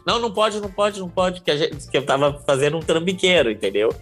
Não, 0.06 0.18
não 0.18 0.30
pode, 0.32 0.60
não 0.60 0.70
pode, 0.70 0.98
não 1.00 1.08
pode, 1.08 1.40
que, 1.42 1.50
a 1.50 1.56
gente, 1.56 1.88
que 1.90 1.96
eu 1.96 2.04
tava 2.04 2.42
fazendo 2.46 2.76
um 2.76 2.80
trambiqueiro, 2.80 3.50
entendeu? 3.50 3.94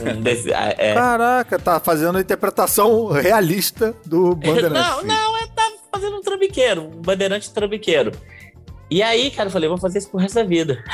Um 0.00 0.20
desse- 0.22 0.52
ah, 0.54 0.74
é. 0.78 0.94
Caraca, 0.94 1.58
tá 1.58 1.80
fazendo 1.80 2.18
a 2.18 2.20
interpretação 2.20 3.08
realista 3.08 3.94
do 4.06 4.34
Bandeirante. 4.36 4.72
Não, 4.74 5.02
não, 5.02 5.38
eu 5.40 5.48
tava 5.48 5.74
fazendo 5.92 6.16
um 6.16 6.20
trambiqueiro, 6.22 6.82
um 6.82 6.90
bandeirante 7.02 7.50
trambiqueiro. 7.50 8.12
E 8.90 9.02
aí, 9.02 9.30
cara, 9.30 9.48
eu 9.48 9.52
falei, 9.52 9.68
vou 9.68 9.78
fazer 9.78 9.98
isso 9.98 10.10
pro 10.10 10.18
resto 10.18 10.34
da 10.34 10.42
vida. 10.44 10.82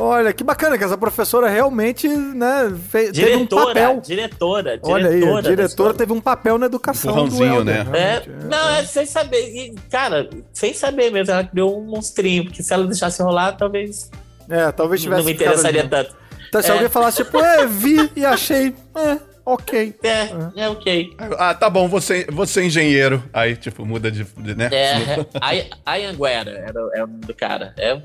Olha, 0.00 0.32
que 0.32 0.44
bacana 0.44 0.78
que 0.78 0.84
essa 0.84 0.96
professora 0.96 1.48
realmente, 1.48 2.06
né, 2.06 2.72
fez, 2.88 3.10
teve 3.10 3.34
um 3.34 3.38
Diretora, 3.38 3.66
papel. 3.66 4.00
diretora, 4.00 4.78
Olha 4.84 5.08
aí, 5.08 5.16
a 5.16 5.18
diretora 5.20 5.42
diretora 5.42 5.94
teve 5.94 6.12
um 6.12 6.20
papel 6.20 6.56
na 6.56 6.66
educação 6.66 7.10
Empurrãozinho, 7.10 7.64
do 7.64 7.70
Helder, 7.70 7.88
né? 7.88 7.98
É, 7.98 8.22
realmente. 8.24 8.46
não, 8.46 8.68
é 8.70 8.84
sem 8.84 9.04
saber. 9.04 9.40
E, 9.42 9.74
cara, 9.90 10.30
sem 10.52 10.72
saber 10.72 11.10
mesmo. 11.10 11.32
Ela 11.32 11.42
criou 11.42 11.80
um 11.80 11.84
monstrinho, 11.84 12.44
porque 12.44 12.62
se 12.62 12.72
ela 12.72 12.86
deixasse 12.86 13.20
rolar, 13.20 13.52
talvez 13.56 14.08
É, 14.48 14.70
talvez 14.70 15.02
tivesse 15.02 15.18
não 15.20 15.26
me 15.26 15.32
interessaria 15.32 15.88
tanto. 15.88 16.14
Então, 16.48 16.62
se 16.62 16.68
É. 16.70 16.72
alguém 16.74 16.88
falasse, 16.88 17.24
tipo, 17.24 17.36
é, 17.40 17.66
vi 17.66 18.08
e 18.14 18.24
achei, 18.24 18.72
é, 18.94 19.18
ok. 19.52 19.94
É, 20.02 20.62
é 20.62 20.68
ok. 20.68 21.14
Ah, 21.38 21.54
tá 21.54 21.68
bom, 21.70 21.88
você, 21.88 22.26
você 22.30 22.60
é 22.60 22.64
engenheiro. 22.64 23.22
Aí, 23.32 23.56
tipo, 23.56 23.84
muda 23.84 24.10
de. 24.10 24.24
de- 24.24 24.54
né? 24.54 24.68
É, 24.72 24.94
a, 25.84 25.92
a 25.94 25.96
Anguera 25.96 26.50
era, 26.50 26.80
era 26.94 27.04
o 27.04 27.06
nome 27.06 27.20
do 27.20 27.34
cara. 27.34 27.74
É, 27.78 28.00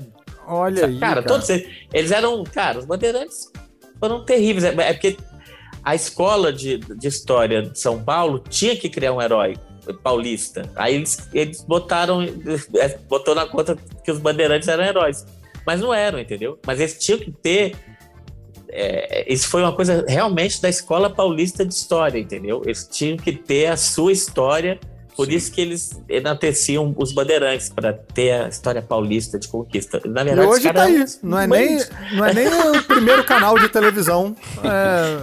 Olha 0.46 0.86
aí, 0.86 0.98
cara, 0.98 1.14
cara. 1.22 1.26
todos 1.26 1.48
eles, 1.48 1.66
eles 1.92 2.10
eram, 2.10 2.42
cara, 2.44 2.78
os 2.78 2.84
bandeirantes 2.84 3.50
foram 3.98 4.24
terríveis. 4.24 4.64
É, 4.64 4.68
é 4.68 4.92
porque 4.92 5.16
a 5.82 5.94
escola 5.94 6.52
de, 6.52 6.78
de 6.78 7.08
história 7.08 7.62
de 7.62 7.78
São 7.78 8.02
Paulo 8.02 8.42
tinha 8.48 8.76
que 8.76 8.88
criar 8.88 9.12
um 9.12 9.20
herói 9.22 9.56
paulista. 10.02 10.62
Aí 10.76 10.94
eles, 10.94 11.28
eles 11.32 11.62
botaram, 11.62 12.22
é, 12.22 12.98
botou 13.08 13.34
na 13.34 13.46
conta 13.46 13.76
que 14.02 14.10
os 14.10 14.18
bandeirantes 14.18 14.68
eram 14.68 14.84
heróis. 14.84 15.26
Mas 15.66 15.80
não 15.80 15.92
eram, 15.94 16.18
entendeu? 16.18 16.58
Mas 16.66 16.78
eles 16.80 16.98
tinham 16.98 17.18
que 17.18 17.30
ter. 17.30 17.74
É, 18.76 19.32
isso 19.32 19.48
foi 19.48 19.62
uma 19.62 19.72
coisa 19.72 20.04
realmente 20.08 20.60
da 20.60 20.68
escola 20.68 21.08
paulista 21.08 21.64
de 21.64 21.72
história, 21.72 22.18
entendeu? 22.18 22.60
Eles 22.64 22.88
tinham 22.90 23.16
que 23.16 23.32
ter 23.32 23.66
a 23.66 23.76
sua 23.76 24.10
história. 24.10 24.80
Por 25.16 25.30
isso 25.30 25.52
que 25.52 25.60
eles 25.60 26.02
enalteciam 26.08 26.92
os 26.98 27.12
bandeirantes, 27.12 27.68
para 27.68 27.92
ter 27.92 28.32
a 28.32 28.48
história 28.48 28.82
paulista 28.82 29.38
de 29.38 29.46
conquista. 29.46 30.00
Na 30.04 30.22
E 30.22 30.24
verdade, 30.24 30.48
os 30.48 30.54
hoje 30.56 30.72
tá 30.72 30.82
aí. 30.82 31.04
Não 31.22 31.38
é, 31.38 31.46
nem, 31.46 31.78
não 32.14 32.24
é 32.24 32.34
nem 32.34 32.48
o 32.48 32.82
primeiro 32.82 33.22
canal 33.22 33.56
de 33.56 33.68
televisão. 33.68 34.34
É, 34.64 35.22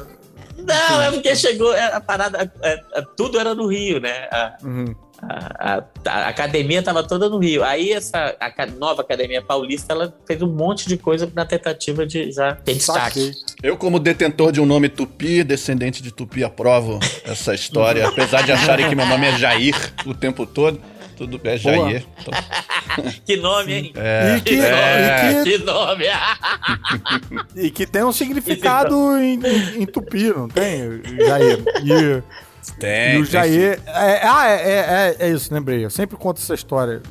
Não, 0.63 1.01
é 1.01 1.11
porque 1.11 1.35
chegou 1.35 1.73
é, 1.73 1.93
a 1.93 1.99
parada. 1.99 2.49
é, 2.61 2.81
é, 2.93 3.03
tudo 3.17 3.37
era 3.37 3.53
no 3.53 3.67
Rio, 3.67 3.99
né? 3.99 4.29
A, 4.31 4.57
uhum. 4.63 4.95
A- 5.21 5.83
a- 6.05 6.11
a 6.11 6.27
academia 6.29 6.79
estava 6.79 7.03
toda 7.03 7.29
no 7.29 7.37
Rio. 7.37 7.63
Aí 7.63 7.91
essa 7.91 8.35
aca- 8.39 8.65
nova 8.65 9.01
academia 9.01 9.41
paulista 9.41 9.93
ela 9.93 10.13
fez 10.25 10.41
um 10.41 10.47
monte 10.47 10.87
de 10.87 10.97
coisa 10.97 11.31
na 11.35 11.45
tentativa 11.45 12.05
de 12.05 12.31
já 12.31 12.55
ter 12.55 12.73
destaque. 12.73 13.31
Eu, 13.61 13.77
como 13.77 13.99
detentor 13.99 14.51
de 14.51 14.59
um 14.61 14.65
nome 14.65 14.89
tupi, 14.89 15.43
descendente 15.43 16.01
de 16.01 16.11
tupi, 16.11 16.43
aprovo 16.43 16.99
essa 17.23 17.53
história. 17.53 18.07
Apesar 18.07 18.41
de 18.43 18.51
acharem 18.51 18.89
que 18.89 18.95
meu 18.95 19.05
nome 19.05 19.27
é 19.27 19.37
Jair 19.37 19.75
o 20.05 20.13
tempo 20.13 20.45
todo. 20.45 20.79
Tudo 21.17 21.39
é 21.43 21.55
Jair. 21.55 22.03
Então, 22.19 22.33
Que 23.23 23.37
nome, 23.37 23.73
hein? 23.73 23.93
é, 23.95 24.37
E 24.37 24.41
que- 24.41 24.59
é, 24.59 25.39
e 25.39 25.43
que- 25.43 25.51
Que 25.59 25.63
nome! 25.63 26.05
E 27.55 27.69
que 27.69 27.85
tem 27.85 28.03
um 28.03 28.11
significado 28.13 28.95
em, 29.17 29.39
em, 29.45 29.83
em 29.83 29.85
tupi, 29.85 30.23
não 30.35 30.47
tem, 30.49 31.01
Jair? 31.25 31.63
E, 31.83 32.23
tem, 32.79 33.15
e 33.15 33.21
o 33.21 33.25
Jair. 33.25 33.79
é- 33.87 34.21
ah, 34.23 34.47
é, 34.49 34.53
é, 34.55 35.15
é, 35.19 35.27
é 35.27 35.29
isso, 35.31 35.53
lembrei. 35.53 35.83
Eu 35.85 35.89
sempre 35.89 36.15
conto 36.17 36.39
essa 36.41 36.53
história. 36.53 37.01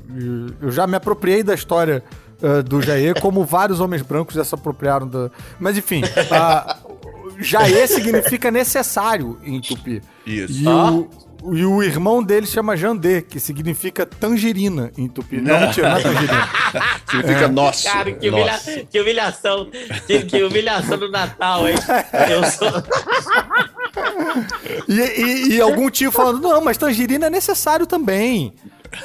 Eu 0.60 0.70
já 0.70 0.86
me 0.86 0.96
apropriei 0.96 1.42
da 1.42 1.54
história 1.54 2.02
uh, 2.42 2.62
do 2.62 2.80
Jair, 2.80 3.20
como 3.20 3.44
vários 3.44 3.80
homens 3.80 4.02
brancos 4.02 4.34
já 4.34 4.44
se 4.44 4.54
apropriaram 4.54 5.06
da. 5.08 5.30
Mas 5.58 5.76
enfim, 5.76 6.02
uh, 6.04 7.34
Jair 7.40 7.88
significa 7.88 8.50
necessário 8.50 9.38
em 9.42 9.60
tupi. 9.60 10.02
Isso. 10.26 10.62
E, 10.62 10.66
o, 10.68 11.08
e 11.54 11.64
o 11.64 11.82
irmão 11.82 12.22
dele 12.22 12.46
chama 12.46 12.76
Jandê, 12.76 13.22
que 13.22 13.40
significa 13.40 14.04
tangerina 14.04 14.92
em 14.98 15.08
tupi. 15.08 15.40
Não, 15.40 15.58
mentira, 15.58 15.88
não 15.88 15.96
é 15.96 16.02
tangerina. 16.02 16.48
Significa 17.10 17.48
nosso. 17.48 17.84
Cara, 17.84 18.12
que, 18.12 18.28
humilha- 18.28 18.52
nosso. 18.52 18.86
que 18.88 19.00
humilhação. 19.00 19.68
Que, 20.06 20.22
que 20.22 20.42
humilhação 20.44 20.96
do 20.96 21.10
Natal, 21.10 21.66
hein? 21.68 21.74
Eu 22.30 22.44
sou. 22.44 22.70
E, 24.88 24.92
e- 24.94 25.48
e 25.56 25.60
algum 25.60 25.88
tio 25.90 26.10
falando, 26.12 26.40
não, 26.40 26.60
mas 26.60 26.76
tangerina 26.76 27.26
é 27.26 27.30
necessário 27.30 27.86
também. 27.86 28.52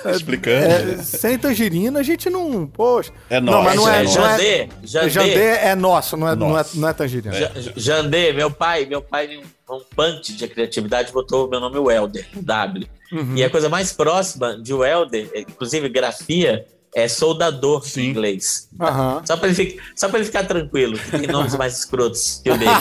Explicando. 0.03 0.65
É, 0.65 0.97
sem 1.03 1.37
tangerina 1.37 1.99
a 1.99 2.03
gente 2.03 2.27
não. 2.29 2.65
Poxa. 2.65 3.11
É 3.29 3.39
não, 3.39 3.53
nosso, 3.63 3.65
mas 3.65 3.75
não 3.75 3.89
é. 3.89 3.99
é 3.99 4.03
não 4.03 4.11
Jandê, 4.11 4.43
é 4.61 4.69
Jandê. 4.83 5.09
Jandê 5.09 5.45
é 5.45 5.75
nosso, 5.75 6.17
não 6.17 6.27
é, 6.27 6.35
não 6.35 6.47
é, 6.49 6.53
Nosso. 6.53 6.79
não 6.79 6.89
é 6.89 6.93
tangerina. 6.93 7.35
Ja- 7.35 7.51
Jandê, 7.75 8.33
meu 8.33 8.49
pai, 8.49 8.85
meu 8.87 9.01
pai, 9.01 9.39
num 9.69 9.81
punch 9.95 10.33
de 10.35 10.47
criatividade, 10.47 11.11
botou 11.13 11.47
meu 11.47 11.59
nome 11.59 11.77
Welder, 11.77 12.25
W. 12.35 12.87
Uhum. 13.11 13.37
E 13.37 13.43
a 13.43 13.49
coisa 13.49 13.69
mais 13.69 13.91
próxima 13.93 14.57
de 14.57 14.73
Welder, 14.73 15.29
é, 15.33 15.41
inclusive 15.41 15.87
grafia, 15.87 16.65
é 16.95 17.07
soldador 17.09 17.85
Sim. 17.85 18.01
em 18.03 18.09
inglês. 18.11 18.69
Aham. 18.79 19.21
Só 19.25 19.35
pra, 19.35 19.47
ele 19.49 19.55
fi- 19.55 19.77
só 19.95 20.07
pra 20.07 20.19
ele 20.19 20.25
ficar 20.25 20.45
tranquilo, 20.45 20.97
que 20.97 21.11
tem 21.19 21.27
nomes 21.27 21.53
mais 21.57 21.77
escrotos 21.77 22.39
que 22.43 22.49
o 22.49 22.57
dele. 22.57 22.71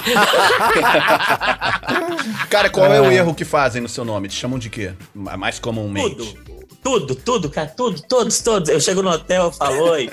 Cara, 2.48 2.70
qual 2.70 2.86
é 2.92 3.00
o 3.00 3.10
erro 3.10 3.34
que 3.34 3.44
fazem 3.44 3.82
no 3.82 3.88
seu 3.88 4.04
nome? 4.04 4.28
Te 4.28 4.34
chamam 4.36 4.56
de 4.58 4.70
quê? 4.70 4.92
Ma- 5.14 5.36
Mais 5.36 5.58
comumente. 5.58 6.36
Tudo, 6.82 6.82
tudo, 6.82 7.14
tudo, 7.16 7.50
cara, 7.50 7.66
tudo, 7.68 8.00
todos, 8.02 8.40
todos. 8.40 8.68
Eu 8.68 8.80
chego 8.80 9.02
no 9.02 9.10
hotel, 9.10 9.44
eu 9.44 9.52
falo, 9.52 9.90
oi, 9.90 10.10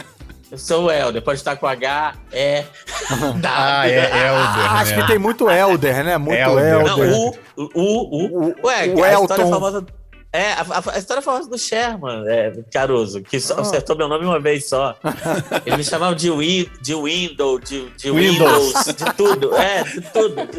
eu 0.49 0.57
sou 0.57 0.85
o 0.85 0.91
Helder, 0.91 1.21
pode 1.21 1.39
estar 1.39 1.55
com 1.57 1.67
H, 1.67 2.15
E, 2.31 2.63
W. 3.09 3.41
Ah, 3.45 3.87
é 3.87 3.97
Elder, 3.97 4.71
Ah, 4.71 4.79
Acho 4.79 4.95
né? 4.95 5.01
que 5.01 5.07
tem 5.07 5.19
muito 5.19 5.49
Elder, 5.49 6.03
né? 6.03 6.17
Muito 6.17 6.39
Elder. 6.39 6.85
Elder. 6.87 7.11
Não, 7.11 7.27
o, 7.27 7.35
o, 7.57 7.69
o, 7.75 8.49
O- 8.49 8.55
Ué, 8.67 8.87
o 8.87 9.03
a 9.03 9.11
Elton. 9.11 9.21
história 9.23 9.47
famosa. 9.47 9.85
É, 10.33 10.53
a, 10.53 10.61
a- 10.61 10.93
a 10.95 10.97
história 10.97 11.21
famosa 11.21 11.49
do 11.49 11.57
Sherman, 11.57 12.23
é, 12.27 12.53
Caruso, 12.71 13.21
que 13.21 13.37
só 13.39 13.59
acertou 13.59 13.97
meu 13.97 14.07
nome 14.07 14.23
uma 14.25 14.39
vez 14.39 14.69
só. 14.69 14.95
Ele 15.65 15.75
me 15.77 15.83
chamava 15.83 16.15
de, 16.15 16.31
Win, 16.31 16.69
de 16.81 16.95
Windows, 16.95 17.61
de, 17.69 17.89
de 17.97 18.09
Windows. 18.11 18.67
Windows, 18.67 18.85
de 18.95 19.13
tudo. 19.15 19.53
É, 19.55 19.83
de 19.83 20.01
tudo. 20.01 20.35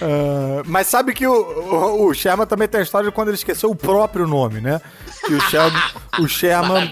Ah, 0.00 0.62
mas 0.66 0.86
sabe 0.86 1.12
que 1.12 1.26
o, 1.26 1.32
o, 1.32 2.06
o 2.08 2.14
Sherman 2.14 2.46
também 2.46 2.68
tem 2.68 2.80
a 2.80 2.82
história 2.84 3.08
de 3.08 3.14
quando 3.14 3.28
ele 3.28 3.36
esqueceu 3.36 3.70
o 3.70 3.74
próprio 3.76 4.26
nome, 4.26 4.60
né? 4.60 4.80
Que 5.26 5.34
o 5.34 5.40
Sherman, 5.40 5.82
o 6.20 6.28
Sherman 6.28 6.90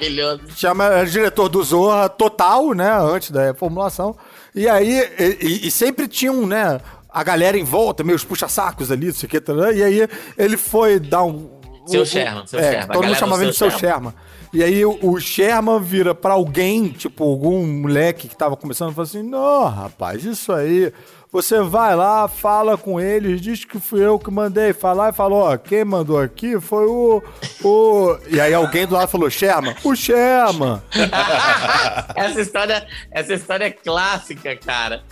chama 0.57 0.85
era 0.85 1.07
diretor 1.07 1.49
do 1.49 1.63
Zorra 1.63 2.09
total, 2.09 2.73
né? 2.73 2.91
Antes 3.01 3.31
da 3.31 3.45
reformulação. 3.45 4.17
E 4.55 4.69
aí, 4.69 5.09
e, 5.41 5.67
e- 5.67 5.71
sempre 5.71 6.09
tinham, 6.09 6.47
né? 6.47 6.81
A 7.09 7.23
galera 7.23 7.57
em 7.57 7.65
volta, 7.65 8.03
meio 8.05 8.17
os 8.17 8.25
puxa-sacos 8.25 8.91
ali, 8.93 9.07
não 9.07 9.15
sei 9.15 9.27
o 9.27 9.31
que, 9.31 9.41
tarará, 9.41 9.73
e 9.73 9.83
aí 9.83 10.09
ele 10.37 10.57
foi 10.57 10.99
dar 11.01 11.23
um. 11.23 11.56
Seu 11.87 12.03
um- 12.03 12.07
Sherman, 12.07 12.47
seu 12.47 12.59
é, 12.59 12.71
Sherman. 12.71 12.89
Todo 12.89 13.07
mundo 13.07 13.17
chamava 13.17 13.43
ele 13.43 13.53
de 13.53 13.57
seu 13.57 13.71
seu 13.71 13.79
Sherman. 13.79 14.13
E 14.53 14.63
aí 14.63 14.85
o, 14.85 14.99
o 15.03 15.21
Sherman 15.21 15.81
vira 15.81 16.15
pra 16.15 16.35
alguém, 16.35 16.89
tipo, 16.89 17.25
algum 17.25 17.67
moleque 17.67 18.29
que 18.29 18.37
tava 18.37 18.57
começando, 18.57 18.93
e 18.93 18.95
fala 18.95 19.07
assim: 19.07 19.23
Não, 19.23 19.65
rapaz, 19.69 20.25
isso 20.25 20.53
aí. 20.53 20.93
Você 21.33 21.61
vai 21.61 21.95
lá, 21.95 22.29
fala 22.29 22.79
com 22.79 22.99
eles, 22.99 23.41
diz 23.43 23.65
que 23.65 23.79
fui 23.81 24.03
eu 24.03 24.19
que 24.19 24.31
mandei 24.31 24.73
falar 24.73 25.11
e 25.11 25.13
falou: 25.13 25.41
Ó, 25.41 25.57
quem 25.59 25.85
mandou 25.85 26.19
aqui 26.19 26.59
foi 26.61 26.87
o. 26.87 27.23
o... 27.63 28.17
E 28.29 28.41
aí 28.41 28.55
alguém 28.55 28.87
do 28.87 28.95
lado 28.95 29.09
falou: 29.09 29.29
Sherman, 29.29 29.75
o 29.85 29.95
Sherman. 29.95 30.81
essa 32.15 32.41
história, 32.41 32.87
essa 33.11 33.35
história 33.35 33.65
é 33.67 33.71
clássica, 33.71 34.57
cara. 34.57 35.03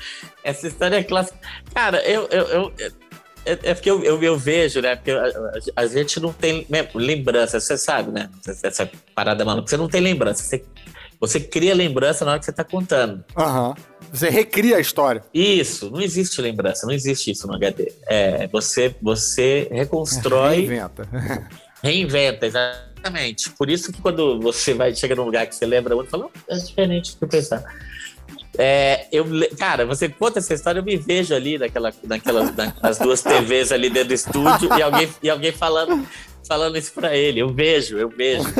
Essa 0.42 0.68
história 0.68 0.96
é 0.96 1.02
clássica. 1.02 1.38
Cara, 1.74 1.98
eu, 2.08 2.26
eu, 2.30 2.44
eu- 2.48 2.72
é, 3.44 3.52
é 3.70 3.74
porque 3.74 3.90
eu, 3.90 4.02
eu, 4.02 4.22
eu 4.22 4.36
vejo, 4.38 4.80
né? 4.80 4.96
Porque 4.96 5.10
a, 5.10 5.82
a- 5.82 5.86
gente 5.86 6.18
não 6.20 6.32
tem 6.32 6.66
lembrança, 6.94 7.60
você 7.60 7.76
sabe, 7.76 8.10
né? 8.10 8.28
Essa, 8.62 8.90
parada 9.14 9.44
maluca. 9.44 9.68
Você 9.68 9.76
não 9.76 9.88
tem 9.88 10.00
lembrança. 10.00 10.42
Você, 10.42 10.64
você 11.20 11.40
cria 11.40 11.74
lembrança 11.74 12.24
na 12.24 12.32
hora 12.32 12.40
que 12.40 12.46
você 12.46 12.52
tá 12.52 12.64
contando. 12.64 13.24
Aham. 13.36 13.74
Você 14.12 14.28
recria 14.28 14.76
a 14.76 14.80
história. 14.80 15.24
Isso, 15.32 15.90
não 15.90 16.00
existe 16.00 16.40
lembrança, 16.40 16.86
não 16.86 16.94
existe 16.94 17.30
isso 17.32 17.46
no 17.46 17.54
HD. 17.54 17.92
É, 18.06 18.46
você, 18.48 18.94
você 19.02 19.68
reconstrói 19.72 20.60
Inventa. 20.64 21.08
Reinventa, 21.82 22.46
exatamente. 22.46 23.50
Por 23.50 23.68
isso 23.68 23.92
que 23.92 24.00
quando 24.00 24.40
você 24.40 24.72
vai 24.72 24.94
chega 24.94 25.14
num 25.14 25.24
lugar 25.24 25.46
que 25.46 25.54
você 25.54 25.66
lembra 25.66 25.94
muito, 25.94 26.10
fala, 26.10 26.26
"Oh, 26.26 26.52
é 26.52 26.56
diferente 26.56 27.12
do 27.12 27.18
que 27.18 27.24
eu 27.24 27.28
pensava. 27.28 27.64
É, 28.56 29.06
eu, 29.10 29.26
cara, 29.58 29.84
você 29.84 30.08
conta 30.08 30.38
essa 30.38 30.54
história, 30.54 30.78
eu 30.78 30.84
me 30.84 30.96
vejo 30.96 31.34
ali 31.34 31.58
naquela, 31.58 31.92
naquela, 32.04 32.44
na- 32.52 32.72
nas 32.82 32.98
duas 32.98 33.20
TVs 33.22 33.72
ali 33.72 33.90
dentro 33.90 34.08
do 34.08 34.14
estúdio 34.14 34.68
e 34.78 34.82
alguém, 34.82 35.08
e 35.22 35.28
alguém 35.30 35.50
falando, 35.52 36.06
falando 36.46 36.76
isso 36.78 36.92
pra 36.92 37.16
ele. 37.16 37.40
Eu 37.40 37.48
vejo, 37.48 37.96
eu 37.98 38.08
vejo. 38.08 38.44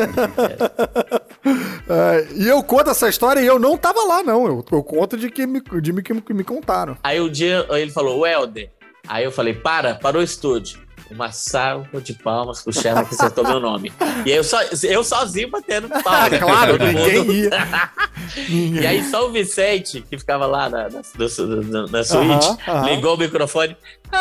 É, 1.87 2.27
e 2.35 2.49
eu 2.49 2.63
conto 2.63 2.89
essa 2.89 3.09
história 3.11 3.41
e 3.41 3.47
eu 3.47 3.59
não 3.59 3.77
tava 3.77 4.03
lá, 4.05 4.23
não. 4.23 4.47
Eu, 4.47 4.65
eu 4.73 4.83
conto 4.83 5.19
de 5.19 5.31
que 5.31 5.47
me, 5.47 5.61
de 5.83 5.93
me, 5.93 6.03
que 6.03 6.33
me 6.33 6.43
contaram. 6.43 6.97
Aí 7.03 7.21
um 7.21 7.29
dia 7.29 7.67
ele 7.73 7.91
falou, 7.91 8.21
Welder. 8.21 8.71
Aí 9.07 9.23
eu 9.25 9.31
falei, 9.31 9.53
para, 9.53 9.95
parou 9.95 10.23
o 10.23 10.25
estúdio. 10.25 10.79
Uma 11.15 11.31
salva 11.31 12.01
de 12.01 12.13
palmas 12.15 12.61
pro 12.63 12.73
Sherman 12.73 13.05
que 13.05 13.15
acertou 13.15 13.45
meu 13.47 13.61
nome. 13.61 13.93
E 14.27 14.31
eu, 14.33 14.43
só, 14.43 14.61
eu 14.83 15.05
sozinho 15.05 15.49
batendo 15.51 15.89
palmas. 15.89 16.39
claro, 16.41 16.73
Todo 16.79 16.87
ninguém 16.87 17.19
mundo- 17.19 17.33
ia. 17.33 17.51
E 18.37 18.85
aí 18.87 19.05
só 19.11 19.27
o 19.29 19.31
Vicente, 19.33 20.01
que 20.09 20.19
ficava 20.19 20.45
lá 20.47 20.69
na, 20.69 20.89
na, 20.89 20.89
na, 20.89 21.87
na 21.89 22.03
suíte, 22.05 22.47
Aham, 22.47 22.59
aham. 22.67 22.87
ligou 22.91 23.15
o 23.15 23.19
microfone. 23.19 23.77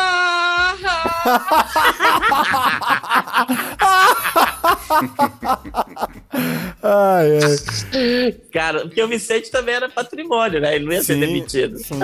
Ai, 6.86 7.38
ai. 7.42 8.32
Cara, 8.52 8.80
porque 8.80 9.02
o 9.02 9.08
Vicente 9.08 9.50
também 9.50 9.74
era 9.74 9.88
patrimônio, 9.88 10.60
né? 10.60 10.74
Ele 10.76 10.84
não 10.84 10.92
ia 10.92 11.02
ser 11.02 11.14
Sim, 11.14 11.20
demitido. 11.20 11.78
sim. 11.78 11.98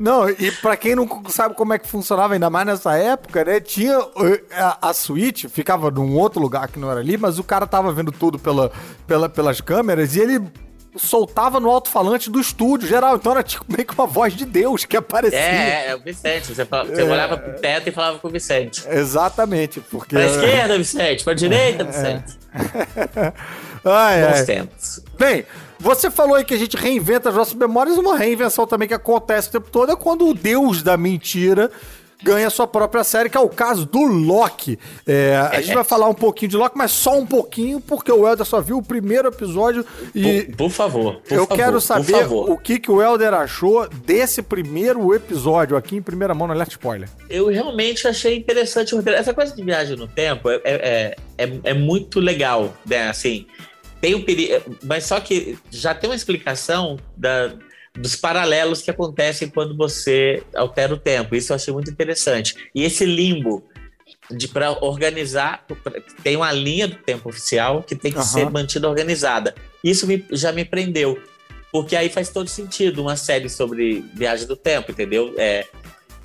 Não, 0.00 0.26
e 0.30 0.50
pra 0.52 0.74
quem 0.74 0.94
não 0.96 1.06
sabe 1.28 1.54
como 1.54 1.74
é 1.74 1.78
que 1.78 1.86
funcionava, 1.86 2.32
ainda 2.32 2.48
mais 2.48 2.66
nessa 2.66 2.96
época, 2.96 3.44
né? 3.44 3.60
Tinha 3.60 3.92
eh, 4.16 4.42
a, 4.52 4.88
a 4.88 4.94
suíte, 4.94 5.48
ficava 5.50 5.90
num 5.90 6.16
outro 6.16 6.40
lugar 6.40 6.68
que 6.68 6.78
não 6.78 6.90
era 6.90 7.00
ali, 7.00 7.18
mas 7.18 7.38
o 7.38 7.44
cara 7.44 7.66
tava 7.66 7.92
vendo 7.92 8.10
tudo 8.10 8.38
pela, 8.38 8.72
pela, 9.06 9.28
pelas 9.28 9.60
câmeras 9.60 10.16
e 10.16 10.20
ele 10.20 10.40
soltava 10.96 11.58
no 11.58 11.70
alto-falante 11.70 12.30
do 12.30 12.40
estúdio 12.40 12.88
geral. 12.88 13.16
Então 13.16 13.32
era 13.32 13.42
tipo 13.42 13.64
meio 13.68 13.84
que 13.86 13.94
uma 13.94 14.06
voz 14.06 14.34
de 14.34 14.44
Deus 14.46 14.84
que 14.86 14.96
aparecia. 14.96 15.38
É, 15.38 15.86
é, 15.86 15.90
é 15.90 15.94
o 15.96 16.00
Vicente. 16.00 16.54
Você, 16.54 16.64
fala- 16.64 16.84
você 16.86 17.02
É. 17.02 17.04
olhava 17.04 17.36
pro 17.36 17.52
teto 17.60 17.88
e 17.88 17.92
falava 17.92 18.18
com 18.18 18.28
o 18.28 18.30
Vicente. 18.30 18.82
Exatamente, 18.88 19.80
porque. 19.90 20.14
Pra 20.16 20.24
esquerda, 20.26 20.78
Vicente. 20.78 21.22
Pra 21.24 21.32
É, 21.34 21.36
direita, 21.36 21.84
Vicente. 21.84 22.38
Ai, 23.84 24.22
Bons 24.24 24.38
ai. 24.38 24.44
tempos. 24.44 25.00
Bem, 25.18 25.44
você 25.78 26.10
falou 26.10 26.36
aí 26.36 26.44
que 26.44 26.54
a 26.54 26.58
gente 26.58 26.76
reinventa 26.76 27.28
as 27.28 27.34
nossas 27.34 27.54
memórias. 27.54 27.98
Uma 27.98 28.16
reinvenção 28.16 28.66
também 28.66 28.86
que 28.88 28.94
acontece 28.94 29.48
o 29.48 29.52
tempo 29.52 29.70
todo 29.70 29.92
é 29.92 29.96
quando 29.96 30.26
o 30.28 30.34
deus 30.34 30.82
da 30.82 30.96
mentira 30.96 31.70
ganha 32.22 32.48
sua 32.50 32.66
própria 32.68 33.02
série, 33.02 33.28
que 33.28 33.36
é 33.36 33.40
o 33.40 33.48
caso 33.48 33.84
do 33.84 34.02
Loki. 34.04 34.78
É, 35.06 35.36
a 35.50 35.60
gente 35.60 35.74
vai 35.74 35.84
falar 35.84 36.08
um 36.08 36.14
pouquinho 36.14 36.50
de 36.50 36.56
Loki, 36.56 36.78
mas 36.78 36.92
só 36.92 37.18
um 37.18 37.26
pouquinho, 37.26 37.80
porque 37.80 38.12
o 38.12 38.26
Helder 38.26 38.46
só 38.46 38.60
viu 38.60 38.78
o 38.78 38.82
primeiro 38.82 39.26
episódio 39.26 39.84
e 40.14 40.42
Por, 40.44 40.56
por 40.56 40.70
favor. 40.70 41.14
por 41.16 41.34
eu 41.34 41.46
favor, 41.46 41.56
quero 41.56 41.80
saber 41.80 42.26
o 42.30 42.56
que, 42.56 42.78
que 42.78 42.90
o 42.90 43.02
Helder 43.02 43.34
achou 43.34 43.88
desse 43.88 44.40
primeiro 44.40 45.12
episódio 45.14 45.76
aqui 45.76 45.96
em 45.96 46.02
primeira 46.02 46.32
mão 46.32 46.46
no 46.46 46.52
Alert 46.52 46.70
Spoiler. 46.70 47.08
eu 47.28 47.48
realmente 47.48 48.06
achei 48.06 48.36
interessante. 48.36 48.94
Essa 49.08 49.34
coisa 49.34 49.54
de 49.54 49.62
viagem 49.62 49.96
no 49.96 50.06
tempo 50.06 50.48
é, 50.48 50.60
é, 50.64 51.16
é, 51.38 51.52
é 51.64 51.74
muito 51.74 52.20
legal, 52.20 52.72
né? 52.86 53.08
Assim, 53.08 53.46
tem 54.02 54.16
um 54.16 54.22
perigo, 54.24 54.76
mas 54.82 55.04
só 55.04 55.20
que 55.20 55.56
já 55.70 55.94
tem 55.94 56.10
uma 56.10 56.16
explicação 56.16 56.98
da, 57.16 57.54
dos 57.94 58.16
paralelos 58.16 58.82
que 58.82 58.90
acontecem 58.90 59.48
quando 59.48 59.76
você 59.76 60.42
altera 60.56 60.92
o 60.92 60.98
tempo. 60.98 61.36
Isso 61.36 61.52
eu 61.52 61.56
achei 61.56 61.72
muito 61.72 61.88
interessante. 61.90 62.56
E 62.74 62.82
esse 62.82 63.06
limbo 63.06 63.62
de 64.28 64.48
para 64.48 64.72
organizar, 64.84 65.64
tem 66.22 66.36
uma 66.36 66.50
linha 66.50 66.88
do 66.88 66.96
tempo 66.96 67.28
oficial 67.28 67.82
que 67.82 67.94
tem 67.94 68.10
que 68.10 68.18
Aham. 68.18 68.26
ser 68.26 68.50
mantida 68.50 68.88
organizada. 68.88 69.54
Isso 69.84 70.04
me- 70.06 70.24
já 70.32 70.50
me 70.52 70.64
prendeu. 70.64 71.22
Porque 71.70 71.94
aí 71.94 72.08
faz 72.08 72.28
todo 72.28 72.48
sentido 72.48 73.00
uma 73.02 73.16
série 73.16 73.48
sobre 73.48 74.04
viagem 74.14 74.46
do 74.48 74.56
tempo, 74.56 74.90
entendeu? 74.90 75.32
É, 75.38 75.66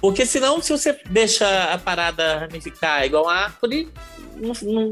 porque 0.02 0.26
senão, 0.26 0.62
se 0.62 0.72
você 0.72 1.00
deixa 1.10 1.66
a 1.74 1.78
parada 1.78 2.40
ramificar 2.40 3.06
igual 3.06 3.30
a 3.30 3.36
árvore, 3.46 3.88
não, 4.42 4.54
não, 4.74 4.90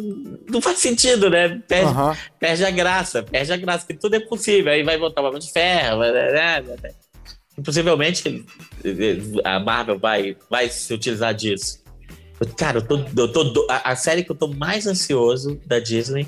não 0.49 0.61
faz 0.61 0.79
sentido, 0.79 1.29
né? 1.29 1.61
Perde, 1.67 1.85
Aham. 1.91 2.17
perde 2.39 2.65
a 2.65 2.71
graça, 2.71 3.23
perde 3.23 3.51
a 3.53 3.57
graça, 3.57 3.85
porque 3.85 3.99
tudo 3.99 4.15
é 4.15 4.19
possível. 4.19 4.71
Aí 4.71 4.83
vai 4.83 4.97
voltar 4.97 5.21
o 5.21 5.25
Homem 5.27 5.39
de 5.39 5.51
Ferro, 5.51 5.99
né, 6.01 6.75
possivelmente 7.63 8.45
a 9.43 9.59
Marvel 9.59 9.97
vai, 9.97 10.35
vai 10.49 10.69
se 10.69 10.93
utilizar 10.93 11.33
disso. 11.33 11.83
Cara, 12.57 12.79
eu 12.79 12.81
tô, 12.85 12.99
eu 13.17 13.31
tô 13.31 13.65
a, 13.69 13.91
a 13.91 13.95
série 13.95 14.23
que 14.23 14.31
eu 14.31 14.35
tô 14.35 14.47
mais 14.49 14.85
ansioso 14.85 15.59
da 15.65 15.79
Disney 15.79 16.27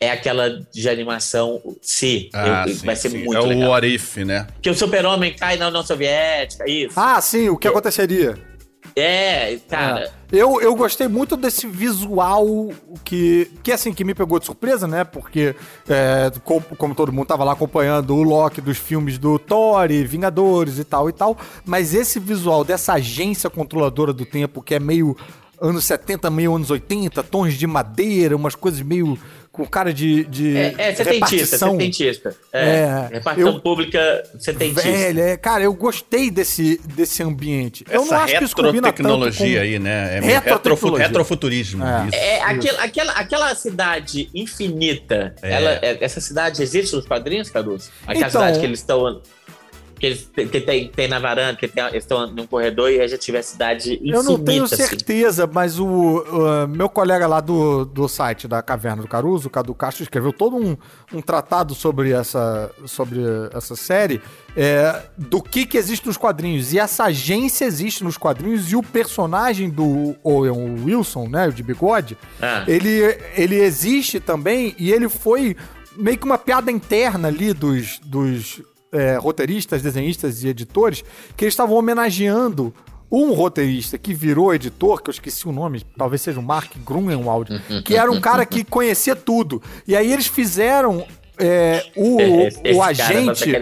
é 0.00 0.10
aquela 0.10 0.50
de 0.72 0.88
animação 0.88 1.62
Se. 1.80 2.28
Ah, 2.34 2.64
Eu- 2.66 2.74
sim, 2.74 2.84
vai 2.86 2.96
ser 2.96 3.10
sim. 3.10 3.18
muito 3.18 3.36
é 3.36 3.40
legal. 3.40 3.68
o 3.68 3.70
What 3.72 3.86
If, 3.86 4.16
né? 4.18 4.48
Que 4.60 4.68
o 4.68 4.74
super-homem 4.74 5.32
cai 5.34 5.56
na 5.56 5.68
União 5.68 5.84
Soviética, 5.86 6.68
isso. 6.68 6.98
Ah, 6.98 7.20
sim, 7.20 7.48
o 7.48 7.56
que 7.56 7.68
aconteceria? 7.68 8.34
É, 8.96 9.58
cara. 9.68 10.12
Eu, 10.30 10.60
eu 10.60 10.74
gostei 10.74 11.08
muito 11.08 11.36
desse 11.36 11.66
visual 11.66 12.46
que, 13.04 13.50
que 13.62 13.72
assim, 13.72 13.92
que 13.92 14.04
me 14.04 14.14
pegou 14.14 14.38
de 14.38 14.46
surpresa, 14.46 14.86
né? 14.86 15.02
Porque, 15.04 15.54
é, 15.88 16.30
co- 16.44 16.60
como, 16.78 16.94
todo 16.94 17.12
mundo 17.12 17.26
tava 17.26 17.42
lá 17.44 17.52
acompanhando 17.52 18.14
o 18.14 18.22
Loki 18.22 18.60
dos 18.60 18.78
filmes 18.78 19.18
do 19.18 19.38
Thor 19.38 19.90
e 19.90 20.04
Vingadores 20.04 20.78
e 20.78 20.84
tal 20.84 21.08
e 21.08 21.12
tal, 21.12 21.36
mas 21.64 21.92
esse 21.94 22.20
visual 22.20 22.64
dessa 22.64 22.94
agência 22.94 23.50
controladora 23.50 24.12
do 24.12 24.24
tempo 24.24 24.62
que 24.62 24.74
é 24.74 24.80
meio 24.80 25.16
anos 25.60 25.84
70, 25.84 26.30
meio 26.30 26.54
anos 26.54 26.70
80, 26.70 27.22
tons 27.22 27.54
de 27.54 27.66
madeira, 27.66 28.36
umas 28.36 28.54
coisas 28.54 28.80
meio 28.80 29.18
com 29.54 29.64
cara 29.64 29.94
de, 29.94 30.24
de 30.24 30.56
É, 30.56 30.74
é 30.76 30.94
setentista, 30.96 31.12
repartição. 31.12 31.70
setentista. 31.72 32.36
É, 32.52 32.58
É, 32.68 33.08
repartição 33.12 33.52
eu- 33.52 33.60
pública 33.60 34.24
setentista. 34.36 34.82
Velho, 34.82 35.20
é, 35.20 35.36
cara, 35.36 35.62
eu 35.62 35.72
gostei 35.72 36.28
desse, 36.28 36.80
desse 36.84 37.22
ambiente. 37.22 37.84
eu 37.88 38.00
não 38.00 38.06
Essa 38.06 38.16
acho 38.24 38.38
que 38.38 38.44
isso 38.46 38.56
combina 38.56 38.92
com... 38.92 39.60
aí, 39.60 39.78
né? 39.78 40.16
É 40.16 40.20
meio 40.20 40.32
retrofu- 40.40 40.58
Retrotecnologia. 40.58 41.06
retrofuturismo. 41.06 41.84
É. 41.86 42.06
Isso. 42.08 42.16
É, 42.16 42.40
aquela, 42.42 42.82
aquela, 42.82 43.12
aquela 43.12 43.54
cidade 43.54 44.28
infinita, 44.34 45.36
É. 45.40 45.52
ela, 45.52 45.70
é- 45.82 45.98
essa 46.04 46.20
cidade 46.20 46.60
existe 46.60 46.92
nos 46.96 47.06
quadrinhos, 47.06 47.48
Caruso? 47.48 47.90
Aquela 48.02 48.26
Então- 48.26 48.30
cidade 48.42 48.58
que 48.58 48.66
eles 48.66 48.80
estão. 48.80 49.22
Que 50.04 50.06
eles 50.06 50.30
que 50.50 50.60
tem, 50.60 50.88
tem 50.88 51.08
na 51.08 51.18
varanda, 51.18 51.56
que 51.56 51.66
tem, 51.66 51.82
eles 51.84 52.04
estão 52.04 52.26
num 52.26 52.46
corredor 52.46 52.90
e 52.90 53.00
a 53.00 53.06
gente 53.06 53.20
tiver 53.20 53.40
cidade 53.40 53.94
infinita. 53.94 54.16
Eu 54.16 54.22
não 54.22 54.38
tenho 54.38 54.64
assim. 54.64 54.76
certeza, 54.76 55.48
mas 55.50 55.78
o 55.78 55.86
uh, 55.86 56.68
meu 56.68 56.90
colega 56.90 57.26
lá 57.26 57.40
do, 57.40 57.86
do 57.86 58.06
site 58.06 58.46
da 58.46 58.60
Caverna 58.60 59.00
do 59.00 59.08
Caruso, 59.08 59.48
o 59.48 59.50
Cadu 59.50 59.74
Castro, 59.74 60.02
escreveu 60.02 60.32
todo 60.32 60.56
um, 60.56 60.76
um 61.12 61.22
tratado 61.22 61.74
sobre 61.74 62.12
essa, 62.12 62.70
sobre 62.84 63.20
essa 63.54 63.74
série, 63.74 64.20
é, 64.54 65.02
do 65.16 65.40
que, 65.42 65.64
que 65.64 65.78
existe 65.78 66.06
nos 66.06 66.18
quadrinhos. 66.18 66.72
E 66.74 66.78
essa 66.78 67.04
agência 67.04 67.64
existe 67.64 68.04
nos 68.04 68.18
quadrinhos 68.18 68.70
e 68.70 68.76
o 68.76 68.82
personagem 68.82 69.70
do 69.70 70.14
Owen 70.22 70.84
Wilson, 70.84 71.28
né, 71.28 71.48
o 71.48 71.52
de 71.52 71.62
bigode, 71.62 72.18
Ah. 72.42 72.64
ele, 72.66 72.90
ele 73.36 73.56
existe 73.56 74.20
também 74.20 74.74
e 74.78 74.92
ele 74.92 75.08
foi 75.08 75.56
meio 75.96 76.18
que 76.18 76.24
uma 76.24 76.38
piada 76.38 76.70
interna 76.70 77.28
ali 77.28 77.54
dos, 77.54 77.98
dos 78.00 78.60
é, 78.94 79.16
roteiristas, 79.16 79.82
desenhistas 79.82 80.42
e 80.42 80.48
editores, 80.48 81.04
que 81.36 81.44
eles 81.44 81.52
estavam 81.52 81.76
homenageando 81.76 82.72
um 83.12 83.32
roteirista 83.32 83.98
que 83.98 84.14
virou 84.14 84.54
editor, 84.54 85.02
que 85.02 85.10
eu 85.10 85.12
esqueci 85.12 85.46
o 85.46 85.52
nome, 85.52 85.84
talvez 85.96 86.22
seja 86.22 86.40
o 86.40 86.42
Mark 86.42 86.72
Grunewald, 86.84 87.60
que 87.84 87.94
era 87.96 88.10
um 88.10 88.20
cara 88.20 88.44
que 88.46 88.64
conhecia 88.64 89.14
tudo. 89.14 89.62
E 89.86 89.94
aí 89.94 90.12
eles 90.12 90.26
fizeram 90.26 91.06
é, 91.38 91.84
o, 91.94 92.20
Esse- 92.20 92.60
esse 92.64 92.78
o 92.78 92.82
agente. 92.82 93.52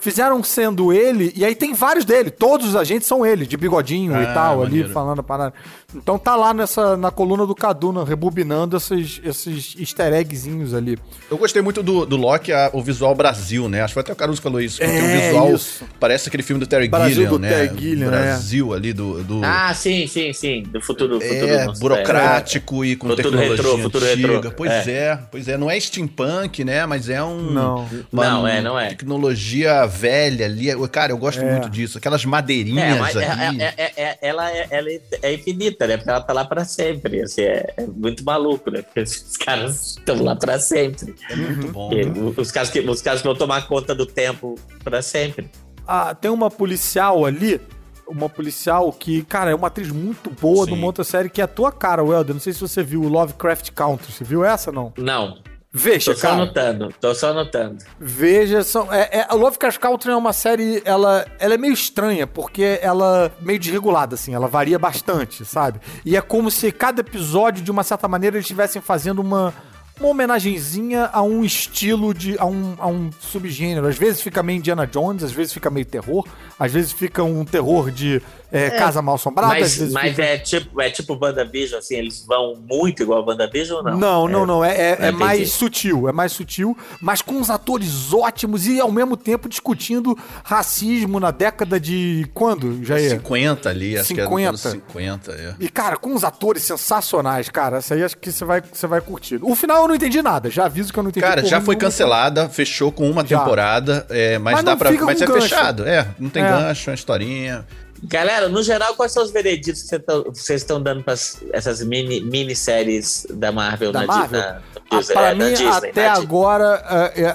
Fizeram 0.00 0.42
sendo 0.44 0.92
ele, 0.92 1.32
e 1.36 1.44
aí 1.44 1.56
tem 1.56 1.74
vários 1.74 2.04
dele, 2.04 2.30
todos 2.30 2.68
os 2.68 2.76
agentes 2.76 3.06
são 3.08 3.26
ele, 3.26 3.44
de 3.44 3.56
bigodinho 3.56 4.12
e 4.12 4.24
Ah, 4.26 4.32
tal, 4.32 4.62
ali 4.62 4.70
maneiro. 4.70 4.88
falando 4.90 5.18
a 5.18 5.22
parada. 5.24 5.52
Então 5.96 6.18
tá 6.18 6.36
lá 6.36 6.52
nessa, 6.52 6.98
na 6.98 7.10
coluna 7.10 7.46
do 7.46 7.54
Kaduna, 7.54 8.04
rebobinando 8.04 8.76
esses, 8.76 9.22
esses 9.24 9.74
easter 9.80 10.12
eggzinhos 10.12 10.74
ali. 10.74 10.98
Eu 11.30 11.38
gostei 11.38 11.62
muito 11.62 11.82
do, 11.82 12.04
do 12.04 12.14
Loki, 12.14 12.52
a- 12.52 12.68
o 12.74 12.82
visual 12.82 13.14
Brasil, 13.14 13.70
né? 13.70 13.80
Acho 13.80 13.92
que 13.92 13.94
foi 13.94 14.02
até 14.02 14.12
o 14.12 14.16
Caruso 14.16 14.38
que 14.38 14.42
falou 14.42 14.60
isso. 14.60 14.78
que 14.78 14.86
tem 14.86 15.02
um 15.02 15.06
É, 15.06 15.20
visual. 15.28 15.54
isso. 15.54 15.84
Parece 15.98 16.28
aquele 16.28 16.42
filme 16.42 16.60
do 16.60 16.66
Terry 16.66 16.88
Brasil 16.90 17.14
Gilliam, 17.14 17.30
do 17.30 17.38
né? 17.38 17.48
Terry 17.48 17.80
Gilliam, 17.80 18.06
é. 18.08 18.10
Brasil 18.10 18.74
ali 18.74 18.92
do. 18.92 19.24
do 19.24 19.40
Ah, 19.42 19.72
sim, 19.72 20.06
sim, 20.06 20.30
sim. 20.34 20.62
Do 20.64 20.78
futuro. 20.82 21.18
futuro 21.22 21.48
é, 21.48 21.64
nosso, 21.64 21.80
burocrático 21.80 22.84
e 22.84 22.94
com 22.94 23.08
Futuro 23.08 23.30
tecnologia 23.30 23.56
retrô, 23.56 23.78
futuro 23.78 24.04
retrô. 24.04 24.50
Pois 24.54 24.70
É. 24.86 24.90
é. 24.92 25.18
pois 25.30 25.48
é. 25.48 25.56
Não 25.56 25.70
é 25.70 25.80
steampunk, 25.80 26.64
né? 26.64 26.84
Mas 26.84 27.08
é 27.08 27.24
um. 27.24 27.50
Não. 27.50 27.88
uma 28.12 28.24
Não, 28.28 28.46
é, 28.46 28.60
não 28.60 28.78
é. 28.78 28.88
Tecnologia 28.90 29.86
velha 29.86 30.44
ali. 30.44 30.66
Cara, 30.92 31.12
eu 31.12 31.16
gosto 31.18 31.42
muito 31.42 31.70
disso. 31.70 31.96
Aquelas 31.96 32.24
É, 32.24 32.26
madeirinhas 32.26 33.16
é- 33.16 33.24
ali. 33.26 33.62
é- 33.62 33.74
é- 33.78 33.92
é- 33.96 34.18
ela, 34.20 34.50
é, 34.52 34.66
ela 34.70 34.88
é 35.22 35.32
infinita, 35.32 35.77
né? 35.86 35.96
Porque 35.96 36.10
ela 36.10 36.20
tá 36.20 36.32
lá 36.32 36.44
pra 36.44 36.64
sempre. 36.64 37.22
Assim, 37.22 37.42
é, 37.42 37.74
é 37.76 37.86
muito 37.86 38.24
maluco, 38.24 38.70
né? 38.70 38.82
Porque 38.82 39.00
os 39.00 39.36
caras 39.36 39.96
estão 39.96 40.22
lá 40.22 40.36
pra 40.36 40.58
sempre. 40.58 41.14
É 41.30 41.36
muito 41.36 41.68
bom. 41.72 41.92
E 41.92 42.04
né? 42.04 42.34
os, 42.36 42.50
caras 42.50 42.70
que, 42.70 42.80
os 42.80 43.02
caras 43.02 43.22
vão 43.22 43.34
tomar 43.34 43.66
conta 43.66 43.94
do 43.94 44.06
tempo 44.06 44.54
pra 44.82 45.02
sempre. 45.02 45.50
Ah, 45.86 46.14
tem 46.14 46.30
uma 46.30 46.50
policial 46.50 47.24
ali, 47.24 47.60
uma 48.06 48.28
policial 48.28 48.92
que, 48.92 49.22
cara, 49.24 49.50
é 49.50 49.54
uma 49.54 49.68
atriz 49.68 49.90
muito 49.90 50.30
boa 50.30 50.64
Sim. 50.64 50.72
de 50.72 50.78
uma 50.78 50.86
outra 50.86 51.04
série 51.04 51.28
que 51.30 51.40
é 51.40 51.44
a 51.44 51.48
tua 51.48 51.72
cara, 51.72 52.02
Welder. 52.02 52.34
Não 52.34 52.40
sei 52.40 52.52
se 52.52 52.60
você 52.60 52.82
viu 52.82 53.02
o 53.02 53.08
Lovecraft 53.08 53.70
Country. 53.72 54.12
Você 54.12 54.24
viu 54.24 54.44
essa, 54.44 54.72
não? 54.72 54.92
Não, 54.98 55.38
Veja, 55.72 56.12
tô 56.12 56.18
só 56.18 56.28
cara. 56.28 56.42
anotando. 56.42 56.94
Tô 56.98 57.14
só 57.14 57.30
anotando. 57.30 57.84
Veja, 58.00 58.62
são, 58.62 58.92
é, 58.92 59.08
é, 59.12 59.26
a 59.28 59.34
Lovecraft 59.34 59.78
Country 59.78 60.10
é 60.10 60.16
uma 60.16 60.32
série, 60.32 60.82
ela, 60.84 61.26
ela 61.38 61.54
é 61.54 61.58
meio 61.58 61.74
estranha, 61.74 62.26
porque 62.26 62.78
ela 62.80 63.26
é 63.26 63.44
meio 63.44 63.58
desregulada, 63.58 64.14
assim, 64.14 64.34
ela 64.34 64.48
varia 64.48 64.78
bastante, 64.78 65.44
sabe? 65.44 65.80
E 66.06 66.16
é 66.16 66.20
como 66.22 66.50
se 66.50 66.72
cada 66.72 67.02
episódio, 67.02 67.62
de 67.62 67.70
uma 67.70 67.84
certa 67.84 68.08
maneira, 68.08 68.36
eles 68.36 68.44
estivessem 68.44 68.80
fazendo 68.80 69.18
uma, 69.18 69.52
uma 70.00 70.08
homenagenzinha 70.08 71.10
a 71.12 71.22
um 71.22 71.44
estilo 71.44 72.14
de. 72.14 72.38
a 72.38 72.46
um, 72.46 72.74
a 72.78 72.86
um 72.86 73.10
subgênero. 73.20 73.86
Às 73.86 73.98
vezes 73.98 74.22
fica 74.22 74.42
meio 74.42 74.58
Indiana 74.58 74.86
Jones, 74.86 75.22
às 75.22 75.32
vezes 75.32 75.52
fica 75.52 75.68
meio 75.68 75.84
terror, 75.84 76.26
às 76.58 76.72
vezes 76.72 76.92
fica 76.92 77.22
um 77.22 77.44
terror 77.44 77.90
de 77.90 78.22
é, 78.50 78.70
Casa 78.70 79.02
Mal 79.02 79.16
Assombrada, 79.16 79.54
Mas, 79.54 79.76
vezes 79.76 79.92
mas 79.92 80.10
fica... 80.10 80.22
é 80.24 80.38
tipo 80.38 80.80
é 80.80 80.90
tipo 80.90 81.18
WandaVision, 81.20 81.78
assim, 81.78 81.96
eles 81.96 82.24
vão 82.26 82.54
muito 82.68 83.02
igual 83.02 83.20
a 83.22 83.26
WandaVision 83.26 83.78
ou 83.78 83.84
não? 83.84 83.98
Não, 83.98 84.28
não, 84.28 84.46
não. 84.46 84.64
É, 84.64 84.92
é, 84.92 84.96
é 85.00 85.10
mais 85.12 85.52
sutil, 85.52 86.08
é 86.08 86.12
mais 86.12 86.32
sutil, 86.32 86.76
mas 87.00 87.20
com 87.22 87.34
uns 87.34 87.50
atores 87.50 88.12
ótimos 88.12 88.66
e 88.66 88.80
ao 88.80 88.90
mesmo 88.90 89.16
tempo 89.16 89.48
discutindo 89.48 90.16
racismo 90.44 91.20
na 91.20 91.30
década 91.30 91.78
de 91.78 92.26
quando, 92.34 92.82
Jair? 92.84 93.10
50 93.10 93.68
ali, 93.68 93.98
acho 93.98 94.14
que 94.14 94.20
é 94.20 94.24
50. 94.24 94.52
dos 94.52 94.66
anos 94.66 94.82
50, 94.88 95.32
é. 95.32 95.54
E, 95.60 95.68
cara, 95.68 95.96
com 95.96 96.10
uns 96.14 96.24
atores 96.24 96.62
sensacionais, 96.62 97.48
cara. 97.48 97.78
Essa 97.78 97.94
aí 97.94 98.02
acho 98.02 98.16
que 98.16 98.32
você 98.32 98.44
vai, 98.44 98.62
você 98.72 98.86
vai 98.86 99.00
curtir. 99.00 99.38
O 99.42 99.54
final 99.54 99.82
eu 99.82 99.88
não 99.88 99.94
entendi 99.94 100.22
nada, 100.22 100.50
já 100.50 100.64
aviso 100.66 100.92
que 100.92 100.98
eu 100.98 101.02
não 101.02 101.10
entendi. 101.10 101.26
Cara, 101.26 101.44
já 101.44 101.60
foi 101.60 101.76
cancelada, 101.76 102.48
fechou 102.48 102.90
com 102.90 103.10
uma 103.10 103.24
Já. 103.26 103.38
temporada, 103.38 104.06
é, 104.10 104.38
mas, 104.38 104.54
Mas 104.54 104.64
dá 104.64 104.76
pra. 104.76 104.90
fica 104.90 105.04
Mas 105.04 105.20
é 105.20 105.26
gancho. 105.26 105.42
fechado, 105.42 105.86
é. 105.86 106.08
Não 106.18 106.30
tem 106.30 106.42
É. 106.42 106.48
gancho, 106.48 106.88
é 106.88 106.92
uma 106.92 106.94
historinha. 106.94 107.66
Galera, 108.04 108.48
no 108.48 108.62
geral, 108.62 108.94
quais 108.94 109.12
são 109.12 109.22
os 109.24 109.30
vereditos 109.30 109.82
que 109.82 109.98
vocês 110.28 110.62
estão 110.62 110.80
dando 110.80 111.02
para 111.02 111.14
essas 111.52 111.82
mini, 111.82 112.20
minisséries 112.20 113.26
da 113.30 113.50
Marvel 113.50 113.90
Da 113.92 114.00
na, 114.02 114.06
Marvel? 114.06 114.40
na, 114.40 114.60
Ah, 114.90 114.98
Disney, 114.98 115.12
pra 115.14 115.22
é, 115.30 115.34
na 115.34 115.44
mim, 115.44 115.50
Disney, 115.50 115.68
até 115.68 116.08
na 116.08 116.14
Di- 116.14 116.20
agora, 116.22 116.74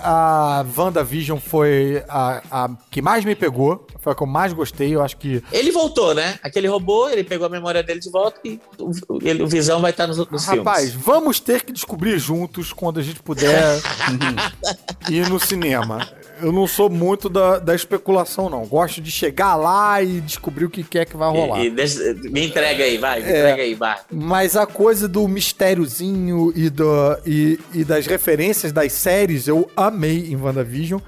a, 0.02 0.60
a 0.62 0.66
WandaVision 0.76 1.38
foi 1.40 2.04
a, 2.08 2.42
a 2.50 2.70
que 2.90 3.02
mais 3.02 3.24
me 3.26 3.36
pegou. 3.36 3.86
Foi 4.00 4.12
a 4.12 4.16
que 4.16 4.24
eu 4.24 4.28
mais 4.28 4.52
gostei. 4.54 4.96
Eu 4.96 5.02
acho 5.04 5.18
que. 5.18 5.44
Ele 5.52 5.72
voltou, 5.72 6.14
né? 6.16 6.40
Aquele 6.42 6.68
robô, 6.68 7.08
ele 7.10 7.24
pegou 7.24 7.46
a 7.46 7.50
memória 7.50 7.84
dele 7.84 8.00
de 8.00 8.10
volta 8.10 8.40
e 8.44 8.60
o, 8.80 8.92
ele- 9.22 9.44
o 9.44 9.48
Visão 9.48 9.82
vai 9.82 9.92
estar 9.92 10.08
nos, 10.08 10.18
nos 10.18 10.46
Rapaz, 10.46 10.90
filmes. 10.90 11.06
vamos 11.06 11.40
ter 11.40 11.64
que 11.64 11.72
descobrir 11.72 12.18
juntos 12.18 12.74
quando 12.74 13.00
a 13.00 13.04
gente 13.04 13.22
puder 13.22 13.80
ir 15.10 15.30
no 15.30 15.40
cinema. 15.40 16.08
Eu 16.42 16.52
não 16.52 16.66
sou 16.68 16.90
muito 16.90 17.30
da, 17.30 17.60
da 17.60 17.76
especulação, 17.76 18.50
não. 18.50 18.66
Gosto 18.66 19.02
de 19.02 19.12
chegar 19.12 19.56
lá 19.56 20.02
e 20.02 20.20
descobrir 20.22 20.66
o 20.66 20.70
que 20.70 20.84
quer 20.84 21.06
que 21.06 21.16
vai 21.16 21.30
rolar. 21.32 21.60
E, 21.62 21.68
e 21.68 21.70
deixa- 21.70 22.00
me 22.24 22.48
entrega 22.48 22.84
aí, 22.84 22.98
vai, 22.98 23.20
me 23.22 23.26
É. 23.28 23.40
entrega 23.40 23.64
aí, 23.64 23.74
vai. 23.76 23.98
Mas 24.12 24.56
a 24.58 24.66
coisa 24.66 25.08
do 25.08 25.28
mistériozinho 25.28 26.52
e, 26.56 26.70
do, 26.70 26.86
e, 27.26 27.60
e 27.74 27.84
das 27.84 28.06
referências 28.08 28.72
das 28.72 28.92
séries 28.94 29.48
eu 29.48 29.70
amei 29.76 30.32
em 30.32 30.36
WandaVision. 30.36 31.00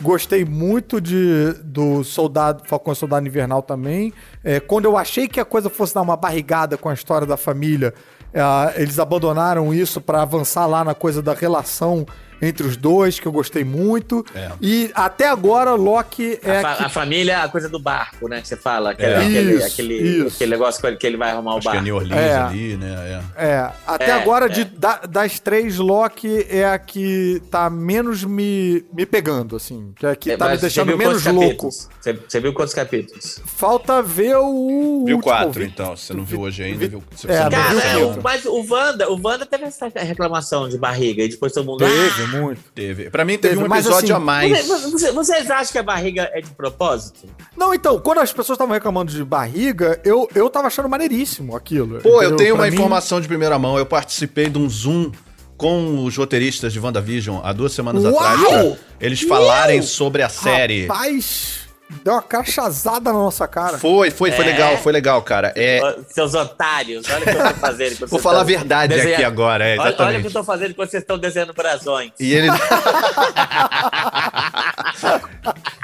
Gostei 0.00 0.44
muito 0.44 1.00
de, 1.00 1.52
do 1.62 2.02
Soldado, 2.02 2.62
Falcão 2.66 2.94
Soldado 2.94 3.26
Invernal 3.26 3.62
também. 3.62 4.12
É, 4.42 4.58
quando 4.58 4.86
eu 4.86 4.96
achei 4.96 5.28
que 5.28 5.38
a 5.38 5.44
coisa 5.44 5.70
fosse 5.70 5.94
dar 5.94 6.02
uma 6.02 6.16
barrigada 6.16 6.76
com 6.76 6.88
a 6.88 6.94
história 6.94 7.26
da 7.26 7.36
família, 7.36 7.94
é, 8.32 8.82
eles 8.82 8.98
abandonaram 8.98 9.72
isso 9.72 10.00
pra 10.00 10.22
avançar 10.22 10.66
lá 10.66 10.82
na 10.82 10.94
coisa 10.94 11.22
da 11.22 11.32
relação 11.32 12.04
entre 12.40 12.66
os 12.66 12.76
dois, 12.76 13.18
que 13.18 13.26
eu 13.26 13.32
gostei 13.32 13.64
muito. 13.64 14.24
É. 14.34 14.50
E 14.60 14.90
até 14.94 15.28
agora, 15.28 15.74
Loki 15.74 16.38
é 16.42 16.58
a, 16.58 16.62
fa- 16.62 16.72
a 16.72 16.76
que 16.76 16.84
a 16.84 16.88
família, 16.88 17.42
a 17.42 17.48
coisa 17.48 17.68
do 17.68 17.78
barco, 17.78 18.28
né? 18.28 18.40
Que 18.40 18.48
você 18.48 18.56
fala. 18.56 18.90
Aquele, 18.92 19.12
É. 19.12 19.16
aquele, 19.18 19.54
Isso, 19.56 19.66
aquele, 19.66 19.94
isso. 19.94 20.34
aquele 20.36 20.50
negócio 20.50 20.80
com 20.80 20.86
ele- 20.88 20.96
que 20.96 21.06
ele 21.06 21.16
vai 21.16 21.30
arrumar 21.30 21.54
o 21.54 21.58
Acho 21.58 21.62
que 21.62 21.68
é 21.68 21.72
barco. 21.72 21.84
New 21.84 21.96
Orleans 21.96 22.20
É. 22.20 22.36
ali, 22.36 22.76
né? 22.76 23.22
É. 23.36 23.46
É, 23.46 23.70
até 23.86 24.08
É, 24.10 24.12
agora, 24.12 24.46
é. 24.46 24.48
de- 24.48 24.64
da- 24.64 25.00
das 25.08 25.38
três, 25.40 25.78
Loki 25.78 26.46
é 26.48 26.64
a 26.66 26.78
que 26.78 27.42
tá 27.50 27.68
menos 27.70 28.24
me, 28.24 28.84
me 28.92 29.06
pegando, 29.06 29.56
assim. 29.56 29.92
Que 29.96 30.06
é 30.06 30.10
a 30.10 30.16
que 30.16 30.30
É, 30.30 30.36
tá 30.36 30.48
me 30.48 30.56
deixando 30.56 30.88
viu 30.88 30.98
menos 30.98 31.22
quantos 31.22 31.32
louco. 31.32 31.48
capítulos? 31.48 31.88
Você, 32.00 32.12
você 32.28 32.40
viu 32.40 32.52
quantos 32.52 32.74
capítulos? 32.74 33.40
Falta 33.44 34.02
ver 34.02 34.36
o. 34.36 35.04
Viu 35.06 35.16
último, 35.16 35.22
quatro, 35.22 35.60
vi- 35.60 35.66
então. 35.66 35.96
Se 35.96 36.06
você 36.06 36.14
não 36.14 36.24
viu 36.24 36.40
hoje 36.40 36.62
ainda, 36.62 36.78
vi- 36.78 36.88
viu. 36.88 37.02
Você 37.10 37.26
É, 37.30 37.48
viu 37.48 37.50
viu 37.60 37.80
Cara, 37.80 38.06
o, 38.06 38.22
mas 38.22 38.44
o 38.44 38.64
Wanda, 38.68 39.10
o 39.10 39.20
Wanda 39.22 39.46
teve 39.46 39.64
essa 39.64 39.88
reclamação 39.88 40.68
de 40.68 40.76
barriga 40.78 41.22
e 41.22 41.28
depois 41.28 41.52
todo 41.52 41.64
mundo. 41.66 41.78
Teve, 41.84 42.23
muito. 42.26 42.60
Teve. 42.74 43.10
Pra 43.10 43.24
mim 43.24 43.38
teve, 43.38 43.56
Teve, 43.56 43.68
um 43.68 43.74
episódio 43.74 44.04
assim, 44.04 44.12
a 44.12 44.18
mais. 44.18 44.66
Você- 44.66 44.90
você- 44.90 45.12
vocês 45.12 45.50
acham 45.50 45.72
que 45.72 45.78
a 45.78 45.82
barriga 45.82 46.30
é 46.32 46.40
de 46.40 46.50
propósito? 46.50 47.28
Não, 47.56 47.72
então, 47.74 47.98
quando 48.00 48.18
as 48.18 48.32
pessoas 48.32 48.56
estavam 48.56 48.74
reclamando 48.74 49.12
de 49.12 49.24
barriga, 49.24 50.00
eu, 50.04 50.28
eu 50.34 50.48
tava 50.50 50.66
achando 50.68 50.88
maneiríssimo 50.88 51.56
aquilo. 51.56 52.00
Pô, 52.00 52.08
eu 52.08 52.14
entendeu? 52.30 52.36
tenho 52.36 52.54
Pra 52.56 52.64
uma 52.64 52.70
mim- 52.70 52.76
informação 52.76 53.20
de 53.20 53.28
primeira 53.28 53.58
mão. 53.58 53.78
Eu 53.78 53.86
participei 53.86 54.48
de 54.48 54.58
um 54.58 54.68
Zoom 54.68 55.10
com 55.56 56.04
os 56.04 56.16
roteiristas 56.16 56.72
de 56.72 56.80
WandaVision 56.80 57.40
há 57.44 57.52
duas 57.52 57.72
semanas 57.72 58.02
Uau! 58.04 58.18
atrás 58.18 58.42
pra 58.48 58.76
eles 59.00 59.22
falarem 59.22 59.82
sobre 59.82 60.22
a 60.22 60.28
série. 60.28 60.86
Rapaz, 60.86 61.60
deu 62.02 62.14
uma 62.14 62.22
cachazada 62.22 63.12
na 63.12 63.18
nossa 63.18 63.46
cara. 63.46 63.78
Foi, 63.78 64.10
foi, 64.10 64.32
foi 64.32 64.44
É. 64.44 64.48
legal, 64.48 64.78
foi 64.78 64.92
legal, 64.92 65.22
cara. 65.22 65.52
É, 65.56 65.80
Seus 66.08 66.34
otários, 66.34 67.06
olha 67.08 67.20
o 67.20 67.22
que 67.22 67.30
eu 67.30 67.48
tô 67.54 67.60
fazendo. 67.60 67.98
vou 67.98 68.08
vocês 68.08 68.22
falar 68.22 68.40
a 68.40 68.44
verdade 68.44 68.94
desenhando. 68.94 69.14
aqui 69.14 69.24
agora, 69.24 69.64
é, 69.66 69.78
Olha, 69.78 69.94
olha 69.98 70.18
o 70.18 70.20
que 70.22 70.26
eu 70.28 70.32
tô 70.32 70.44
fazendo 70.44 70.70
enquanto 70.70 70.90
vocês 70.90 71.02
estão 71.02 71.18
desenhando 71.18 71.52
brasões. 71.52 72.10
E 72.18 72.32
eles. 72.32 72.50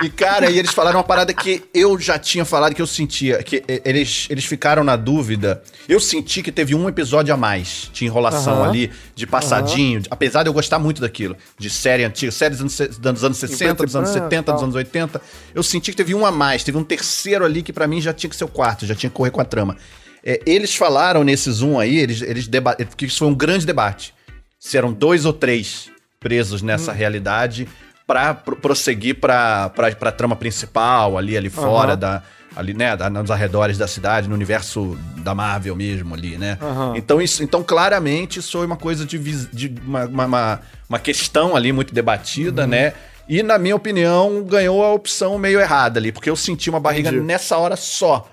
e, 0.02 0.08
cara, 0.08 0.50
e 0.50 0.58
eles 0.58 0.70
falaram 0.72 0.98
uma 0.98 1.04
parada 1.04 1.32
que 1.34 1.62
eu 1.74 1.98
já 1.98 2.18
tinha 2.18 2.44
falado 2.44 2.74
que 2.74 2.80
eu 2.82 2.86
sentia. 2.86 3.42
Que 3.42 3.62
eles, 3.84 4.26
eles 4.30 4.44
ficaram 4.44 4.82
na 4.84 4.96
dúvida. 4.96 5.62
Eu 5.88 6.00
senti 6.00 6.42
que 6.42 6.50
teve 6.52 6.74
um 6.74 6.88
episódio 6.88 7.32
a 7.32 7.36
mais 7.36 7.90
de 7.92 8.04
enrolação 8.04 8.54
Aham. 8.60 8.68
ali, 8.68 8.90
de 9.14 9.26
passadinho. 9.26 10.02
Apesar 10.10 10.42
de 10.42 10.48
eu 10.48 10.52
gostar 10.52 10.78
muito 10.78 11.00
daquilo. 11.00 11.36
De 11.58 11.68
série 11.68 12.04
antiga, 12.04 12.32
séries 12.32 12.58
dos 12.58 12.80
anos, 12.80 12.94
se- 12.94 13.00
dos 13.00 13.24
anos 13.24 13.38
60, 13.38 13.58
preto 13.58 13.82
e 13.82 13.86
dos 13.86 13.96
anos 13.96 14.10
branco, 14.10 14.24
70, 14.30 14.52
dos 14.52 14.62
anos 14.62 14.74
80. 14.74 15.20
Eu 15.54 15.62
senti 15.62 15.90
que 15.90 15.96
teve 15.96 16.14
um 16.14 16.24
a 16.24 16.30
mais. 16.30 16.64
Teve 16.64 16.78
um 16.78 16.84
terceiro 16.84 17.44
ali 17.44 17.62
que 17.62 17.72
pra 17.72 17.86
mim 17.86 18.00
já 18.00 18.12
tinha 18.12 18.30
que 18.30 18.36
ser 18.36 18.44
o 18.44 18.48
quarto, 18.48 18.86
já 18.86 18.94
tinha 18.94 19.10
que 19.10 19.16
correr 19.16 19.30
com 19.30 19.40
a 19.40 19.44
trama. 19.44 19.76
É, 20.24 20.40
eles 20.46 20.74
falaram 20.74 21.24
nesse 21.24 21.50
Zoom 21.50 21.78
aí, 21.78 21.98
eles, 21.98 22.20
eles. 22.22 22.48
Porque 22.88 23.06
isso 23.06 23.18
foi 23.18 23.28
um 23.28 23.34
grande 23.34 23.64
debate 23.66 24.14
se 24.58 24.76
eram 24.76 24.92
dois 24.92 25.24
ou 25.24 25.32
três 25.32 25.88
presos 26.18 26.60
nessa 26.60 26.92
realidade 26.92 27.66
pra 28.10 28.34
pro- 28.34 28.56
prosseguir 28.56 29.20
pra, 29.20 29.68
pra, 29.70 29.94
pra 29.94 30.10
trama 30.10 30.34
principal, 30.34 31.16
ali, 31.16 31.36
ali 31.36 31.48
fora 31.48 31.96
da. 31.96 32.22
Ali, 32.56 32.74
né, 32.74 32.96
nos 32.96 33.30
arredores 33.30 33.78
da 33.78 33.86
cidade, 33.86 34.28
no 34.28 34.34
universo 34.34 34.98
da 35.18 35.32
Marvel 35.36 35.76
mesmo 35.76 36.12
ali, 36.16 36.36
né? 36.36 36.58
Aham. 36.60 36.94
Então, 36.96 37.22
isso, 37.22 37.44
então, 37.44 37.62
claramente, 37.62 38.40
isso 38.40 38.58
foi 38.58 38.66
uma 38.66 38.76
coisa 38.76 39.06
de, 39.06 39.16
de 39.52 39.72
uma, 39.86 40.04
uma, 40.06 40.60
uma- 40.88 40.98
questão 40.98 41.54
ali 41.54 41.70
muito 41.72 41.94
debatida, 41.94 42.66
né? 42.66 42.92
E, 43.28 43.40
na 43.44 43.56
minha 43.56 43.76
opinião, 43.76 44.42
ganhou 44.42 44.84
a 44.84 44.92
opção 44.92 45.38
meio 45.38 45.60
errada 45.60 46.00
ali, 46.00 46.10
porque 46.10 46.28
eu 46.28 46.34
senti 46.34 46.68
uma 46.68 46.80
barriga 46.80 47.10
Entendi. 47.10 47.24
nessa 47.24 47.56
hora 47.56 47.76
só. 47.76 48.28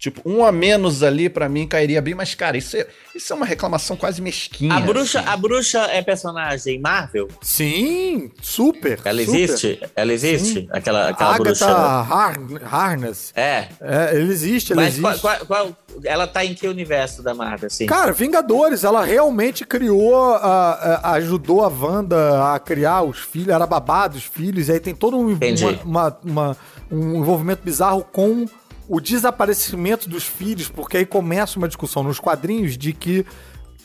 Tipo, 0.00 0.22
um 0.24 0.42
a 0.46 0.50
menos 0.50 1.02
ali, 1.02 1.28
pra 1.28 1.46
mim, 1.46 1.66
cairia 1.68 2.00
bem, 2.00 2.14
mas, 2.14 2.34
cara, 2.34 2.56
isso 2.56 2.74
é, 2.74 2.86
isso 3.14 3.30
é 3.34 3.36
uma 3.36 3.44
reclamação 3.44 3.98
quase 3.98 4.22
mesquinha. 4.22 4.72
A 4.72 4.80
bruxa, 4.80 5.20
assim. 5.20 5.28
a 5.28 5.36
bruxa 5.36 5.78
é 5.92 6.00
personagem 6.00 6.80
Marvel? 6.80 7.28
Sim, 7.42 8.30
super. 8.40 8.98
Ela 9.04 9.22
super. 9.22 9.34
existe? 9.38 9.80
Ela 9.94 10.12
existe? 10.14 10.66
Aquela, 10.72 11.10
aquela 11.10 11.34
Agatha 11.34 11.44
bruxa. 11.44 11.66
Har 11.70 12.34
Harness. 12.64 13.30
É. 13.36 13.68
É, 13.78 14.12
ele 14.14 14.32
existe, 14.32 14.72
ele 14.72 14.80
Mas 14.80 14.98
qual, 14.98 15.12
existe. 15.12 15.20
qual- 15.20 15.46
qual- 15.46 15.76
ela 16.04 16.26
tá 16.26 16.42
em 16.46 16.54
que 16.54 16.66
universo 16.66 17.22
da 17.22 17.34
Marvel, 17.34 17.66
assim? 17.66 17.84
Cara, 17.84 18.10
Vingadores, 18.10 18.84
ela 18.84 19.04
realmente 19.04 19.66
criou, 19.66 20.34
a- 20.34 21.00
a- 21.02 21.12
ajudou 21.16 21.62
a 21.62 21.68
Wanda 21.68 22.54
a 22.54 22.58
criar 22.58 23.02
os 23.02 23.18
filhos, 23.18 23.48
era 23.48 23.66
babá 23.66 24.08
dos 24.08 24.24
filhos, 24.24 24.68
e 24.68 24.72
aí 24.72 24.80
tem 24.80 24.94
todo 24.94 25.18
um, 25.18 25.32
Entendi. 25.32 25.62
uma- 25.62 25.78
uma- 25.84 26.18
uma- 26.24 26.56
um 26.90 27.16
envolvimento 27.16 27.60
bizarro 27.62 28.02
com 28.10 28.46
o 28.92 29.00
desaparecimento 29.00 30.08
dos 30.08 30.24
filhos, 30.24 30.68
porque 30.68 30.96
aí 30.96 31.06
começa 31.06 31.56
uma 31.58 31.68
discussão 31.68 32.02
nos 32.02 32.18
quadrinhos 32.18 32.76
de 32.76 32.92
que 32.92 33.24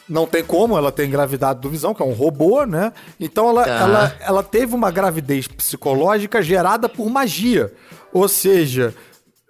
não 0.10 0.26
tem 0.26 0.44
como 0.44 0.76
ela 0.76 0.92
ter 0.92 1.06
engravidado 1.06 1.62
do 1.62 1.70
Visão, 1.70 1.94
que 1.94 2.02
é 2.02 2.06
um 2.06 2.12
robô, 2.14 2.66
né? 2.66 2.92
Então 3.20 3.50
ela, 3.50 3.64
Tá. 3.66 3.72
ela, 3.72 4.16
ela 4.20 4.44
teve 4.44 4.74
uma 4.74 4.90
gravidez 4.90 5.48
psicológica 5.48 6.42
gerada 6.42 6.90
por 6.90 7.08
magia. 7.08 7.72
Ou 8.12 8.28
seja, 8.28 8.96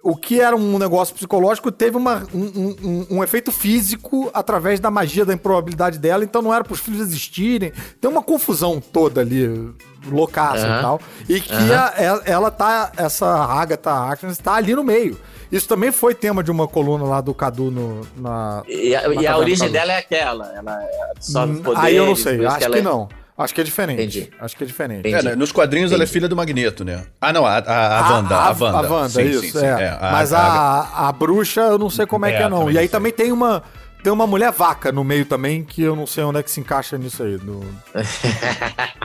o 0.08 0.14
que 0.16 0.40
era 0.40 0.54
um 0.54 0.78
negócio 0.78 1.14
psicológico 1.14 1.72
teve 1.72 1.96
uma, 1.96 2.22
um, 2.32 2.76
um- 2.82 3.06
um- 3.16 3.24
efeito 3.24 3.50
físico 3.50 4.30
através 4.32 4.78
da 4.78 4.90
magia, 4.90 5.24
da 5.24 5.34
improbabilidade 5.34 5.98
dela, 5.98 6.22
então 6.22 6.40
não 6.40 6.54
era 6.54 6.62
para 6.62 6.72
os 6.74 6.80
filhos 6.80 7.00
existirem. 7.00 7.72
Tem 8.00 8.10
uma 8.10 8.22
confusão 8.22 8.80
toda 8.80 9.20
ali, 9.20 9.72
loucaça 10.06 10.66
Aham. 10.66 10.78
e 10.78 10.82
tal. 10.82 11.00
E 11.28 11.40
que 11.40 11.52
a- 11.72 12.22
ela, 12.24 12.50
tá, 12.50 12.92
essa 12.96 13.26
Agatha 13.26 13.90
Harkness 13.90 14.38
tá 14.38 14.54
ali 14.54 14.74
no 14.74 14.84
meio. 14.84 15.18
Isso 15.50 15.68
também 15.68 15.90
foi 15.92 16.14
tema 16.14 16.42
de 16.42 16.50
uma 16.50 16.66
coluna 16.66 17.04
lá 17.04 17.20
do 17.20 17.32
Cadu 17.34 17.70
no, 17.70 18.00
na. 18.16 18.62
E 18.68 18.94
a, 18.96 19.08
na 19.08 19.22
e 19.22 19.26
a 19.26 19.38
origem 19.38 19.70
dela 19.70 19.92
é 19.92 19.98
aquela. 19.98 20.52
Ela 20.54 20.80
absorve 21.12 21.52
Hum, 21.52 21.62
poderes. 21.62 21.84
Aí 21.84 21.96
eu 21.96 22.06
não 22.06 22.16
sei, 22.16 22.44
acho 22.44 22.58
que, 22.58 22.64
ela 22.64 22.78
é- 22.78 22.82
não. 22.82 23.08
Acho 23.38 23.54
que 23.54 23.60
é 23.60 23.64
diferente. 23.64 23.98
Entendi. 24.00 24.30
Acho 24.40 24.56
que 24.56 24.64
é 24.64 24.66
diferente. 24.66 25.06
É, 25.06 25.10
Entendi. 25.10 25.26
né, 25.26 25.36
nos 25.36 25.52
quadrinhos 25.52 25.92
ela 25.92 26.02
é 26.02 26.06
filha 26.06 26.26
do 26.26 26.34
Magneto, 26.34 26.82
né? 26.84 27.04
Ah, 27.20 27.34
não, 27.34 27.44
a, 27.44 27.58
a, 27.58 27.98
a 27.98 28.12
Wanda. 28.14 28.34
A, 28.36 28.48
Wanda. 28.52 28.78
A 28.78 28.90
Wanda, 28.90 29.08
Sim, 29.10 29.22
isso, 29.28 29.40
sim, 29.42 29.50
sim. 29.50 29.66
é. 29.66 29.82
É, 29.82 29.98
Mas 30.10 30.32
a, 30.32 31.06
a, 31.08 31.12
bruxa, 31.12 31.60
eu 31.60 31.78
não 31.78 31.90
sei 31.90 32.06
como 32.06 32.24
é, 32.24 32.32
É, 32.32 32.36
que 32.38 32.42
é, 32.44 32.48
não. 32.48 32.70
E 32.70 32.78
aí 32.78 32.88
também 32.88 33.12
tem 33.12 33.30
uma, 33.32 33.62
tem 34.02 34.10
uma 34.10 34.26
mulher 34.26 34.50
vaca 34.52 34.90
no 34.90 35.04
meio 35.04 35.26
também, 35.26 35.62
que 35.64 35.82
eu 35.82 35.94
não 35.94 36.06
sei 36.06 36.24
onde 36.24 36.38
é 36.38 36.42
que 36.42 36.50
se 36.50 36.60
encaixa 36.60 36.96
nisso 36.96 37.22
aí. 37.22 37.36
no- 37.42 37.62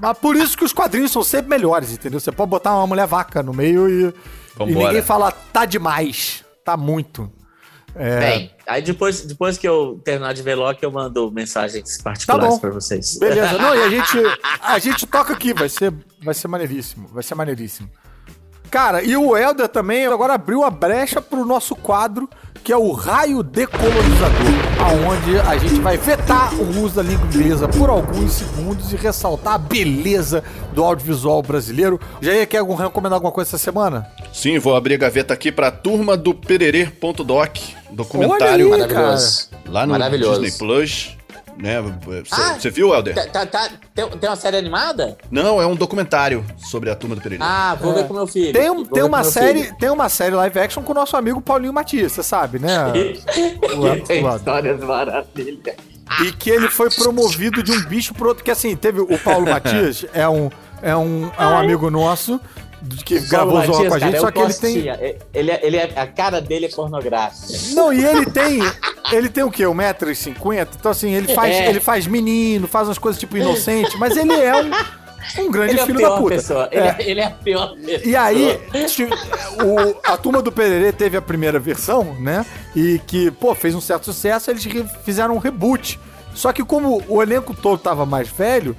Mas 0.00 0.18
por 0.18 0.36
isso 0.36 0.56
que 0.56 0.64
os 0.64 0.72
quadrinhos 0.72 1.12
são 1.12 1.22
sempre 1.22 1.48
melhores, 1.48 1.92
entendeu? 1.92 2.18
Você 2.18 2.32
pode 2.32 2.50
botar 2.50 2.74
uma 2.74 2.86
mulher 2.86 3.06
vaca 3.06 3.42
no 3.42 3.52
meio 3.52 3.88
e, 3.88 4.14
e 4.68 4.74
ninguém 4.74 5.02
fala, 5.02 5.30
tá 5.30 5.64
demais, 5.64 6.44
tá 6.64 6.76
muito. 6.76 7.30
É, 7.94 8.20
Bem, 8.20 8.50
aí 8.72 8.82
depois, 8.82 9.22
depois 9.22 9.56
que 9.58 9.68
eu 9.68 10.00
terminar 10.04 10.32
de 10.34 10.42
ver 10.42 10.54
Loki, 10.54 10.82
eu 10.82 10.90
mando 10.90 11.30
mensagens 11.30 11.98
Tá 11.98 12.04
particulares 12.04 12.54
bom. 12.54 12.58
pra 12.58 12.70
vocês. 12.70 13.18
Beleza. 13.18 13.56
Não, 13.58 13.74
e 13.74 13.82
a 13.82 13.88
gente, 13.90 14.18
a 14.60 14.78
gente 14.78 15.06
toca 15.06 15.32
aqui, 15.32 15.52
vai 15.52 15.68
ser, 15.68 15.92
vai 16.22 16.34
ser 16.34 16.48
maneiríssimo. 16.48 17.08
Vai 17.08 17.22
ser 17.22 17.34
maneiríssimo. 17.34 17.88
Cara, 18.70 19.02
e 19.02 19.14
o 19.16 19.36
Helder 19.36 19.68
também 19.68 20.06
agora 20.06 20.32
abriu 20.34 20.64
a 20.64 20.70
brecha 20.70 21.20
pro 21.20 21.44
nosso 21.44 21.76
quadro, 21.76 22.28
que 22.64 22.72
é 22.72 22.76
o 22.76 22.92
Raio 22.92 23.42
Decolonizador, 23.42 24.30
aonde 24.80 25.38
a 25.40 25.56
gente 25.58 25.80
vai 25.80 25.96
vetar 25.96 26.54
o 26.54 26.82
uso 26.82 26.94
da 26.96 27.02
língua 27.02 27.26
inglesa 27.26 27.66
por 27.68 27.90
alguns 27.90 28.32
segundos 28.32 28.92
e 28.92 28.96
ressaltar 28.96 29.54
a 29.54 29.58
beleza 29.58 30.44
do 30.72 30.82
audiovisual 30.84 31.42
brasileiro. 31.42 32.00
Já 32.20 32.46
quer 32.46 32.58
algum- 32.58 32.74
recomendar 32.74 33.14
alguma 33.16 33.32
coisa 33.32 33.50
essa 33.50 33.58
semana? 33.58 34.06
Sim, 34.32 34.58
vou 34.58 34.76
abrir 34.76 34.94
a 34.94 34.98
gaveta 34.98 35.34
aqui 35.34 35.50
pra 35.50 35.70
turma 35.70 36.16
do 36.16 36.32
pererê.doc, 36.34 37.56
documentário 37.90 38.72
aí, 38.72 38.80
Maravilhoso. 38.80 39.48
lá 39.68 39.86
no 39.86 39.92
Maravilhoso. 39.92 40.40
Disney 40.40 40.58
Plus. 40.58 41.16
Né? 41.58 41.80
Você 41.80 42.68
Ah! 42.68 42.70
viu, 42.70 42.92
Helder? 42.94 43.14
Tá- 43.14 43.26
tá- 43.26 43.46
tá- 43.46 43.70
tem, 43.94 44.08
tem 44.08 44.28
uma 44.30 44.36
série 44.36 44.56
animada? 44.56 45.16
Não, 45.30 45.60
é 45.60 45.66
um 45.66 45.74
documentário 45.74 46.44
sobre 46.58 46.90
a 46.90 46.94
turma 46.96 47.14
do 47.14 47.20
Pererê. 47.20 47.42
Ah, 47.42 47.76
vou 47.80 47.92
ver 47.94 48.06
com 48.08 48.14
meu 48.14 48.26
filho. 48.26 48.52
Tem, 48.52 48.70
um- 48.70 48.84
tem 48.84 49.02
uma 49.02 49.22
série, 49.22 49.64
filho. 49.64 49.76
tem 49.78 49.90
uma 49.90 50.08
série 50.08 50.34
live 50.34 50.58
action 50.58 50.82
com 50.82 50.92
o 50.92 50.94
nosso 50.94 51.16
amigo 51.16 51.40
Paulinho 51.40 51.72
Matias, 51.72 52.12
você 52.12 52.22
sabe, 52.22 52.58
né? 52.58 52.68
O- 53.76 54.06
Tem 54.06 54.26
histórias 54.26 54.80
maravilhosas. 54.80 55.74
E 56.24 56.32
que 56.32 56.50
ele 56.50 56.68
foi 56.68 56.90
promovido 56.90 57.62
de 57.62 57.72
um 57.72 57.82
bicho 57.84 58.12
pro 58.14 58.28
outro. 58.28 58.44
Que 58.44 58.50
assim, 58.50 58.76
teve 58.76 59.00
o 59.00 59.18
Paulo 59.18 59.46
Matias, 59.50 60.04
é 60.12 60.28
um, 60.28 60.50
é 60.82 60.94
um, 60.96 61.30
é 61.38 61.46
um 61.46 61.56
amigo 61.56 61.90
nosso 61.90 62.40
que 63.04 63.20
gravou 63.28 63.54
Paulo 63.58 63.66
Zoa 63.66 63.76
com 63.76 63.82
a 63.82 63.90
Matias, 63.90 64.02
gente, 64.02 64.10
cara, 64.10 64.20
só 64.20 64.28
é 64.28 64.32
que 64.32 64.38
ele 64.40 64.54
tem. 64.54 64.74
Costinha. 64.74 65.16
Ele, 65.34 65.50
é- 65.50 65.60
ele 65.62 65.76
é, 65.76 65.92
a 65.96 66.06
cara 66.06 66.40
dele 66.40 66.66
é 66.66 66.68
pornográfica. 66.68 67.46
Não, 67.74 67.92
e 67.92 68.04
ele 68.04 68.26
tem. 68.26 68.60
Ele 69.12 69.28
tem 69.28 69.44
o 69.44 69.50
quê? 69.50 69.64
1,50m? 69.64 70.68
Então, 70.78 70.90
assim, 70.90 71.12
ele 71.12 71.34
faz, 71.34 71.54
É. 71.54 71.68
ele 71.68 71.80
faz 71.80 72.06
menino, 72.06 72.66
faz 72.66 72.88
umas 72.88 72.98
coisas 72.98 73.18
tipo 73.20 73.36
inocente, 73.36 73.96
mas 73.98 74.16
ele 74.16 74.32
é 74.32 74.54
um, 74.56 75.44
um 75.46 75.50
grande 75.50 75.78
é 75.78 75.86
filho 75.86 76.00
da 76.00 76.16
puta. 76.16 76.34
pessoa. 76.36 76.68
Ele 76.72 76.80
É. 76.86 76.96
é, 76.98 77.10
ele 77.10 77.20
é 77.20 77.24
a 77.26 77.30
pior 77.30 77.74
pessoa. 77.76 78.00
E 78.08 78.16
aí, 78.16 78.58
o- 79.64 79.96
a 80.10 80.16
turma 80.16 80.40
do 80.42 80.50
Pererê 80.52 80.92
teve 80.92 81.16
a 81.16 81.22
primeira 81.22 81.58
versão, 81.58 82.14
né? 82.20 82.44
E 82.74 83.00
que, 83.06 83.30
pô, 83.30 83.54
fez 83.54 83.74
um 83.74 83.80
certo 83.80 84.04
sucesso, 84.06 84.50
eles 84.50 84.66
fizeram 85.04 85.34
um 85.34 85.38
reboot. 85.38 85.98
Só 86.34 86.52
que 86.52 86.64
como 86.64 87.02
o 87.08 87.22
elenco 87.22 87.52
todo 87.54 87.78
tava 87.78 88.06
mais 88.06 88.28
velho, 88.28 88.74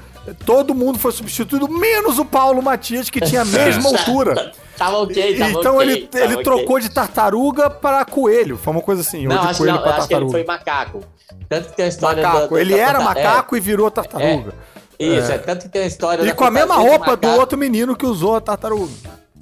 todo 0.45 0.73
mundo 0.73 0.97
foi 0.97 1.11
substituído, 1.11 1.67
menos 1.67 2.17
o 2.19 2.25
Paulo 2.25 2.61
Matias, 2.61 3.09
que 3.09 3.19
tinha 3.21 3.41
a 3.41 3.45
mesma 3.45 3.89
altura. 3.97 4.51
Tava 4.77 4.97
ok, 4.99 5.37
tava 5.37 5.51
então 5.51 5.75
ok, 5.77 5.87
ele, 5.89 6.07
tava 6.07 6.23
ele 6.23 6.33
ok. 6.33 6.43
trocou 6.43 6.79
de 6.79 6.89
tartaruga 6.89 7.69
para 7.69 8.03
coelho. 8.05 8.57
Foi 8.57 8.71
uma 8.73 8.81
coisa 8.81 9.01
assim, 9.01 9.27
Não, 9.27 9.35
ou 9.35 9.41
de 9.41 9.47
acho, 9.49 9.57
coelho 9.59 9.75
não, 9.75 9.81
para 9.81 9.95
acho 9.97 10.07
que 10.07 10.13
ele 10.13 10.25
tartaruga. 10.25 10.31
foi 10.31 10.43
macaco. 10.45 11.01
Tanto 11.49 11.69
que 11.69 11.75
tem 11.75 11.85
a 11.85 11.89
história 11.89 12.23
Macaco. 12.23 12.57
ele 12.57 12.75
da- 12.75 12.81
era 12.81 12.99
macaco 13.01 13.55
e 13.55 13.59
virou 13.59 13.89
tartaruga. 13.91 14.53
É, 14.99 15.05
isso, 15.05 15.31
é. 15.31 15.37
tanto 15.37 15.63
que 15.63 15.69
tem 15.69 15.83
a 15.83 15.87
história 15.87 16.23
E 16.23 16.33
com 16.33 16.45
a 16.45 16.51
mesma 16.51 16.75
roupa 16.75 17.15
do 17.17 17.27
outro 17.29 17.57
menino 17.57 17.95
que 17.95 18.05
usou 18.05 18.35
a 18.35 18.41
tartaruga. 18.41 18.91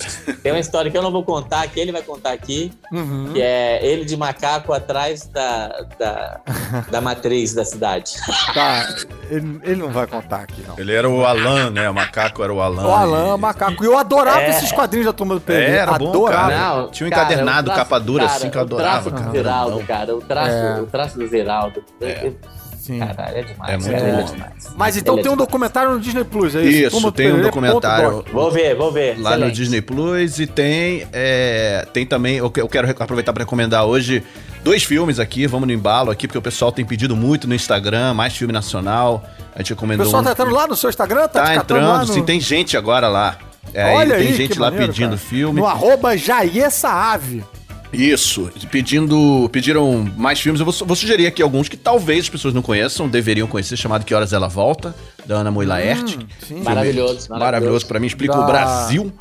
Tem 0.41 0.51
uma 0.51 0.59
história 0.59 0.89
que 0.89 0.97
eu 0.97 1.01
não 1.01 1.11
vou 1.11 1.23
contar, 1.23 1.67
que 1.67 1.79
ele 1.79 1.91
vai 1.91 2.01
contar 2.01 2.31
aqui, 2.31 2.71
Uhum. 2.91 3.31
que 3.33 3.41
é 3.41 3.79
ele 3.85 4.03
de 4.05 4.17
macaco 4.17 4.73
atrás 4.73 5.25
da, 5.27 5.67
da, 5.99 6.39
da 6.89 7.01
matriz 7.01 7.53
da 7.53 7.63
cidade. 7.65 8.13
Tá, 8.53 8.85
ele, 9.29 9.59
ele 9.63 9.75
não 9.77 9.89
vai 9.91 10.05
contar 10.07 10.41
aqui, 10.41 10.63
não. 10.67 10.77
Ele 10.77 10.93
era 10.93 11.07
o 11.07 11.25
Alan, 11.25 11.69
né? 11.69 11.89
O 11.89 11.93
macaco 11.93 12.43
era 12.43 12.53
o 12.53 12.59
Alan. 12.61 12.85
O 12.85 12.91
Alan, 12.91 13.35
e- 13.35 13.39
macaco. 13.39 13.83
E 13.83 13.87
eu 13.87 13.97
adorava 13.97 14.41
É. 14.41 14.49
esses 14.49 14.71
quadrinhos 14.71 15.05
da 15.05 15.13
turma 15.13 15.35
do 15.35 15.39
É, 15.39 15.43
Pererê. 15.45 15.77
era 15.77 15.97
bom, 15.97 16.25
cara. 16.25 16.87
Tinha 16.91 17.05
um 17.05 17.07
encadernado, 17.07 17.65
traço- 17.65 17.79
capa 17.79 17.99
dura, 17.99 18.25
cara, 18.25 18.35
assim, 18.35 18.49
que 18.49 18.57
eu 18.57 18.61
adorava, 18.61 19.07
O 19.07 19.11
traço 19.11 19.15
cara. 19.15 19.25
do 19.25 19.31
Zeraldo, 19.31 19.83
cara. 19.87 20.15
O 20.15 20.21
traço, 20.21 20.51
É. 20.51 20.81
o 20.81 20.85
traço 20.87 21.17
do 21.17 21.27
Zeraldo. 21.27 21.83
É. 22.01 22.31
Sim. 22.91 22.99
Caralho, 22.99 23.37
é 23.37 23.41
demais. 23.43 23.71
É 23.73 23.77
muito 23.77 23.89
ele 24.03 24.11
bom. 24.11 24.19
é 24.19 24.23
demais. 24.23 24.53
Mas 24.75 24.97
então 24.97 25.13
Ele 25.15 25.21
é 25.21 25.23
tem 25.23 25.31
um 25.31 25.35
documentário 25.37 25.91
no 25.93 25.99
Disney 25.99 26.23
Plus, 26.23 26.55
é 26.55 26.61
isso? 26.63 26.97
Isso, 26.97 27.11
tem 27.11 27.27
um 27.27 27.31
Pererê, 27.31 27.41
documentário. 27.43 28.25
Vou 28.31 28.51
ver, 28.51 28.75
vou 28.75 28.91
ver. 28.91 29.15
lá 29.19 29.31
no 29.31 29.35
excelente. 29.37 29.55
Disney 29.55 29.81
Plus 29.81 30.39
e 30.39 30.47
tem 30.47 31.07
é, 31.13 31.87
tem 31.93 32.05
também 32.05 32.37
eu 32.37 32.49
que- 32.49 32.61
eu 32.61 32.67
quero 32.67 32.89
aproveitar 32.99 33.31
para 33.33 33.43
recomendar 33.43 33.85
hoje 33.85 34.23
dois 34.63 34.83
filmes 34.83 35.19
aqui, 35.19 35.47
vamos 35.47 35.67
no 35.67 35.73
embalo 35.73 36.11
aqui, 36.11 36.27
porque 36.27 36.37
o 36.37 36.41
pessoal 36.41 36.71
tem 36.71 36.83
pedido 36.85 37.15
muito 37.15 37.47
no 37.47 37.55
Instagram, 37.55 38.13
mais 38.13 38.35
filme 38.35 38.53
nacional. 38.53 39.23
A 39.55 39.59
gente 39.59 39.73
O 39.73 39.75
recomendou. 39.75 40.05
pessoal 40.05 40.21
um- 40.21 40.25
tá 40.25 40.31
entrando 40.31 40.53
lá 40.53 40.67
no 40.67 40.75
seu 40.75 40.89
Instagram? 40.89 41.27
Tá, 41.27 41.43
Tá 41.43 41.55
entrando, 41.55 42.07
no... 42.07 42.13
sim, 42.13 42.23
tem 42.23 42.39
gente 42.39 42.75
agora 42.77 43.07
lá. 43.07 43.37
É, 43.73 43.93
Olha 43.93 44.17
tem 44.17 44.27
aí, 44.27 44.33
gente 44.33 44.59
lá 44.59 44.69
maneiro, 44.69 44.91
pedindo 44.91 45.09
cara. 45.09 45.17
filme. 45.17 45.59
No 45.61 45.65
arroba 45.67 46.17
Jair 46.17 46.69
Saave. 46.71 47.43
Isso, 47.93 48.49
pedindo, 48.71 49.49
pediram 49.51 50.09
mais 50.17 50.39
filmes. 50.39 50.59
Eu 50.61 50.65
vou, 50.65 50.73
vou 50.87 50.95
sugerir 50.95 51.27
aqui 51.27 51.41
alguns 51.41 51.67
que 51.67 51.75
talvez 51.75 52.21
as 52.21 52.29
pessoas 52.29 52.53
não 52.53 52.61
conheçam, 52.61 53.07
deveriam 53.09 53.47
conhecer, 53.47 53.75
chamado 53.75 54.05
Que 54.05 54.13
Horas 54.13 54.31
Ela 54.31 54.47
Volta, 54.47 54.95
da 55.25 55.35
Ana 55.35 55.51
Moy 55.51 55.65
Laerte. 55.65 56.17
Hum, 56.17 56.27
sim. 56.47 56.61
Maravilhoso, 56.63 57.29
Maravilhoso, 57.29 57.85
pra 57.85 57.99
mim, 57.99 58.07
explica 58.07 58.33
Da- 58.33 58.41
o 58.41 58.45
Brasil. 58.45 59.11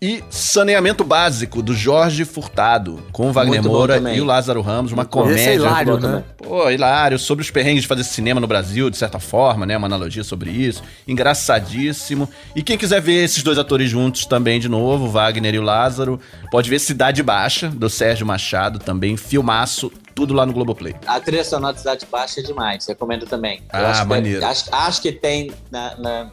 E 0.00 0.22
Saneamento 0.28 1.02
Básico, 1.02 1.62
do 1.62 1.72
Jorge 1.74 2.24
Furtado, 2.26 3.02
com 3.12 3.30
o 3.30 3.32
Wagner 3.32 3.62
Muito 3.62 3.72
Moura 3.74 3.96
e 4.14 4.20
o 4.20 4.24
Lázaro 4.26 4.60
Ramos, 4.60 4.92
uma 4.92 5.02
Esse 5.04 5.08
é 5.08 5.12
comédia. 5.12 5.52
hilário, 5.54 5.92
muito 5.92 6.06
bom 6.06 6.12
né? 6.16 6.24
Pô, 6.36 6.70
hilário, 6.70 7.18
sobre 7.18 7.42
os 7.42 7.50
perrengues 7.50 7.82
de 7.82 7.88
fazer 7.88 8.04
cinema 8.04 8.38
no 8.38 8.46
Brasil, 8.46 8.90
de 8.90 8.96
certa 8.98 9.18
forma, 9.18 9.64
né? 9.64 9.74
Uma 9.76 9.86
analogia 9.86 10.22
sobre 10.22 10.50
isso. 10.50 10.82
Engraçadíssimo. 11.08 12.28
E 12.54 12.62
quem 12.62 12.76
quiser 12.76 13.00
ver 13.00 13.24
esses 13.24 13.42
dois 13.42 13.58
atores 13.58 13.90
juntos 13.90 14.26
também 14.26 14.60
de 14.60 14.68
novo, 14.68 15.08
Wagner 15.08 15.54
e 15.54 15.58
o 15.58 15.62
Lázaro, 15.62 16.20
pode 16.50 16.68
ver 16.68 16.78
Cidade 16.78 17.22
Baixa, 17.22 17.68
do 17.68 17.88
Sérgio 17.88 18.26
Machado, 18.26 18.78
também, 18.78 19.16
filmaço, 19.16 19.90
tudo 20.14 20.34
lá 20.34 20.44
no 20.46 20.52
Globoplay. 20.52 20.94
A 21.06 21.18
trilha 21.20 21.44
sonora 21.44 21.72
de 21.72 21.80
Cidade 21.80 22.06
Baixa 22.10 22.40
é 22.40 22.42
demais, 22.42 22.86
recomendo 22.86 23.26
também. 23.26 23.60
Ah, 23.70 23.90
acho 23.90 24.02
que- 24.02 24.08
maneiro. 24.08 24.44
acho, 24.46 24.64
acho 24.72 25.02
que 25.02 25.12
tem 25.12 25.50
na, 25.70 25.96
na- 25.98 26.30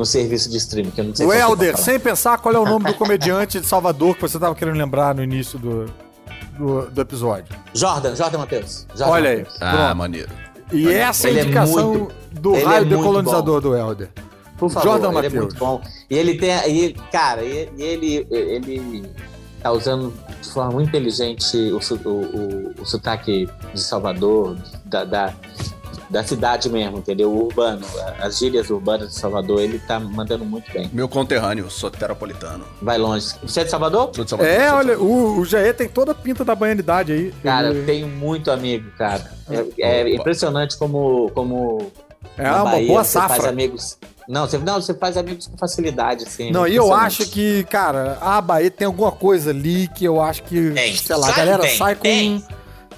no 0.00 0.06
serviço 0.06 0.48
de 0.48 0.56
streaming, 0.56 0.90
que 0.90 1.00
eu 1.02 1.04
não 1.04 1.14
sei 1.14 1.26
O 1.26 1.28
tô 1.28 1.34
Helder, 1.34 1.76
sem 1.76 2.00
pensar 2.00 2.38
qual 2.38 2.54
é 2.54 2.58
o 2.58 2.64
nome 2.64 2.86
do 2.86 2.94
comediante 2.98 3.60
de 3.60 3.66
Salvador 3.66 4.14
que 4.14 4.22
você 4.22 4.38
tava 4.38 4.54
querendo 4.54 4.78
lembrar 4.78 5.14
no 5.14 5.22
início 5.22 5.58
do, 5.58 5.84
do, 6.58 6.90
do 6.90 7.00
episódio. 7.02 7.54
Jordan, 7.74 8.16
Jordan 8.16 8.38
Matheus. 8.38 8.86
Jordan 8.96 9.12
Olha 9.12 9.30
aí. 9.30 9.36
Matheus. 9.40 9.58
Ah, 9.60 9.70
Pronto. 9.76 9.96
maneiro. 9.96 10.28
E 10.72 10.88
essa 10.88 11.28
é 11.28 11.32
a 11.32 11.34
é 11.38 11.42
indicação 11.42 11.88
muito- 11.94 12.14
do 12.32 12.54
é 12.56 12.62
raio 12.62 12.86
muito 12.86 12.96
decolonizador 12.98 13.60
do 13.60 13.76
Helder. 13.76 14.08
Por 14.56 14.70
favor, 14.70 14.88
Jordan 14.88 15.08
ele 15.08 15.18
é 15.18 15.22
Matheus. 15.22 15.44
muito 15.44 15.58
bom. 15.58 15.82
E 16.08 16.16
ele 16.16 16.38
tem. 16.38 16.50
E, 16.68 16.92
cara, 17.12 17.42
e, 17.42 17.68
e 17.76 17.82
ele, 17.82 18.26
ele 18.30 19.10
tá 19.62 19.70
usando 19.72 20.14
de 20.40 20.48
forma 20.48 20.72
muito 20.72 20.88
inteligente 20.88 21.56
o, 21.72 21.78
o, 21.78 22.10
o, 22.10 22.72
o 22.80 22.86
sotaque 22.86 23.48
de 23.74 23.80
Salvador, 23.80 24.56
da, 24.86 25.04
da, 25.04 25.34
da 26.10 26.24
cidade 26.24 26.68
mesmo, 26.68 26.98
entendeu? 26.98 27.30
O 27.32 27.44
urbano, 27.46 27.86
as 28.20 28.38
gírias 28.38 28.68
urbanas 28.68 29.10
de 29.10 29.14
Salvador, 29.14 29.60
ele 29.60 29.78
tá 29.78 30.00
mandando 30.00 30.44
muito 30.44 30.70
bem. 30.72 30.90
Meu 30.92 31.08
conterrâneo, 31.08 31.70
soteropolitano. 31.70 32.64
Vai 32.82 32.98
longe. 32.98 33.28
Você 33.42 33.60
é 33.60 33.64
de 33.64 33.70
Salvador? 33.70 34.10
Sou 34.14 34.24
de 34.24 34.30
Salvador, 34.30 34.52
É, 34.52 34.68
sou 34.68 34.76
olha, 34.78 34.96
Salvador. 34.96 35.16
o, 35.36 35.38
o 35.40 35.44
Jair 35.44 35.74
tem 35.74 35.88
toda 35.88 36.10
a 36.12 36.14
pinta 36.14 36.44
da 36.44 36.54
baianidade 36.54 37.12
aí. 37.12 37.32
Cara, 37.42 37.68
eu 37.68 37.86
tenho 37.86 38.08
muito 38.08 38.50
amigo, 38.50 38.90
cara. 38.98 39.30
É, 39.78 40.02
é 40.02 40.14
impressionante 40.14 40.76
como, 40.76 41.30
como 41.32 41.90
é 42.36 42.42
na 42.42 42.62
uma 42.64 42.72
Bahia 42.72 42.86
boa 42.88 43.04
você 43.04 43.18
faz 43.18 43.32
safra. 43.34 43.48
amigos. 43.50 43.96
Não, 44.28 44.46
você, 44.46 44.58
não, 44.58 44.80
você 44.80 44.94
faz 44.94 45.16
amigos 45.16 45.46
com 45.48 45.56
facilidade, 45.56 46.24
assim. 46.24 46.52
Não, 46.52 46.66
e 46.66 46.76
eu 46.76 46.92
acho 46.94 47.26
que, 47.30 47.64
cara, 47.64 48.16
a 48.20 48.40
Bahia 48.40 48.70
tem 48.70 48.86
alguma 48.86 49.10
coisa 49.10 49.50
ali 49.50 49.88
que 49.88 50.04
eu 50.04 50.20
acho 50.20 50.42
que, 50.44 50.70
Tem. 50.70 50.94
sei 50.96 51.16
lá, 51.16 51.22
a 51.28 51.32
Claro 51.32 51.36
galera 51.48 51.62
tem, 51.62 51.76
sai 51.76 51.94
com, 51.96 52.02
tem. 52.02 52.44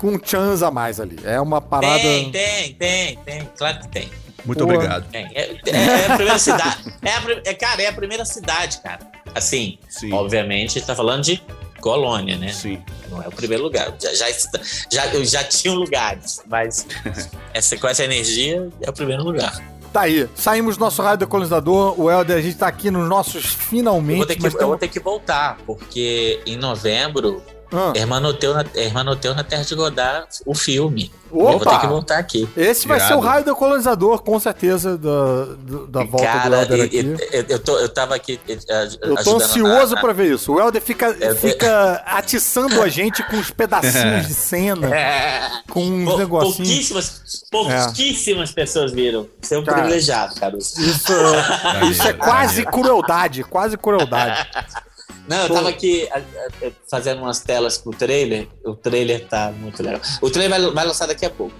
Com 0.02 0.08
um 0.08 0.20
chance 0.22 0.62
a 0.64 0.70
mais 0.70 0.98
ali. 1.00 1.16
É 1.24 1.40
uma 1.40 1.60
parada. 1.60 1.98
Tem, 2.00 2.30
tem, 2.30 2.74
tem, 2.74 3.16
tem. 3.24 3.48
Claro 3.56 3.78
que 3.80 3.88
tem. 3.88 4.10
Muito 4.44 4.58
Boa. 4.66 4.74
obrigado. 4.74 5.06
É, 5.12 5.20
é- 5.40 5.56
é 5.70 6.06
a 6.06 6.16
primeira 6.16 6.38
cidade. 6.38 6.76
É, 7.00 7.10
a 7.10 7.22
é, 7.50 7.54
cara, 7.54 7.80
é 7.82 7.86
a 7.86 7.92
primeira 7.92 8.24
cidade, 8.24 8.80
cara. 8.82 8.98
Assim, 9.34 9.78
Sim. 9.88 10.12
obviamente, 10.12 10.70
a 10.70 10.80
gente 10.80 10.86
tá 10.86 10.96
falando 10.96 11.22
de 11.22 11.40
colônia, 11.80 12.36
né? 12.36 12.48
Sim. 12.52 12.82
Não 13.08 13.22
é 13.22 13.28
o 13.28 13.30
primeiro 13.30 13.62
lugar. 13.62 13.94
Já, 14.00 14.12
já, 14.12 14.28
está- 14.28 14.60
já, 14.90 15.06
eu 15.14 15.24
já 15.24 15.44
tinha 15.44 15.72
lugares, 15.72 16.42
mas 16.48 16.84
essa, 17.54 17.76
com 17.78 17.86
essa 17.86 18.02
energia 18.04 18.68
é 18.80 18.90
o 18.90 18.92
primeiro 18.92 19.22
lugar. 19.22 19.62
Tá 19.92 20.02
aí. 20.02 20.28
Saímos 20.34 20.76
do 20.76 20.80
nosso 20.80 21.02
raio 21.02 21.18
decolonizador. 21.18 22.00
O 22.00 22.10
Helder, 22.10 22.38
a 22.38 22.40
gente 22.40 22.56
tá 22.56 22.66
aqui 22.66 22.90
nos 22.90 23.08
nossos 23.08 23.44
Eu 23.44 23.50
finalmente. 23.50 24.16
vou, 24.16 24.26
ter 24.26 24.36
que, 24.36 24.42
mas 24.42 24.54
eu 24.54 24.66
vou 24.66 24.78
ter 24.78 24.88
que 24.88 24.98
voltar, 24.98 25.58
porque 25.66 26.40
em 26.46 26.56
novembro, 26.56 27.42
Ah, 27.72 27.92
Hermanoteu 27.96 28.52
na, 28.54 28.64
Hermanoteu 28.74 29.34
na 29.34 29.42
Terra 29.42 29.64
de 29.64 29.74
Godard, 29.74 30.26
o 30.44 30.54
filme. 30.54 31.10
Opa! 31.30 31.52
Eu 31.52 31.58
vou 31.58 31.66
ter 31.66 31.80
que 31.80 31.86
voltar 31.86 32.18
aqui. 32.18 32.46
esse 32.54 32.86
vai 32.86 32.98
Irado. 32.98 33.12
ser 33.14 33.18
o 33.18 33.20
raio 33.20 33.44
decolonizador, 33.44 34.22
com 34.22 34.38
certeza, 34.38 34.98
da, 34.98 35.44
do- 35.58 35.86
da 35.86 36.04
volta 36.04 36.26
do 36.26 36.32
Cara, 36.32 36.56
Helder 36.62 36.78
e- 36.78 36.82
aqui. 36.82 36.98
eu, 37.32 37.44
eu, 37.48 37.58
tô, 37.58 37.78
eu 37.78 37.88
tava 37.88 38.14
aqui 38.14 38.38
eh, 38.46 38.58
Eu 39.00 39.14
tô 39.24 39.36
ansioso 39.36 39.94
na- 39.94 40.00
pra 40.02 40.12
ver 40.12 40.34
isso. 40.34 40.52
O 40.52 40.60
Helder 40.60 40.82
fica, 40.82 41.16
É, 41.18 41.34
fica 41.34 42.02
atiçando 42.04 42.82
a 42.82 42.88
gente 42.88 43.22
com 43.22 43.38
os 43.38 43.50
pedacinhos 43.50 44.26
de 44.28 44.34
cena, 44.34 44.88
É. 44.94 45.48
com 45.70 45.82
uns 45.82 46.04
Pou- 46.04 46.18
negocinhos. 46.18 46.68
pouquíssimas, 46.68 47.22
pouquíssimas 47.50 48.52
pessoas 48.52 48.92
viram. 48.92 49.26
Você 49.40 49.54
é 49.54 49.58
um 49.58 49.64
Cara, 49.64 49.78
privilegiado, 49.78 50.34
cara. 50.34 50.58
Isso, 50.58 50.82
isso 51.90 52.06
é 52.08 52.12
quase 52.12 52.62
crueldade, 52.66 53.42
quase 53.44 53.78
crueldade. 53.78 54.46
Não, 55.28 55.44
eu 55.44 55.48
tava 55.54 55.68
aqui 55.68 56.08
a- 56.10 56.18
a- 56.18 56.66
a- 56.66 56.70
fazendo 56.90 57.22
umas 57.22 57.40
telas 57.40 57.78
pro 57.78 57.92
trailer. 57.92 58.48
O 58.64 58.74
trailer 58.74 59.26
tá 59.28 59.52
muito 59.56 59.82
legal. 59.82 60.00
O 60.20 60.28
trailer 60.30 60.60
vai, 60.60 60.70
vai 60.72 60.86
lançar 60.86 61.06
daqui 61.06 61.24
a 61.24 61.30
pouco. 61.30 61.54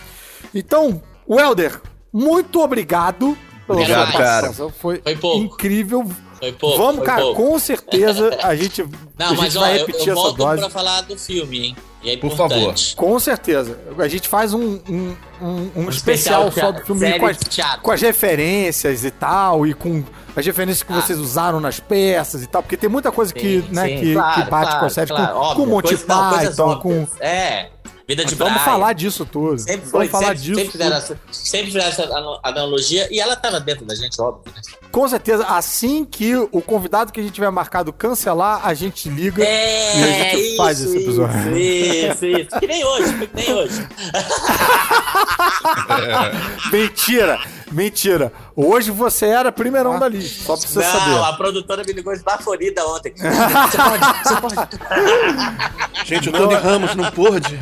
Então, 0.55 1.01
Welder, 1.29 1.81
muito 2.13 2.61
obrigado 2.61 3.37
pela 3.67 3.81
Obrigado, 3.81 4.11
sua 4.11 4.19
cara. 4.19 4.25
participação. 4.25 4.71
Foi, 4.71 5.01
Foi 5.03 5.17
pouco. 5.17 5.39
incrível. 5.45 6.11
Foi 6.41 6.53
pouco. 6.53 6.77
Vamos, 6.79 6.97
foi 6.97 7.07
cara, 7.07 7.23
pouco. 7.23 7.43
com 7.43 7.59
certeza 7.59 8.37
a 8.43 8.57
gente, 8.57 8.83
a 8.83 8.87
Não, 9.19 9.29
gente 9.29 9.39
mas 9.39 9.57
ó, 9.57 9.61
vai 9.61 9.75
eu, 9.75 9.79
repetir 9.87 10.09
eu 10.09 10.15
essa 10.15 10.23
volto 10.23 10.37
dose. 10.39 10.61
pra 10.61 10.71
falar 10.71 11.03
do 11.03 11.17
filme, 11.17 11.67
hein? 11.67 11.77
E 12.03 12.11
é 12.11 12.17
Por 12.17 12.33
importante. 12.33 12.97
Com 12.97 13.21
certeza. 13.21 13.79
A 13.99 14.09
gente 14.09 14.27
faz 14.27 14.55
um, 14.55 14.81
um, 14.89 15.15
um- 15.41 15.71
um 15.77 15.89
especial, 15.89 16.49
especial 16.49 16.53
só 16.53 16.79
do 16.79 16.85
filme 16.85 17.19
com 17.19 17.27
as, 17.27 17.39
com 17.83 17.91
as 17.91 18.01
referências 18.03 19.05
e 19.05 19.11
tal, 19.11 19.67
e 19.67 19.75
com 19.75 20.05
as 20.37 20.45
referências 20.47 20.83
que 20.83 20.93
Ah. 20.93 20.97
vocês 21.01 21.19
usaram 21.19 21.61
nas 21.61 21.81
peças 21.81 22.43
e 22.43 22.47
tal, 22.47 22.63
porque 22.63 22.77
tem 22.77 22.89
muita 22.91 23.11
coisa 23.11 23.33
que, 23.33 23.63
Sim, 23.63 23.69
né, 23.71 23.89
sim, 23.89 24.01
que, 24.01 24.13
claro, 24.15 24.45
que 24.45 24.51
bate 24.51 24.67
com 24.71 24.77
a 24.77 24.79
claro, 24.79 24.91
série, 24.95 25.09
claro, 25.09 25.33
com, 25.35 25.39
óbvio, 25.41 25.65
com 25.65 25.71
Monty 25.71 25.97
Python, 25.97 26.79
com... 26.81 27.07
É, 27.21 27.69
vida 28.09 28.25
de 28.25 28.35
Vamos 28.35 28.63
falar 28.63 28.93
disso 28.93 29.25
tudo. 29.25 29.57
Sempre 29.59 29.77
Vamos 29.77 29.91
foi, 29.93 30.09
falar 30.09 30.27
sempre, 30.29 30.41
disso 30.43 30.55
sempre, 30.57 30.73
fizeram 30.73 30.97
essa, 30.97 31.21
sempre 31.31 31.67
fizeram 31.67 31.87
essa 31.89 32.41
analogia 32.43 33.07
e 33.09 33.21
ela 33.21 33.37
tava 33.37 33.61
dentro 33.61 33.85
da 33.87 33.95
gente, 33.95 34.21
óbvio. 34.21 34.53
né? 34.53 34.61
Com 34.91 35.09
certeza, 35.09 35.45
assim 35.47 36.05
que 36.05 36.35
o 36.35 36.61
convidado 36.61 37.13
que 37.13 37.21
a 37.21 37.23
gente 37.23 37.33
tiver 37.33 37.49
marcado 37.51 37.93
cancelar, 37.93 38.67
a 38.67 38.75
gente 38.75 39.09
liga 39.09 39.45
É, 39.45 39.97
e 39.97 40.03
a 40.03 40.35
gente 40.37 40.57
faz 40.57 40.81
esse 40.81 40.97
episódio. 40.97 41.57
Isso, 41.57 42.27
isso, 42.27 42.27
isso. 42.27 42.59
Que 42.59 42.67
nem 42.67 42.85
hoje, 42.85 43.27
que 43.29 43.37
nem 43.37 43.53
hoje. 43.55 43.89
Mentira, 46.73 47.41
mentira. 47.71 48.33
Hoje 48.55 48.91
você 48.91 49.27
era 49.27 49.51
primeirão 49.53 49.99
da 49.99 50.09
lista, 50.09 50.45
só 50.45 50.57
pra 50.57 50.67
você 50.69 50.79
Não, 50.79 50.85
saber. 51.01 51.25
a 51.29 51.33
produtora 51.35 51.83
me 51.87 51.93
ligou 51.93 52.13
esbaforida 52.13 52.85
ontem. 52.87 53.13
Você 53.17 53.79
pode, 53.79 54.05
você 54.25 54.37
pode. 54.41 56.07
Gente, 56.07 56.29
o 56.29 56.33
Tony 56.33 56.55
Ramos 56.55 56.95
não 56.95 57.11
pôde. 57.11 57.59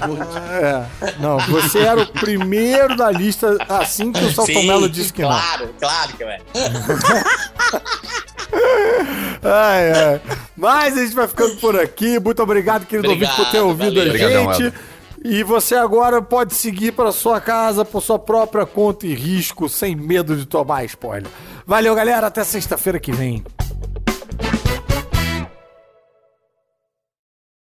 É, 0.50 0.84
não, 1.20 1.38
você 1.38 1.80
era 1.80 2.00
o 2.00 2.06
primeiro 2.06 2.96
da 2.96 3.10
lista 3.10 3.56
assim 3.68 4.12
que 4.12 4.24
o 4.24 4.32
Salton 4.32 4.62
Mello 4.62 4.88
disse 4.88 5.12
que 5.12 5.22
não. 5.22 5.28
claro, 5.30 5.74
claro 5.78 6.12
que 6.16 6.24
é. 6.24 6.40
Ai, 9.42 9.92
ai. 9.92 10.20
Mas 10.56 10.96
a 10.96 11.02
gente 11.02 11.14
vai 11.14 11.28
ficando 11.28 11.56
por 11.56 11.78
aqui. 11.78 12.18
Muito 12.18 12.42
obrigado, 12.42 12.86
querido 12.86 13.10
Obrigado, 13.12 13.30
ouvinte, 13.38 13.44
por 13.46 13.52
ter 13.52 13.60
ouvido 13.60 13.94
valeu. 13.96 14.50
a 14.50 14.54
gente. 14.54 14.74
E 15.24 15.42
você 15.42 15.74
agora 15.74 16.22
pode 16.22 16.54
seguir 16.54 16.92
para 16.92 17.12
sua 17.12 17.40
casa 17.40 17.84
por 17.84 18.02
sua 18.02 18.18
própria 18.18 18.64
conta 18.64 19.06
e 19.06 19.14
risco, 19.14 19.68
sem 19.68 19.96
medo 19.96 20.36
de 20.36 20.46
tomar 20.46 20.84
spoiler. 20.84 21.30
Valeu, 21.66 21.94
galera. 21.94 22.26
Até 22.28 22.44
sexta-feira 22.44 22.98
que 22.98 23.12
vem. 23.12 23.44